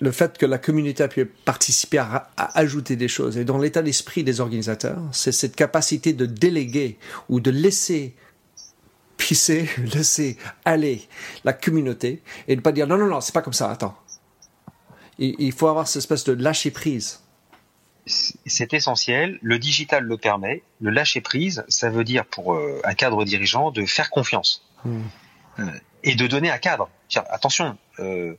le 0.00 0.12
fait 0.12 0.36
que 0.36 0.46
la 0.46 0.58
communauté 0.58 1.02
a 1.02 1.08
pu 1.08 1.24
participer 1.24 1.98
à, 1.98 2.30
à 2.36 2.58
ajouter 2.58 2.96
des 2.96 3.08
choses. 3.08 3.38
Et 3.38 3.44
dans 3.44 3.58
l'état 3.58 3.82
d'esprit 3.82 4.24
des 4.24 4.40
organisateurs, 4.40 5.00
c'est 5.12 5.32
cette 5.32 5.56
capacité 5.56 6.12
de 6.12 6.26
déléguer 6.26 6.98
ou 7.28 7.40
de 7.40 7.50
laisser 7.50 8.14
pisser, 9.16 9.68
laisser 9.94 10.36
aller 10.64 11.02
la 11.44 11.52
communauté 11.52 12.22
et 12.48 12.56
de 12.56 12.60
pas 12.60 12.72
dire 12.72 12.86
non, 12.86 12.98
non, 12.98 13.06
non, 13.06 13.20
c'est 13.20 13.34
pas 13.34 13.42
comme 13.42 13.52
ça, 13.52 13.70
attends. 13.70 13.96
Il, 15.18 15.34
il 15.38 15.52
faut 15.52 15.68
avoir 15.68 15.88
cette 15.88 16.00
espèce 16.00 16.24
de 16.24 16.32
lâcher 16.32 16.70
prise. 16.70 17.20
C'est 18.06 18.72
essentiel. 18.72 19.38
Le 19.42 19.58
digital 19.58 20.04
le 20.04 20.16
permet. 20.16 20.62
Le 20.80 20.90
lâcher 20.90 21.20
prise, 21.20 21.64
ça 21.68 21.90
veut 21.90 22.04
dire 22.04 22.24
pour 22.24 22.54
euh, 22.54 22.80
un 22.84 22.94
cadre 22.94 23.24
dirigeant 23.24 23.72
de 23.72 23.84
faire 23.84 24.10
confiance 24.10 24.64
hmm. 24.84 25.00
euh, 25.58 25.64
et 26.04 26.14
de 26.14 26.26
donner 26.26 26.50
un 26.50 26.58
cadre. 26.58 26.88
Tiens, 27.08 27.24
attention, 27.30 27.76
euh, 27.98 28.34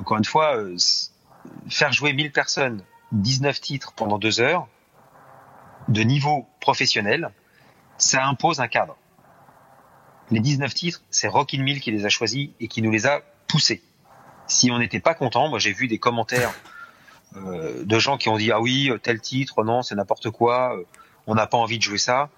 encore 0.00 0.16
une 0.16 0.24
fois, 0.24 0.56
euh, 0.56 0.76
faire 1.68 1.92
jouer 1.92 2.12
1000 2.12 2.32
personnes, 2.32 2.82
19 3.12 3.60
titres 3.60 3.92
pendant 3.92 4.18
deux 4.18 4.40
heures, 4.40 4.66
de 5.88 6.02
niveau 6.02 6.48
professionnel, 6.60 7.30
ça 7.98 8.24
impose 8.24 8.60
un 8.60 8.68
cadre. 8.68 8.96
Les 10.30 10.40
19 10.40 10.72
titres, 10.72 11.02
c'est 11.10 11.28
Rockin' 11.28 11.62
Mill 11.62 11.80
qui 11.80 11.90
les 11.90 12.06
a 12.06 12.08
choisis 12.08 12.50
et 12.60 12.68
qui 12.68 12.82
nous 12.82 12.90
les 12.90 13.06
a 13.06 13.20
poussés. 13.46 13.82
Si 14.46 14.70
on 14.70 14.78
n'était 14.78 15.00
pas 15.00 15.14
content, 15.14 15.48
moi 15.48 15.58
j'ai 15.58 15.72
vu 15.72 15.86
des 15.86 15.98
commentaires 15.98 16.52
euh, 17.36 17.84
de 17.84 17.98
gens 17.98 18.16
qui 18.16 18.28
ont 18.28 18.36
dit 18.36 18.50
ah 18.52 18.60
oui 18.60 18.90
tel 19.02 19.20
titre 19.20 19.62
non 19.62 19.82
c'est 19.82 19.94
n'importe 19.94 20.30
quoi, 20.30 20.76
euh, 20.76 20.84
on 21.26 21.34
n'a 21.34 21.46
pas 21.46 21.58
envie 21.58 21.78
de 21.78 21.82
jouer 21.82 21.98
ça. 21.98 22.30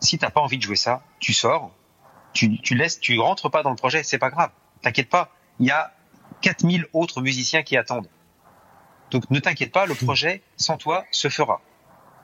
Si 0.00 0.18
t'as 0.18 0.30
pas 0.30 0.40
envie 0.40 0.58
de 0.58 0.62
jouer 0.62 0.76
ça, 0.76 1.02
tu 1.20 1.32
sors, 1.32 1.72
tu, 2.32 2.60
tu 2.60 2.74
laisses, 2.74 3.00
tu 3.00 3.18
rentres 3.18 3.50
pas 3.50 3.62
dans 3.62 3.70
le 3.70 3.76
projet, 3.76 4.02
c'est 4.02 4.18
pas 4.18 4.30
grave, 4.30 4.50
t'inquiète 4.82 5.08
pas. 5.08 5.32
Il 5.58 5.66
y 5.66 5.70
a 5.70 5.92
4000 6.40 6.86
autres 6.92 7.20
musiciens 7.20 7.62
qui 7.62 7.76
attendent. 7.76 8.08
Donc 9.10 9.30
ne 9.30 9.40
t'inquiète 9.40 9.72
pas, 9.72 9.86
le 9.86 9.94
mmh. 9.94 10.04
projet 10.04 10.42
sans 10.56 10.76
toi 10.76 11.04
se 11.10 11.28
fera. 11.28 11.60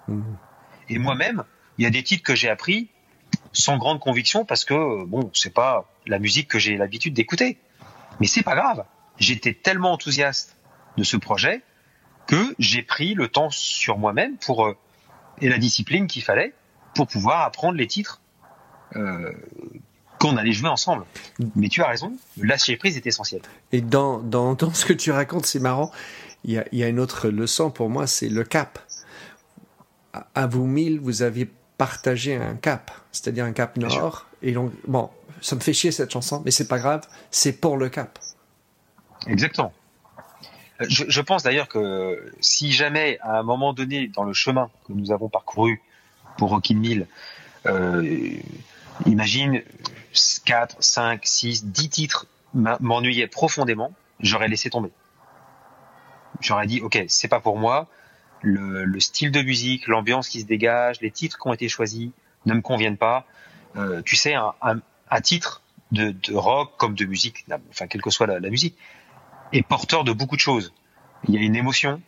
Mmh. 0.09 0.23
Et 0.89 0.99
moi-même, 0.99 1.45
il 1.79 1.85
y 1.85 1.87
a 1.87 1.91
des 1.91 2.03
titres 2.03 2.23
que 2.23 2.35
j'ai 2.35 2.49
appris 2.49 2.89
sans 3.53 3.79
grande 3.79 4.01
conviction 4.01 4.45
parce 4.45 4.65
que 4.65 5.05
bon, 5.05 5.31
c'est 5.33 5.55
pas 5.55 5.89
la 6.07 6.19
musique 6.19 6.49
que 6.49 6.59
j'ai 6.59 6.77
l'habitude 6.77 7.15
d'écouter. 7.15 7.59
Mais 8.21 8.27
c'est 8.27 8.43
pas 8.43 8.55
grave. 8.55 8.85
J'étais 9.19 9.55
tellement 9.55 9.93
enthousiaste 9.93 10.57
de 10.97 11.05
ce 11.05 11.17
projet 11.17 11.63
que 12.27 12.55
j'ai 12.59 12.83
pris 12.83 13.15
le 13.15 13.29
temps 13.29 13.51
sur 13.51 13.99
moi-même 13.99 14.37
pour 14.39 14.67
euh, 14.67 14.77
et 15.41 15.49
la 15.49 15.59
discipline 15.59 16.07
qu'il 16.07 16.23
fallait 16.23 16.55
pour 16.95 17.07
pouvoir 17.07 17.43
apprendre 17.43 17.77
les 17.77 17.87
titres 17.87 18.21
euh, 18.97 19.33
qu'on 20.25 20.37
allait 20.37 20.53
jouer 20.53 20.69
ensemble. 20.69 21.05
Mais 21.55 21.69
tu 21.69 21.83
as 21.83 21.89
raison, 21.89 22.13
le 22.39 22.49
lâcher 22.49 22.77
prise 22.77 22.97
est 22.97 23.07
essentiel. 23.07 23.43
Et 23.73 23.81
dans, 23.81 24.19
dans, 24.19 24.55
dans 24.55 24.73
ce 24.73 24.87
que 24.87 24.93
tu 24.93 25.11
racontes, 25.11 25.47
c'est 25.47 25.61
marrant. 25.61 25.91
Il 26.45 26.53
y, 26.53 26.59
a, 26.59 26.65
y 26.73 26.83
a 26.83 26.89
une 26.89 27.01
autre 27.01 27.29
leçon 27.29 27.71
pour 27.71 27.91
moi, 27.91 28.07
c'est 28.07 28.29
le 28.29 28.45
cap. 28.45 28.79
À, 30.13 30.27
à 30.35 30.47
vous 30.47 30.67
mille, 30.67 31.01
vous 31.01 31.23
aviez 31.23 31.51
partagé 31.77 32.37
un 32.37 32.55
cap, 32.55 32.91
c'est-à-dire 33.13 33.45
un 33.45 33.53
cap 33.53 33.77
nord. 33.77 34.27
Et 34.43 34.53
donc, 34.53 34.73
bon, 34.87 35.11
ça 35.41 35.57
me 35.57 35.61
fait 35.61 35.73
chier 35.73 35.91
cette 35.91 36.11
chanson, 36.11 36.43
mais 36.45 36.51
c'est 36.51 36.69
pas 36.69 36.79
grave, 36.79 37.03
c'est 37.31 37.53
pour 37.53 37.77
le 37.77 37.89
cap. 37.89 38.19
Exactement. 39.27 39.73
Je, 40.81 41.05
je 41.09 41.21
pense 41.21 41.43
d'ailleurs 41.43 41.69
que 41.69 42.33
si 42.41 42.73
jamais, 42.73 43.19
à 43.21 43.39
un 43.39 43.43
moment 43.43 43.73
donné, 43.73 44.09
dans 44.09 44.25
le 44.25 44.33
chemin 44.33 44.71
que 44.87 44.93
nous 44.93 45.13
avons 45.13 45.29
parcouru 45.29 45.83
pour 46.37 46.51
Rocky 46.51 46.75
Mill, 46.75 47.07
euh, 47.67 48.03
imagine 49.07 49.63
4, 50.45 50.77
5, 50.81 51.21
6, 51.25 51.67
10 51.67 51.89
titres 51.89 52.27
m'ennuyaient 52.55 53.27
profondément, 53.27 53.93
j'aurais 54.21 54.49
laissé 54.49 54.71
tomber. 54.71 54.91
J'aurais 56.41 56.67
dit, 56.67 56.81
ok, 56.81 57.05
c'est 57.09 57.29
pas 57.29 57.41
pour 57.41 57.59
moi. 57.59 57.89
Le, 58.43 58.85
le 58.85 59.01
style 59.01 59.31
de 59.31 59.43
musique, 59.43 59.87
l'ambiance 59.89 60.29
qui 60.29 60.41
se 60.41 60.47
dégage, 60.47 61.01
les 61.01 61.11
titres 61.11 61.39
qui 61.39 61.49
ont 61.49 61.55
été 61.55 61.69
choisis 61.69 62.11
ne 62.47 62.55
me 62.55 62.61
conviennent 62.61 62.97
pas. 62.97 63.27
Euh, 63.77 64.03
tu 64.03 64.17
sais, 64.17 64.35
un, 64.35 64.53
un, 64.63 64.81
un 65.11 65.21
titre 65.21 65.63
de, 65.93 66.11
de, 66.11 66.35
rock 66.35 66.73
comme 66.77 66.95
de 66.95 67.05
musique, 67.05 67.47
enfin 67.71 67.87
quelle 67.87 68.03
que 68.03 68.11
soit 68.11 68.27
la, 68.27 68.41
la 68.41 68.51
musique, 68.51 68.77
est 69.53 69.63
porteur 69.63 70.05
de 70.05 70.13
beaucoup 70.13 70.37
de 70.37 70.41
choses. 70.41 70.73
Il 71.27 71.35
y 71.35 71.39
a 71.39 71.41
une 71.41 71.57
émotion, 71.57 72.03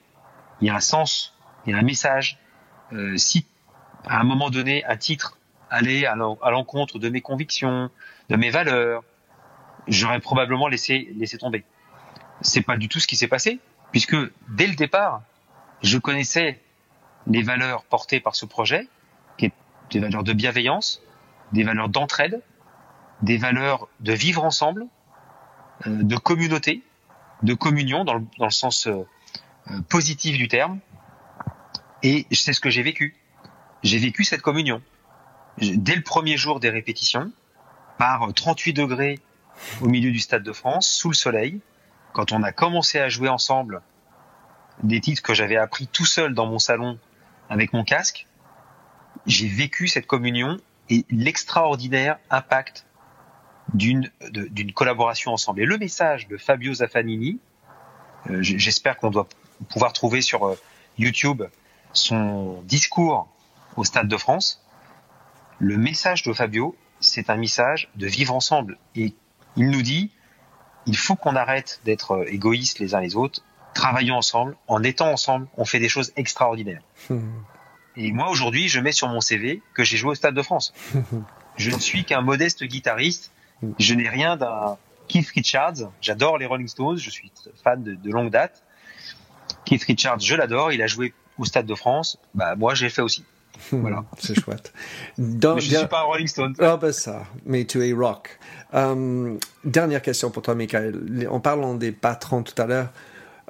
il 0.61 0.67
y 0.67 0.71
a 0.71 0.75
un 0.75 0.81
sens, 0.81 1.35
il 1.67 1.73
y 1.73 1.75
a 1.75 1.79
un 1.79 1.83
message. 1.83 2.39
Euh, 2.93 3.17
si 3.17 3.47
à 4.07 4.21
un 4.21 4.25
moment 4.25 4.51
donné 4.51 4.85
un 4.85 4.97
titre 4.97 5.39
allait 5.71 6.07
à 6.07 6.15
l'encontre 6.15 6.99
de 6.99 7.09
mes 7.09 7.21
convictions, 7.21 7.91
de 8.29 8.37
mes 8.37 8.51
valeurs, 8.51 9.03
j'aurais 9.89 10.21
probablement 10.21 10.69
laissé 10.69 11.13
laissé 11.17 11.39
tomber. 11.39 11.65
C'est 12.41 12.63
pas 12.63 12.77
du 12.77 12.89
tout 12.89 13.01
ce 13.01 13.07
qui 13.07 13.17
s'est 13.17 13.29
passé, 13.29 13.61
puisque 13.93 14.17
dès 14.49 14.67
le 14.67 14.75
départ, 14.75 15.23
je 15.83 15.99
connaissais 15.99 16.61
les 17.27 17.43
valeurs 17.43 17.85
portées 17.85 18.21
par 18.21 18.37
ce 18.37 18.47
projet, 18.47 18.89
qui 19.37 19.47
est 19.47 19.53
des 19.91 20.01
valeurs 20.01 20.25
de 20.25 20.33
bienveillance, 20.33 21.03
des 21.53 21.65
valeurs 21.65 21.89
d'entraide, 21.89 22.43
des 23.23 23.39
valeurs 23.39 23.89
de 24.01 24.13
vivre 24.13 24.45
ensemble, 24.45 24.87
euh, 25.87 26.03
de 26.03 26.17
communauté, 26.17 26.83
de 27.43 27.55
communion 27.55 28.05
dans 28.05 28.15
le, 28.15 28.25
dans 28.39 28.47
le 28.47 28.51
sens 28.51 28.87
euh, 28.87 29.05
positif 29.89 30.37
du 30.37 30.49
terme. 30.49 30.79
Et 32.03 32.27
c'est 32.31 32.53
ce 32.53 32.61
que 32.61 32.71
j'ai 32.71 32.83
vécu. 32.83 33.17
J'ai 33.83 33.99
vécu 33.99 34.25
cette 34.25 34.43
communion. 34.43 34.83
Dès 35.59 35.95
le 35.95 36.03
premier 36.03 36.37
jour 36.37 36.61
des 36.61 36.71
répétitions, 36.71 37.31
par 37.99 38.33
38 38.35 38.75
degrés 38.75 39.21
au 39.81 39.89
milieu 39.89 40.11
du 40.11 40.19
Stade 40.19 40.43
de 40.43 40.53
France, 40.53 40.89
sous 40.89 41.09
le 41.09 41.15
soleil, 41.15 41.61
quand 42.13 42.33
on 42.33 42.43
a 42.43 42.53
commencé 42.53 42.99
à 42.99 43.09
jouer 43.09 43.29
ensemble 43.29 43.83
des 44.83 45.01
titres 45.01 45.23
que 45.23 45.35
j'avais 45.35 45.57
appris 45.57 45.87
tout 45.87 46.05
seul 46.05 46.35
dans 46.35 46.47
mon 46.47 46.59
salon 46.59 46.99
avec 47.49 47.73
mon 47.73 47.85
casque, 47.85 48.27
j'ai 49.27 49.49
vécu 49.49 49.89
cette 49.89 50.07
communion 50.07 50.59
et 50.91 51.05
l'extraordinaire 51.11 52.19
impact 52.31 52.87
d'une 53.75 54.11
collaboration 54.75 55.33
ensemble. 55.33 55.61
Et 55.61 55.67
le 55.67 55.79
message 55.79 56.29
de 56.29 56.37
Fabio 56.37 56.75
Zaffanini, 56.75 57.39
euh, 58.31 58.43
j'espère 58.43 58.97
qu'on 58.97 59.11
doit 59.11 59.29
pouvoir 59.69 59.93
trouver 59.93 60.21
sur 60.21 60.47
euh, 60.47 60.59
YouTube 60.99 61.43
son 61.93 62.63
discours 62.63 63.29
au 63.77 63.85
Stade 63.85 64.09
de 64.09 64.17
France. 64.17 64.66
Le 65.59 65.77
message 65.77 66.23
de 66.23 66.33
Fabio, 66.33 66.77
c'est 67.01 67.31
un 67.31 67.37
message 67.37 67.89
de 67.97 68.07
vivre 68.07 68.35
ensemble. 68.35 68.79
Et 68.95 69.15
il 69.57 69.71
nous 69.71 69.83
dit, 69.83 70.11
il 70.87 70.97
faut 70.97 71.17
qu'on 71.17 71.37
arrête 71.37 71.81
d'être 71.85 72.13
euh, 72.13 72.25
égoïstes 72.33 72.79
les 72.79 72.95
uns 72.95 73.01
les 73.01 73.17
autres, 73.17 73.43
travaillons 73.75 74.17
ensemble, 74.17 74.57
en 74.69 74.83
étant 74.83 75.11
ensemble, 75.11 75.49
on 75.57 75.65
fait 75.65 75.79
des 75.79 75.89
choses 75.89 76.13
extraordinaires. 76.17 76.83
Et 77.97 78.13
moi 78.13 78.31
aujourd'hui, 78.31 78.69
je 78.69 78.81
mets 78.81 78.93
sur 78.93 79.09
mon 79.09 79.21
CV 79.21 79.63
que 79.75 79.85
j'ai 79.85 79.97
joué 79.97 80.11
au 80.11 80.15
Stade 80.15 80.35
de 80.35 80.43
France. 80.43 80.73
je 81.57 81.71
ne 81.71 81.79
suis 81.79 82.05
qu'un 82.05 82.21
modeste 82.21 82.65
guitariste 82.65 83.33
je 83.79 83.95
n'ai 83.95 84.09
rien 84.09 84.37
d'un 84.37 84.77
Keith 85.09 85.29
Richards. 85.29 85.93
J'adore 86.01 86.39
les 86.39 86.47
Rolling 86.47 86.69
Stones. 86.69 86.99
Je 86.99 87.11
suis 87.11 87.33
fan 87.63 87.83
de, 87.83 87.95
de 87.95 88.11
longue 88.11 88.31
date. 88.31 88.63
Keith 89.65 89.85
Richards, 89.85 90.21
je 90.21 90.35
l'adore. 90.35 90.73
Il 90.73 90.83
a 90.83 90.87
joué 90.87 91.15
au 91.39 91.45
Stade 91.45 91.67
de 91.67 91.75
France. 91.75 92.19
Bah, 92.35 92.57
moi, 92.57 92.75
j'ai 92.75 92.91
fait 92.91 93.03
aussi. 93.03 93.25
Voilà. 93.71 94.05
C'est 94.19 94.39
chouette. 94.39 94.73
Dans, 95.19 95.55
mais 95.55 95.61
je 95.61 95.73
ne 95.73 95.79
suis 95.79 95.87
pas 95.89 96.01
un 96.01 96.05
Rolling 96.05 96.27
Stone. 96.27 96.55
Ah, 96.59 96.77
ben 96.77 96.93
ça. 96.93 97.25
Mais 97.45 97.65
tu 97.65 97.87
es 97.87 97.93
rock. 97.93 98.39
Um, 98.73 99.39
dernière 99.65 100.03
question 100.03 100.31
pour 100.31 100.43
toi, 100.43 100.55
Michael. 100.55 101.29
En 101.31 101.41
parlant 101.41 101.75
des 101.75 101.93
patrons 101.93 102.43
tout 102.43 102.61
à 102.61 102.67
l'heure, 102.67 102.89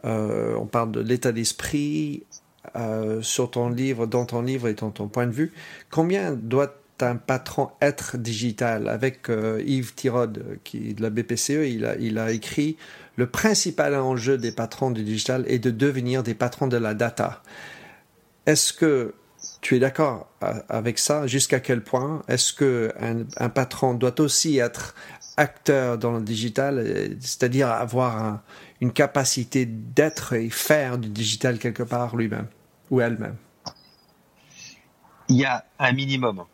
euh, 0.05 0.55
on 0.57 0.67
parle 0.67 0.93
de 0.93 1.01
l'état 1.01 1.33
d'esprit 1.33 2.25
euh, 2.77 3.23
sur 3.23 3.51
ton 3.51 3.69
livre, 3.69 4.07
dans 4.07 4.25
ton 4.25 4.43
livre 4.43 4.69
et 4.69 4.75
dans 4.75 4.91
ton 4.91 5.09
point 5.09 5.27
de 5.27 5.33
vue. 5.33 5.53
Combien 5.91 6.33
doit 6.33 6.75
un 7.01 7.17
patron 7.17 7.71
être 7.81 8.17
digital? 8.17 8.89
Avec 8.89 9.29
euh, 9.29 9.63
Yves 9.67 9.95
Tirode 9.95 10.59
qui 10.65 10.95
de 10.95 11.03
la 11.03 11.11
BPCE 11.11 11.69
il 11.69 11.85
a, 11.85 11.97
il 11.97 12.19
a 12.19 12.31
écrit 12.31 12.77
le 13.17 13.27
principal 13.27 13.95
enjeu 13.95 14.39
des 14.39 14.53
patrons 14.53 14.91
du 14.91 15.03
digital 15.03 15.45
est 15.47 15.59
de 15.59 15.71
devenir 15.71 16.23
des 16.23 16.35
patrons 16.35 16.67
de 16.69 16.77
la 16.77 16.95
data 16.95 17.43
est-ce 18.47 18.73
que 18.73 19.13
tu 19.61 19.77
es 19.77 19.79
d'accord 19.79 20.29
avec 20.69 20.99
ça? 20.99 21.27
Jusqu'à 21.27 21.61
quel 21.61 21.83
point 21.83 22.23
est-ce 22.29 22.53
que 22.53 22.93
un, 23.01 23.49
patron 23.49 23.95
doit 23.95 24.21
aussi 24.21 24.59
être 24.59 24.95
acteur 25.37 25.99
dans 25.99 26.13
le 26.13 26.23
digital 26.23 26.85
c'est-à-dire 27.21 27.69
avoir 27.69 28.23
un, 28.23 28.43
une 28.81 28.93
capacité 28.93 29.67
d'être 29.67 30.35
et 30.35 30.51
faire 30.51 30.99
du 30.99 31.09
digital 31.09 31.59
quelque 31.59 31.83
part 31.83 32.17
lui-même 32.17 32.49
ou 32.91 33.01
elle-même? 33.01 33.37
Il 35.29 35.37
y 35.37 35.45
a 35.45 35.65
un 35.79 35.93
minimum 35.93 36.45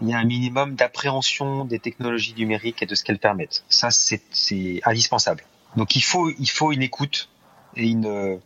il 0.00 0.08
y 0.08 0.14
a 0.14 0.18
un 0.18 0.24
minimum 0.24 0.76
d'appréhension 0.76 1.64
des 1.64 1.78
technologies 1.78 2.34
numériques 2.34 2.82
et 2.82 2.86
de 2.86 2.94
ce 2.94 3.04
qu'elles 3.04 3.18
permettent. 3.18 3.64
Ça, 3.68 3.90
c'est 3.90 4.22
indispensable. 4.84 5.44
Donc 5.76 5.94
il 5.94 6.00
faut, 6.00 6.30
il 6.30 6.48
faut 6.48 6.72
une 6.72 6.82
écoute 6.82 7.28
et 7.76 7.88
une, 7.88 8.40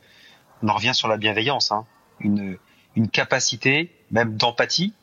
on 0.62 0.68
en 0.68 0.74
revient 0.74 0.94
sur 0.94 1.08
la 1.08 1.16
bienveillance, 1.16 1.70
hein, 1.72 1.86
une 2.20 2.58
capacité, 3.12 3.92
même 4.14 4.36
d'empathie, 4.36 4.94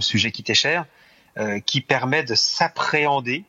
sujet 0.00 0.32
qui 0.32 0.42
t'est 0.42 0.54
cher, 0.54 0.84
euh, 1.38 1.60
qui 1.60 1.80
permet 1.80 2.24
de 2.24 2.34
s'appréhender 2.34 3.44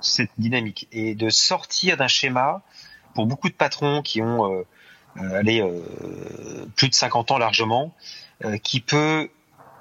cette 0.00 0.30
dynamique 0.38 0.88
et 0.92 1.14
de 1.14 1.28
sortir 1.28 1.96
d'un 1.96 2.08
schéma 2.08 2.62
pour 3.14 3.26
beaucoup 3.26 3.48
de 3.48 3.54
patrons 3.54 4.00
qui 4.00 4.22
ont 4.22 4.50
euh, 4.50 4.66
euh, 5.18 5.38
allez, 5.40 5.62
plus 6.76 6.88
de 6.88 6.94
50 6.94 7.32
ans 7.32 7.38
largement, 7.38 7.92
qui 8.62 8.80
qui 8.80 8.80
peuvent 8.80 9.28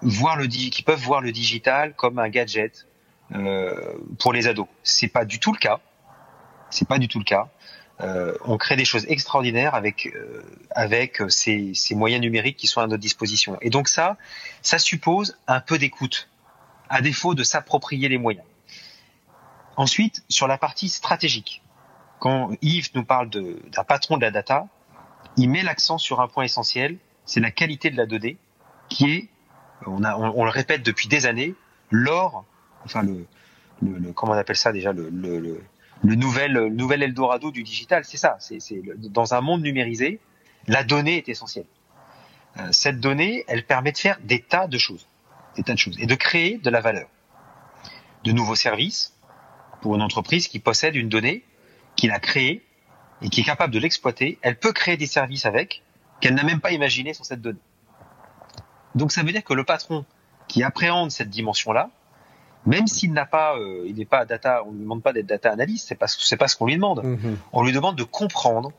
voir 0.04 0.36
le 0.36 1.32
digital 1.32 1.94
comme 1.96 2.20
un 2.20 2.30
gadget 2.30 2.88
pour 4.20 4.34
les 4.34 4.48
ados. 4.48 4.68
C'est 4.84 5.08
pas 5.08 5.24
du 5.24 5.39
tout 5.39 5.54
le 5.54 5.58
cas. 5.58 5.80
C'est 6.70 6.88
pas 6.88 6.98
du 6.98 7.08
tout 7.08 7.20
le 7.20 7.24
cas. 7.24 7.50
Euh, 8.02 8.34
on 8.45 8.58
crée 8.58 8.76
des 8.76 8.86
choses 8.86 9.06
extraordinaires 9.10 9.76
avec 9.76 10.08
euh, 10.08 10.41
avec 10.72 11.22
ces, 11.30 11.74
ces 11.76 11.93
moyens 11.93 12.22
numériques 12.22 12.58
qui 12.58 12.68
sont 12.68 12.82
à 12.82 12.88
notre 12.88 13.02
disposition. 13.02 13.58
Et 13.62 13.70
donc 13.70 13.88
ça, 13.88 14.18
ça 14.62 14.80
suppose 14.80 15.38
un 15.47 15.60
peu 15.60 15.78
d'écoute, 15.78 16.30
à 16.89 17.02
défaut 17.02 17.36
de 17.36 17.43
s'approprier 17.43 18.10
les 18.10 18.18
moyens. 18.18 18.45
Ensuite, 19.78 20.24
sur 20.30 20.47
la 20.47 20.58
partie 20.58 20.89
stratégique, 20.89 21.62
quand 22.20 22.52
Yves 22.62 22.89
nous 22.93 23.04
parle 23.04 23.30
d'un 23.30 23.84
patron 23.84 24.18
de 24.18 24.22
la 24.22 24.32
data, 24.32 24.68
il 25.38 25.49
met 25.49 25.64
l'accent 25.64 25.97
sur 25.97 26.22
un 26.22 26.28
point 26.28 26.43
essentiel, 26.43 26.97
c'est 27.26 27.39
la 27.39 27.52
qualité 27.52 27.89
de 27.89 27.97
la 27.97 28.06
donnée, 28.06 28.38
qui 28.89 29.12
est 29.12 29.30
on, 29.88 29.99
le 30.43 30.49
répète 30.52 30.84
depuis 30.84 31.08
des 31.08 31.26
années, 31.26 31.56
l'or, 31.89 32.45
enfin 32.86 33.02
le, 33.02 33.26
comment 34.14 34.34
on 34.34 34.36
appelle 34.36 34.56
ça 34.56 34.72
déjà, 34.72 34.93
le, 34.93 35.62
le 36.04 36.16
nouvel, 36.16 36.54
le 36.54 36.70
nouvel 36.70 37.04
Eldorado 37.04 37.52
du 37.52 37.64
digital, 37.64 38.04
c'est 38.06 38.18
ça. 38.18 38.38
C'est, 38.39 38.60
dans 38.97 39.34
un 39.34 39.41
monde 39.41 39.62
numérisé, 39.62 40.20
la 40.68 40.84
donnée 40.84 41.18
est 41.18 41.30
essentielle. 41.30 41.66
Euh, 42.58 42.70
cette 42.72 42.99
donnée, 42.99 43.45
elle 43.47 43.66
permet 43.66 43.91
de 43.91 43.97
faire 43.97 44.20
des 44.22 44.41
tas 44.41 44.68
de 44.68 44.78
choses, 44.78 45.08
des 45.56 45.64
tas 45.64 45.74
de 45.74 45.80
choses, 45.80 45.97
et 45.99 46.06
de 46.06 46.16
créer 46.16 46.58
de 46.58 46.70
la 46.70 46.82
valeur, 46.82 47.08
de 48.24 48.32
nouveaux 48.32 48.56
services 48.56 49.14
pour 49.82 49.95
une 49.95 50.02
entreprise 50.02 50.47
qui 50.47 50.60
possède 50.60 50.95
une 50.95 51.10
donnée, 51.10 51.43
qu'il 51.95 52.12
a 52.12 52.20
créée 52.20 52.66
et 53.22 53.30
qui 53.30 53.41
est 53.41 53.43
capable 53.43 53.74
de 53.74 53.80
l'exploiter. 53.80 54.38
Elle 54.41 54.58
peut 54.58 54.74
créer 54.74 54.97
des 54.97 55.08
services 55.08 55.45
avec 55.45 55.84
qu'elle 56.20 56.36
n'a 56.36 56.43
même 56.43 56.62
pas 56.62 56.72
imaginé 56.72 57.14
sur 57.14 57.26
cette 57.26 57.41
donnée. 57.41 57.60
Donc 58.95 59.12
ça 59.12 59.24
veut 59.24 59.32
dire 59.32 59.43
que 59.43 59.54
le 59.54 59.64
patron 59.64 60.06
qui 60.47 60.64
appréhende 60.64 61.12
cette 61.12 61.30
dimension-là, 61.30 61.89
même 62.66 62.88
s'il 62.88 63.12
n'a 63.14 63.26
pas, 63.26 63.57
euh, 63.57 63.86
il 63.88 63.95
n'est 63.95 64.05
pas 64.05 64.26
data, 64.26 64.64
on 64.66 64.72
ne 64.72 64.78
lui 64.78 64.84
demande 64.84 65.01
pas 65.01 65.14
d'être 65.14 65.26
data 65.26 65.51
analyst, 65.51 65.88
c'est 65.88 65.95
pas, 65.95 66.07
c'est 66.07 66.38
pas 66.38 66.47
ce 66.47 66.55
qu'on 66.55 66.68
lui 66.68 66.76
demande. 66.76 66.99
-hmm. 67.03 67.36
On 67.53 67.64
lui 67.64 67.72
demande 67.72 67.95
de 67.97 68.03
comprendre 68.03 68.72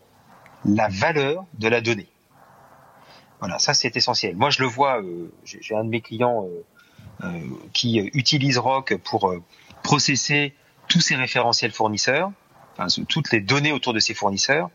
la 0.65 0.89
valeur 0.89 1.45
de 1.55 1.69
la 1.69 1.81
donnée. 1.81 2.09
Voilà, 3.41 3.59
ça 3.59 3.75
c'est 3.75 3.97
essentiel. 3.97 4.37
Moi, 4.37 4.51
je 4.51 4.63
le 4.63 4.69
vois. 4.69 5.03
J'ai 5.45 5.75
un 5.75 5.85
de 5.85 5.89
mes 5.89 6.01
clients 6.01 6.47
qui 7.73 7.99
utilise 8.15 8.59
Rock 8.59 8.97
pour 9.09 9.35
processer 9.83 10.55
tous 10.87 11.01
ses 11.01 11.17
référentiels 11.17 11.73
fournisseurs, 11.73 12.31
enfin, 12.73 12.87
toutes 13.09 13.33
les 13.33 13.41
données 13.41 13.73
autour 13.73 13.95
de 13.95 13.99
ses 13.99 14.15
fournisseurs. 14.15 14.71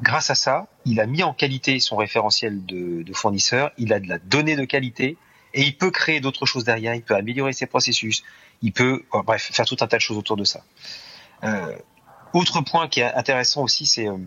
Grâce 0.00 0.30
à 0.30 0.34
ça, 0.34 0.66
il 0.84 1.00
a 1.00 1.06
mis 1.06 1.22
en 1.22 1.32
qualité 1.32 1.80
son 1.80 1.96
référentiel 1.96 2.64
de, 2.64 3.02
de 3.02 3.12
fournisseur. 3.12 3.72
Il 3.76 3.92
a 3.92 3.98
de 3.98 4.08
la 4.08 4.18
donnée 4.18 4.54
de 4.54 4.64
qualité 4.64 5.16
et 5.56 5.62
il 5.62 5.76
peut 5.76 5.90
créer 5.90 6.20
d'autres 6.20 6.46
choses 6.46 6.64
derrière. 6.64 6.94
Il 6.94 7.02
peut 7.02 7.16
améliorer 7.16 7.52
ses 7.54 7.66
processus. 7.66 8.22
Il 8.62 8.72
peut, 8.72 9.04
bref, 9.24 9.50
faire 9.52 9.64
tout 9.64 9.78
un 9.80 9.86
tas 9.86 9.96
de 9.96 10.02
choses 10.02 10.18
autour 10.18 10.36
de 10.36 10.44
ça. 10.44 10.62
Euh, 11.42 11.74
autre 12.34 12.60
point 12.60 12.88
qui 12.88 13.00
est 13.00 13.14
intéressant 13.14 13.62
aussi, 13.62 13.86
c'est 13.86 14.06
euh, 14.06 14.18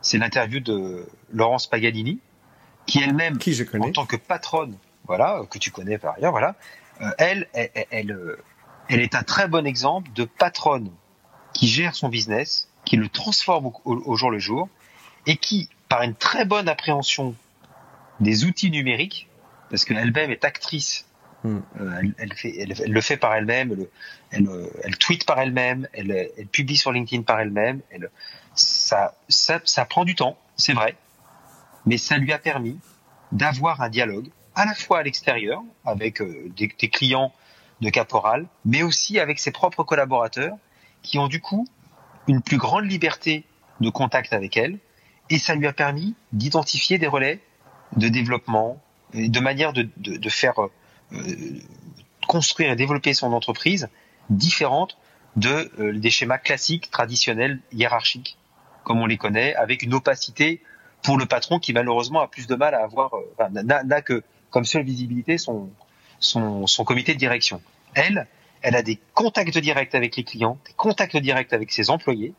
c'est 0.00 0.18
l'interview 0.18 0.58
de 0.58 1.06
Laurence 1.32 1.68
Paganini, 1.68 2.18
qui 2.86 3.00
elle-même, 3.00 3.38
en 3.80 3.90
tant 3.92 4.06
que 4.06 4.16
patronne, 4.16 4.76
voilà, 5.06 5.42
que 5.48 5.58
tu 5.58 5.70
connais 5.70 5.98
par 5.98 6.14
ailleurs, 6.16 6.32
voilà, 6.32 6.56
euh, 7.00 7.10
elle, 7.18 7.46
elle, 7.52 7.70
elle, 7.90 8.36
elle, 8.88 9.00
est 9.00 9.14
un 9.14 9.22
très 9.22 9.46
bon 9.46 9.64
exemple 9.64 10.10
de 10.12 10.24
patronne 10.24 10.90
qui 11.52 11.68
gère 11.68 11.94
son 11.94 12.08
business, 12.08 12.68
qui 12.84 12.96
le 12.96 13.08
transforme 13.08 13.70
au 13.84 14.16
jour 14.16 14.32
le 14.32 14.40
jour, 14.40 14.68
et 15.26 15.36
qui, 15.36 15.68
par 15.88 16.02
une 16.02 16.16
très 16.16 16.44
bonne 16.44 16.68
appréhension 16.68 17.36
des 18.18 18.44
outils 18.44 18.72
numériques, 18.72 19.28
parce 19.72 19.86
qu'elle-même 19.86 20.30
est 20.30 20.44
actrice, 20.44 21.06
hmm. 21.44 21.58
euh, 21.80 21.98
elle, 21.98 22.14
elle, 22.18 22.32
fait, 22.34 22.54
elle, 22.58 22.92
le 22.92 23.00
fait 23.00 23.16
par 23.16 23.34
elle-même, 23.34 23.86
elle, 24.30 24.46
elle, 24.84 24.98
tweet 24.98 25.24
par 25.24 25.40
elle-même, 25.40 25.88
elle, 25.94 26.28
publie 26.52 26.76
sur 26.76 26.92
LinkedIn 26.92 27.22
par 27.22 27.40
elle-même. 27.40 27.80
Ça, 28.54 29.16
ça, 29.30 29.62
ça 29.64 29.86
prend 29.86 30.04
du 30.04 30.14
temps, 30.14 30.36
c'est 30.56 30.74
vrai, 30.74 30.94
mais 31.86 31.96
ça 31.96 32.18
lui 32.18 32.34
a 32.34 32.38
permis 32.38 32.78
d'avoir 33.32 33.80
un 33.80 33.88
dialogue 33.88 34.28
à 34.54 34.66
la 34.66 34.74
fois 34.74 34.98
à 34.98 35.02
l'extérieur 35.02 35.62
avec 35.86 36.20
euh, 36.20 36.52
des, 36.54 36.70
des, 36.78 36.88
clients 36.90 37.32
de 37.80 37.88
Caporal, 37.88 38.46
mais 38.66 38.82
aussi 38.82 39.18
avec 39.18 39.38
ses 39.38 39.52
propres 39.52 39.84
collaborateurs 39.84 40.58
qui 41.00 41.18
ont 41.18 41.28
du 41.28 41.40
coup 41.40 41.66
une 42.28 42.42
plus 42.42 42.58
grande 42.58 42.84
liberté 42.84 43.44
de 43.80 43.88
contact 43.88 44.34
avec 44.34 44.58
elle 44.58 44.78
et 45.30 45.38
ça 45.38 45.54
lui 45.54 45.66
a 45.66 45.72
permis 45.72 46.14
d'identifier 46.34 46.98
des 46.98 47.06
relais 47.06 47.40
de 47.96 48.08
développement, 48.08 48.78
de 49.14 49.40
manière 49.40 49.72
de, 49.72 49.88
de, 49.96 50.16
de 50.16 50.28
faire 50.28 50.58
euh, 50.60 50.68
construire 52.26 52.70
et 52.70 52.76
développer 52.76 53.14
son 53.14 53.32
entreprise 53.32 53.88
différente 54.30 54.96
de 55.36 55.70
euh, 55.78 55.98
des 55.98 56.10
schémas 56.10 56.38
classiques, 56.38 56.90
traditionnels, 56.90 57.60
hiérarchiques, 57.72 58.38
comme 58.84 59.00
on 59.00 59.06
les 59.06 59.16
connaît, 59.16 59.54
avec 59.54 59.82
une 59.82 59.94
opacité 59.94 60.62
pour 61.02 61.18
le 61.18 61.26
patron 61.26 61.58
qui 61.58 61.72
malheureusement 61.72 62.20
a 62.20 62.28
plus 62.28 62.46
de 62.46 62.54
mal 62.54 62.74
à 62.74 62.84
avoir, 62.84 63.12
euh, 63.14 63.48
n'a 63.62 64.02
que 64.02 64.22
comme 64.50 64.64
seule 64.64 64.84
visibilité 64.84 65.38
son, 65.38 65.70
son, 66.18 66.66
son 66.66 66.84
comité 66.84 67.14
de 67.14 67.18
direction. 67.18 67.60
Elle, 67.94 68.26
elle 68.60 68.76
a 68.76 68.82
des 68.82 68.98
contacts 69.14 69.58
directs 69.58 69.94
avec 69.94 70.16
les 70.16 70.24
clients, 70.24 70.58
des 70.66 70.72
contacts 70.74 71.16
directs 71.16 71.52
avec 71.52 71.72
ses 71.72 71.90
employés, 71.90 72.34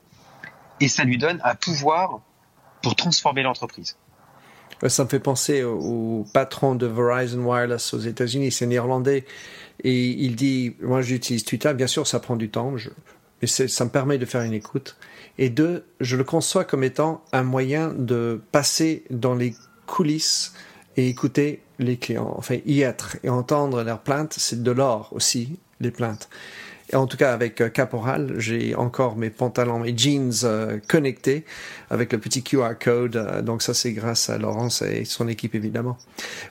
et 0.80 0.88
ça 0.88 1.03
lui 1.03 1.17
donne 1.17 1.39
un 1.43 1.55
pouvoir 1.55 2.21
pour 2.82 2.95
transformer 2.95 3.43
l'entreprise. 3.43 3.97
Ça 4.88 5.03
me 5.03 5.09
fait 5.09 5.19
penser 5.19 5.63
au, 5.63 6.25
patron 6.34 6.75
de 6.75 6.86
Verizon 6.86 7.43
Wireless 7.43 7.93
aux 7.93 7.99
États-Unis, 7.99 8.51
c'est 8.51 8.65
néerlandais, 8.65 9.25
et 9.84 10.09
il 10.09 10.36
dit, 10.36 10.75
moi 10.81 11.01
j'utilise 11.01 11.45
Twitter, 11.45 11.73
bien 11.73 11.88
sûr 11.88 12.05
ça 12.05 12.19
prend 12.19 12.36
du 12.36 12.49
temps, 12.49 12.73
mais 13.41 13.47
ça 13.47 13.86
me 13.86 13.89
permet 13.89 14.17
de 14.17 14.25
faire 14.25 14.41
une 14.41 14.53
écoute. 14.53 14.97
Et 15.38 15.49
deux, 15.49 15.86
je 15.99 16.15
le 16.15 16.23
conçois 16.23 16.63
comme 16.63 16.84
étant 16.84 17.23
un 17.31 17.43
moyen 17.43 17.93
de 17.97 18.41
passer 18.51 19.03
dans 19.09 19.36
les 19.36 19.55
coulisses 19.88 20.53
et 20.95 21.07
écouter 21.07 21.61
les 21.79 21.97
clients, 21.97 22.34
enfin 22.38 22.57
y 22.65 22.81
être 22.81 23.17
et 23.23 23.29
entendre 23.29 23.84
leurs 23.84 24.01
plaintes, 24.01 24.36
c'est 24.38 24.61
de 24.61 24.71
l'or 24.71 25.09
aussi, 25.11 25.57
les 25.79 25.91
plaintes 25.91 26.29
en 26.95 27.07
tout 27.07 27.17
cas 27.17 27.33
avec 27.33 27.61
euh, 27.61 27.69
Caporal, 27.69 28.35
j'ai 28.37 28.75
encore 28.75 29.15
mes 29.15 29.29
pantalons, 29.29 29.79
mes 29.79 29.97
jeans 29.97 30.31
euh, 30.43 30.79
connectés 30.87 31.45
avec 31.89 32.11
le 32.11 32.19
petit 32.19 32.43
QR 32.43 32.73
code. 32.79 33.15
Euh, 33.15 33.41
donc 33.41 33.61
ça, 33.61 33.73
c'est 33.73 33.93
grâce 33.93 34.29
à 34.29 34.37
Laurence 34.37 34.81
et 34.81 35.05
son 35.05 35.27
équipe 35.27 35.55
évidemment. 35.55 35.97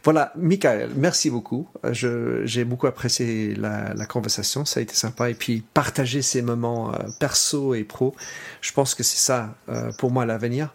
Voilà, 0.04 0.32
Michael, 0.36 0.90
merci 0.96 1.30
beaucoup. 1.30 1.68
j'ai 1.92 2.64
beaucoup 2.64 2.86
apprécié 2.86 3.54
la, 3.54 4.06
conversation, 4.06 4.64
ça 4.64 4.80
a 4.80 4.82
été 4.82 4.94
sympa. 4.94 5.30
Et 5.30 5.34
puis 5.34 5.62
partager 5.74 6.22
ces 6.22 6.42
moments 6.42 6.92
perso 7.18 7.74
et 7.74 7.84
pro, 7.84 8.14
je 8.60 8.72
pense 8.72 8.94
que 8.94 9.02
c'est 9.02 9.18
ça 9.18 9.54
pour 9.98 10.10
moi 10.10 10.26
l'avenir 10.26 10.74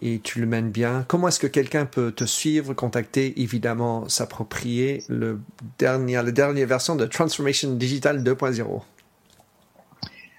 et 0.00 0.18
tu 0.18 0.40
le 0.40 0.46
mènes 0.46 0.70
bien. 0.70 1.04
Comment 1.06 1.28
est-ce 1.28 1.38
que 1.38 1.46
quelqu'un 1.46 1.86
peut 1.86 2.10
te 2.10 2.24
suivre, 2.24 2.74
contacter, 2.74 3.40
évidemment 3.40 4.08
s'approprier 4.08 5.04
le 5.08 5.38
dernier, 5.78 6.14
la 6.14 6.32
dernière 6.32 6.66
version 6.66 6.96
de 6.96 7.06
Transformation 7.06 7.74
Digital 7.74 8.22
2.0 8.22 8.82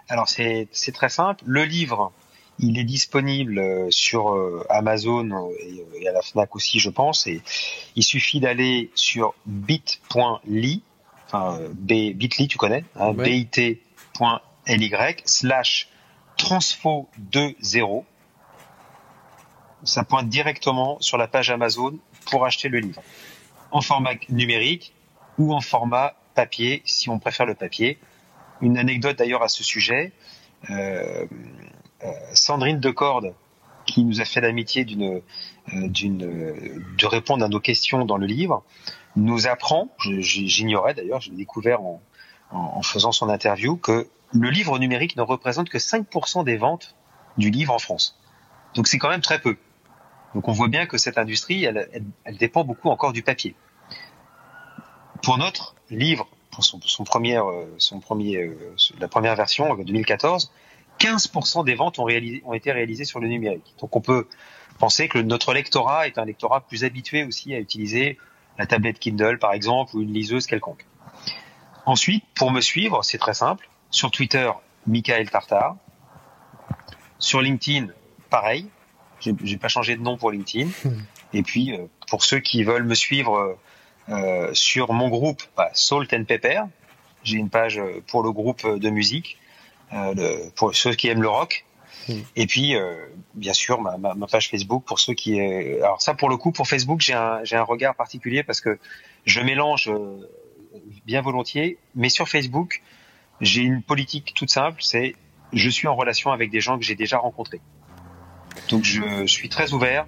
alors 0.09 0.27
c'est 0.29 0.67
très 0.93 1.09
simple. 1.09 1.43
Le 1.45 1.63
livre, 1.63 2.11
il 2.59 2.77
est 2.77 2.83
disponible 2.83 3.59
euh, 3.59 3.89
sur 3.89 4.33
euh, 4.33 4.65
Amazon 4.69 5.29
euh, 5.31 5.99
et, 5.99 6.07
à 6.07 6.11
la 6.11 6.21
Fnac 6.21 6.55
aussi, 6.55 6.79
je 6.79 6.89
pense. 6.89 7.27
Et 7.27 7.41
il 7.95 8.03
suffit 8.03 8.39
d'aller 8.39 8.91
sur 8.95 9.33
bit.ly, 9.45 10.81
enfin 11.25 11.59
bit.ly, 11.71 12.47
tu 12.47 12.57
connais, 12.57 12.85
hein, 12.95 13.13
bit.ly 13.13 13.71
slash 15.25 15.89
transfo 16.37 17.09
2.0. 17.31 18.03
Ça 19.83 20.03
pointe 20.03 20.29
directement 20.29 20.97
sur 21.01 21.17
la 21.17 21.27
page 21.27 21.49
Amazon 21.49 21.97
pour 22.29 22.45
acheter 22.45 22.69
le 22.69 22.79
livre, 22.79 23.01
en 23.71 23.81
format 23.81 24.13
numérique 24.29 24.93
ou 25.37 25.53
en 25.53 25.59
format 25.59 26.13
papier, 26.35 26.81
si 26.85 27.09
on 27.09 27.19
préfère 27.19 27.45
le 27.45 27.55
papier. 27.55 27.97
Une 28.63 28.77
anecdote 28.77 29.17
d'ailleurs 29.17 29.43
à 29.43 29.49
ce 29.49 29.61
sujet. 29.61 30.13
Euh, 30.69 31.25
euh, 32.03 32.11
Sandrine 32.33 32.79
Decorde, 32.79 33.33
qui 33.85 34.05
nous 34.05 34.21
a 34.21 34.25
fait 34.25 34.39
l'amitié 34.39 34.85
d'une, 34.85 35.21
euh, 35.73 35.89
de 35.91 37.05
répondre 37.05 37.43
à 37.43 37.49
nos 37.49 37.59
questions 37.59 38.05
dans 38.05 38.15
le 38.15 38.25
livre, 38.25 38.63
nous 39.17 39.47
apprend, 39.47 39.89
j'ignorais 39.99 40.93
d'ailleurs, 40.93 41.19
je 41.19 41.29
l'ai 41.31 41.35
découvert 41.35 41.81
en, 41.81 42.81
faisant 42.83 43.11
son 43.11 43.27
interview, 43.27 43.75
que 43.75 44.07
le 44.31 44.49
livre 44.49 44.79
numérique 44.79 45.17
ne 45.17 45.23
représente 45.23 45.69
que 45.69 45.77
5% 45.77 46.45
des 46.45 46.55
ventes 46.55 46.95
du 47.37 47.49
livre 47.49 47.73
en 47.73 47.79
France. 47.79 48.17
Donc 48.75 48.87
c'est 48.87 48.97
quand 48.97 49.09
même 49.09 49.21
très 49.21 49.39
peu. 49.39 49.57
Donc 50.35 50.47
on 50.47 50.53
voit 50.53 50.69
bien 50.69 50.85
que 50.85 50.97
cette 50.97 51.17
industrie, 51.17 51.65
elle, 51.65 51.89
elle 52.23 52.37
dépend 52.37 52.63
beaucoup 52.63 52.89
encore 52.89 53.11
du 53.11 53.23
papier. 53.23 53.55
Pour 55.21 55.37
notre 55.37 55.75
livre 55.89 56.29
pour 56.53 56.63
son, 56.63 56.79
son 56.85 57.03
premier, 57.03 57.37
euh, 57.37 57.65
son 57.77 57.99
premier, 57.99 58.37
euh, 58.37 58.75
la 58.99 59.07
première 59.07 59.35
version 59.35 59.75
2014, 59.75 60.51
15% 60.99 61.65
des 61.65 61.73
ventes 61.73 61.99
ont, 61.99 62.03
réalisé, 62.03 62.41
ont 62.45 62.53
été 62.53 62.71
réalisées 62.71 63.05
sur 63.05 63.19
le 63.19 63.27
numérique. 63.27 63.73
Donc 63.79 63.95
on 63.95 64.01
peut 64.01 64.27
penser 64.79 65.07
que 65.07 65.17
notre 65.17 65.53
lectorat 65.53 66.07
est 66.07 66.17
un 66.17 66.25
lectorat 66.25 66.61
plus 66.61 66.83
habitué 66.83 67.23
aussi 67.23 67.53
à 67.53 67.59
utiliser 67.59 68.17
la 68.57 68.65
tablette 68.65 68.99
Kindle 68.99 69.39
par 69.39 69.53
exemple 69.53 69.95
ou 69.95 70.01
une 70.01 70.13
liseuse 70.13 70.45
quelconque. 70.45 70.85
Ensuite, 71.85 72.23
pour 72.35 72.51
me 72.51 72.61
suivre, 72.61 73.03
c'est 73.03 73.17
très 73.17 73.33
simple. 73.33 73.67
Sur 73.89 74.11
Twitter, 74.11 74.49
Michael 74.87 75.29
Tartar. 75.29 75.75
Sur 77.19 77.41
LinkedIn, 77.41 77.87
pareil. 78.29 78.67
J'ai 79.19 79.57
pas 79.57 79.67
changé 79.69 79.95
de 79.95 80.01
nom 80.01 80.17
pour 80.17 80.31
LinkedIn. 80.31 80.69
Et 81.33 81.41
puis, 81.41 81.73
euh, 81.73 81.85
pour 82.07 82.23
ceux 82.23 82.39
qui 82.39 82.63
veulent 82.63 82.83
me 82.83 82.95
suivre 82.95 83.57
euh, 84.09 84.53
sur 84.53 84.91
mon 84.91 85.07
groupe 85.07 85.41
bah, 85.55 85.69
Salt 85.73 86.13
and 86.13 86.25
Pepper. 86.25 86.63
J'ai 87.23 87.37
une 87.37 87.49
page 87.49 87.77
euh, 87.77 88.03
pour 88.05 88.21
le 88.21 88.31
groupe 88.31 88.67
de 88.67 88.89
musique, 88.89 89.37
euh, 89.93 90.49
pour 90.55 90.75
ceux 90.75 90.93
qui 90.93 91.07
aiment 91.07 91.21
le 91.21 91.29
rock. 91.29 91.65
Hmm. 92.09 92.19
Et 92.35 92.47
puis, 92.47 92.75
bien 93.33 93.53
sûr, 93.53 93.79
ma, 93.79 93.95
ma, 93.97 94.13
ma, 94.13 94.27
page 94.27 94.49
Facebook 94.49 94.83
pour 94.83 94.99
ceux 94.99 95.13
qui. 95.13 95.39
alors 95.39 96.01
ça, 96.01 96.13
pour 96.13 96.29
le 96.29 96.35
coup, 96.35 96.51
pour 96.51 96.67
Facebook, 96.67 96.99
j'ai 96.99 97.13
un, 97.13 97.41
j'ai 97.45 97.55
un 97.55 97.63
regard 97.63 97.95
particulier 97.95 98.43
parce 98.43 98.59
que 98.59 98.77
je 99.23 99.39
mélange 99.39 99.89
bien 101.05 101.21
volontiers, 101.21 101.77
mais 101.95 102.09
sur 102.09 102.27
Facebook, 102.27 102.81
j'ai 103.39 103.61
une 103.61 103.81
politique 103.81 104.33
toute 104.35 104.49
simple, 104.49 104.81
c'est 104.81 105.15
je 105.53 105.69
suis 105.69 105.87
en 105.87 105.95
relation 105.95 106.31
avec 106.33 106.51
des 106.51 106.59
gens 106.59 106.77
que 106.77 106.83
j'ai 106.83 106.95
déjà 106.95 107.19
rencontrés. 107.19 107.61
Donc 108.69 108.83
je 108.83 109.25
suis 109.25 109.47
très 109.47 109.71
ouvert, 109.71 110.05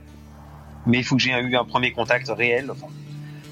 mais 0.85 0.97
il 0.97 1.05
faut 1.05 1.15
que 1.15 1.21
j'ai 1.21 1.31
eu 1.31 1.55
un 1.55 1.65
premier 1.65 1.93
contact 1.93 2.27
réel, 2.27 2.71
enfin, 2.71 2.87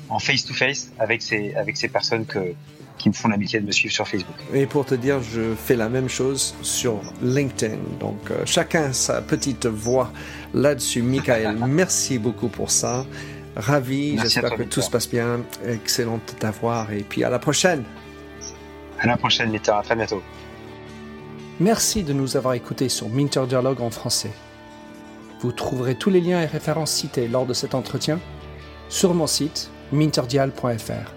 en 0.10 0.20
face-to-face 0.20 0.92
avec 1.00 1.22
ces, 1.22 1.54
avec 1.56 1.78
ces 1.78 1.88
personnes 1.88 2.26
que, 2.26 2.54
qui 2.98 3.10
me 3.10 3.14
font 3.14 3.28
l'amitié 3.28 3.60
de 3.60 3.66
me 3.66 3.72
suivre 3.72 3.94
sur 3.94 4.08
Facebook. 4.08 4.36
Et 4.54 4.66
pour 4.66 4.86
te 4.86 4.96
dire, 4.96 5.22
je 5.22 5.56
fais 5.56 5.76
la 5.76 5.90
même 5.90 6.10
chose 6.10 6.56
sur 6.62 7.02
LinkedIn. 7.22 7.78
Donc, 8.00 8.32
euh, 8.32 8.46
chacun 8.46 8.94
sa 8.94 9.22
petite 9.22 9.66
voix 9.66 10.12
là-dessus. 10.54 11.02
Michael, 11.02 11.58
merci 11.68 12.18
beaucoup 12.20 12.48
pour 12.48 12.72
ça. 12.72 13.06
Ravi, 13.56 14.18
j'espère 14.20 14.56
que 14.56 14.64
tout 14.64 14.82
se 14.82 14.90
passe 14.90 15.10
bien. 15.10 15.42
Excellent 15.66 16.18
de 16.18 16.34
t'avoir. 16.40 16.92
Et 16.92 17.04
puis 17.04 17.24
à 17.24 17.30
la 17.30 17.40
prochaine. 17.40 17.84
À 19.00 19.08
la 19.08 19.18
prochaine, 19.18 19.52
Minter. 19.52 19.72
À 19.72 19.82
très 19.82 19.96
bientôt. 19.96 20.22
Merci 21.60 22.04
de 22.04 22.14
nous 22.14 22.36
avoir 22.36 22.54
écoutés 22.56 22.90
sur 22.90 23.10
Minter 23.10 23.46
Dialogue 23.48 23.82
en 23.82 23.92
français. 23.92 24.32
Vous 25.42 25.52
trouverez 25.52 25.96
tous 25.96 26.10
les 26.10 26.22
liens 26.22 26.42
et 26.42 26.46
références 26.46 26.92
cités 26.92 27.28
lors 27.28 27.46
de 27.46 27.54
cet 27.54 27.76
entretien 27.76 28.20
sur 28.90 29.14
mon 29.14 29.28
site 29.28 29.70
minterdial.fr. 29.94 31.14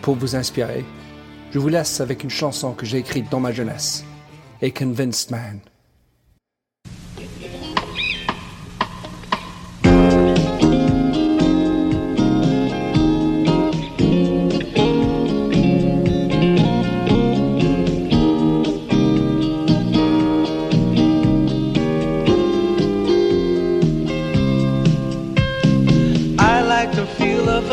Pour 0.00 0.14
vous 0.16 0.36
inspirer, 0.36 0.84
je 1.52 1.58
vous 1.58 1.68
laisse 1.68 2.00
avec 2.00 2.24
une 2.24 2.30
chanson 2.30 2.72
que 2.72 2.86
j'ai 2.86 2.98
écrite 2.98 3.30
dans 3.30 3.40
ma 3.40 3.52
jeunesse, 3.52 4.04
A 4.62 4.70
Convinced 4.70 5.30
Man. 5.30 5.60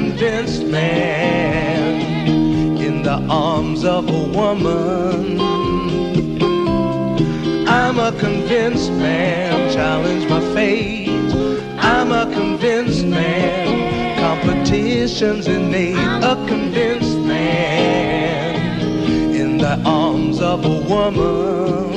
Convinced 0.00 0.64
man 0.64 2.00
in 2.80 3.02
the 3.02 3.18
arms 3.28 3.84
of 3.84 4.08
a 4.08 4.22
woman. 4.38 5.38
I'm 7.68 7.98
a 7.98 8.10
convinced 8.18 8.92
man, 8.92 9.70
challenge 9.70 10.26
my 10.30 10.40
fate. 10.54 11.10
I'm 11.78 12.12
a 12.12 12.24
convinced 12.32 13.04
man, 13.04 13.66
competition's 14.18 15.46
innate. 15.46 15.96
A 16.32 16.34
convinced 16.48 17.18
man 17.18 18.80
in 19.34 19.58
the 19.58 19.74
arms 19.84 20.40
of 20.40 20.64
a 20.64 20.76
woman. 20.92 21.92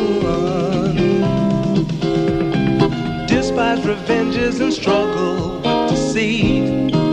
Despise 3.28 3.86
revenges 3.86 4.60
and 4.60 4.74
struggle 4.74 5.62
with 5.62 5.90
deceit. 5.90 7.13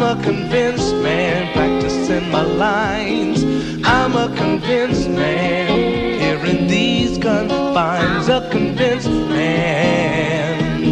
I'm 0.00 0.16
a 0.16 0.22
convinced 0.22 0.94
man, 0.94 1.52
practicing 1.54 2.30
my 2.30 2.42
lines. 2.42 3.42
I'm 3.84 4.14
a 4.14 4.32
convinced 4.36 5.10
man, 5.10 6.20
here 6.20 6.46
in 6.46 6.68
these 6.68 7.18
confines. 7.18 8.28
A 8.28 8.48
convinced 8.48 9.10
man 9.10 10.84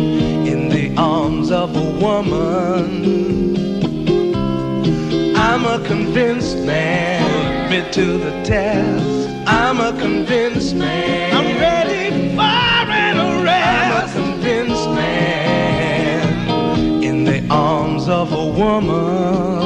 in 0.44 0.68
the 0.68 0.92
arms 1.00 1.52
of 1.52 1.76
a 1.76 1.90
woman. 2.00 3.56
I'm 5.36 5.64
a 5.66 5.78
convinced 5.86 6.58
man, 6.64 7.66
admit 7.66 7.92
to 7.92 8.18
the 8.18 8.32
test. 8.42 9.30
I'm 9.46 9.78
a 9.78 9.96
convinced 10.00 10.74
man. 10.74 11.32
I'm 11.32 11.60
ready 11.60 11.85
woman. 18.56 19.65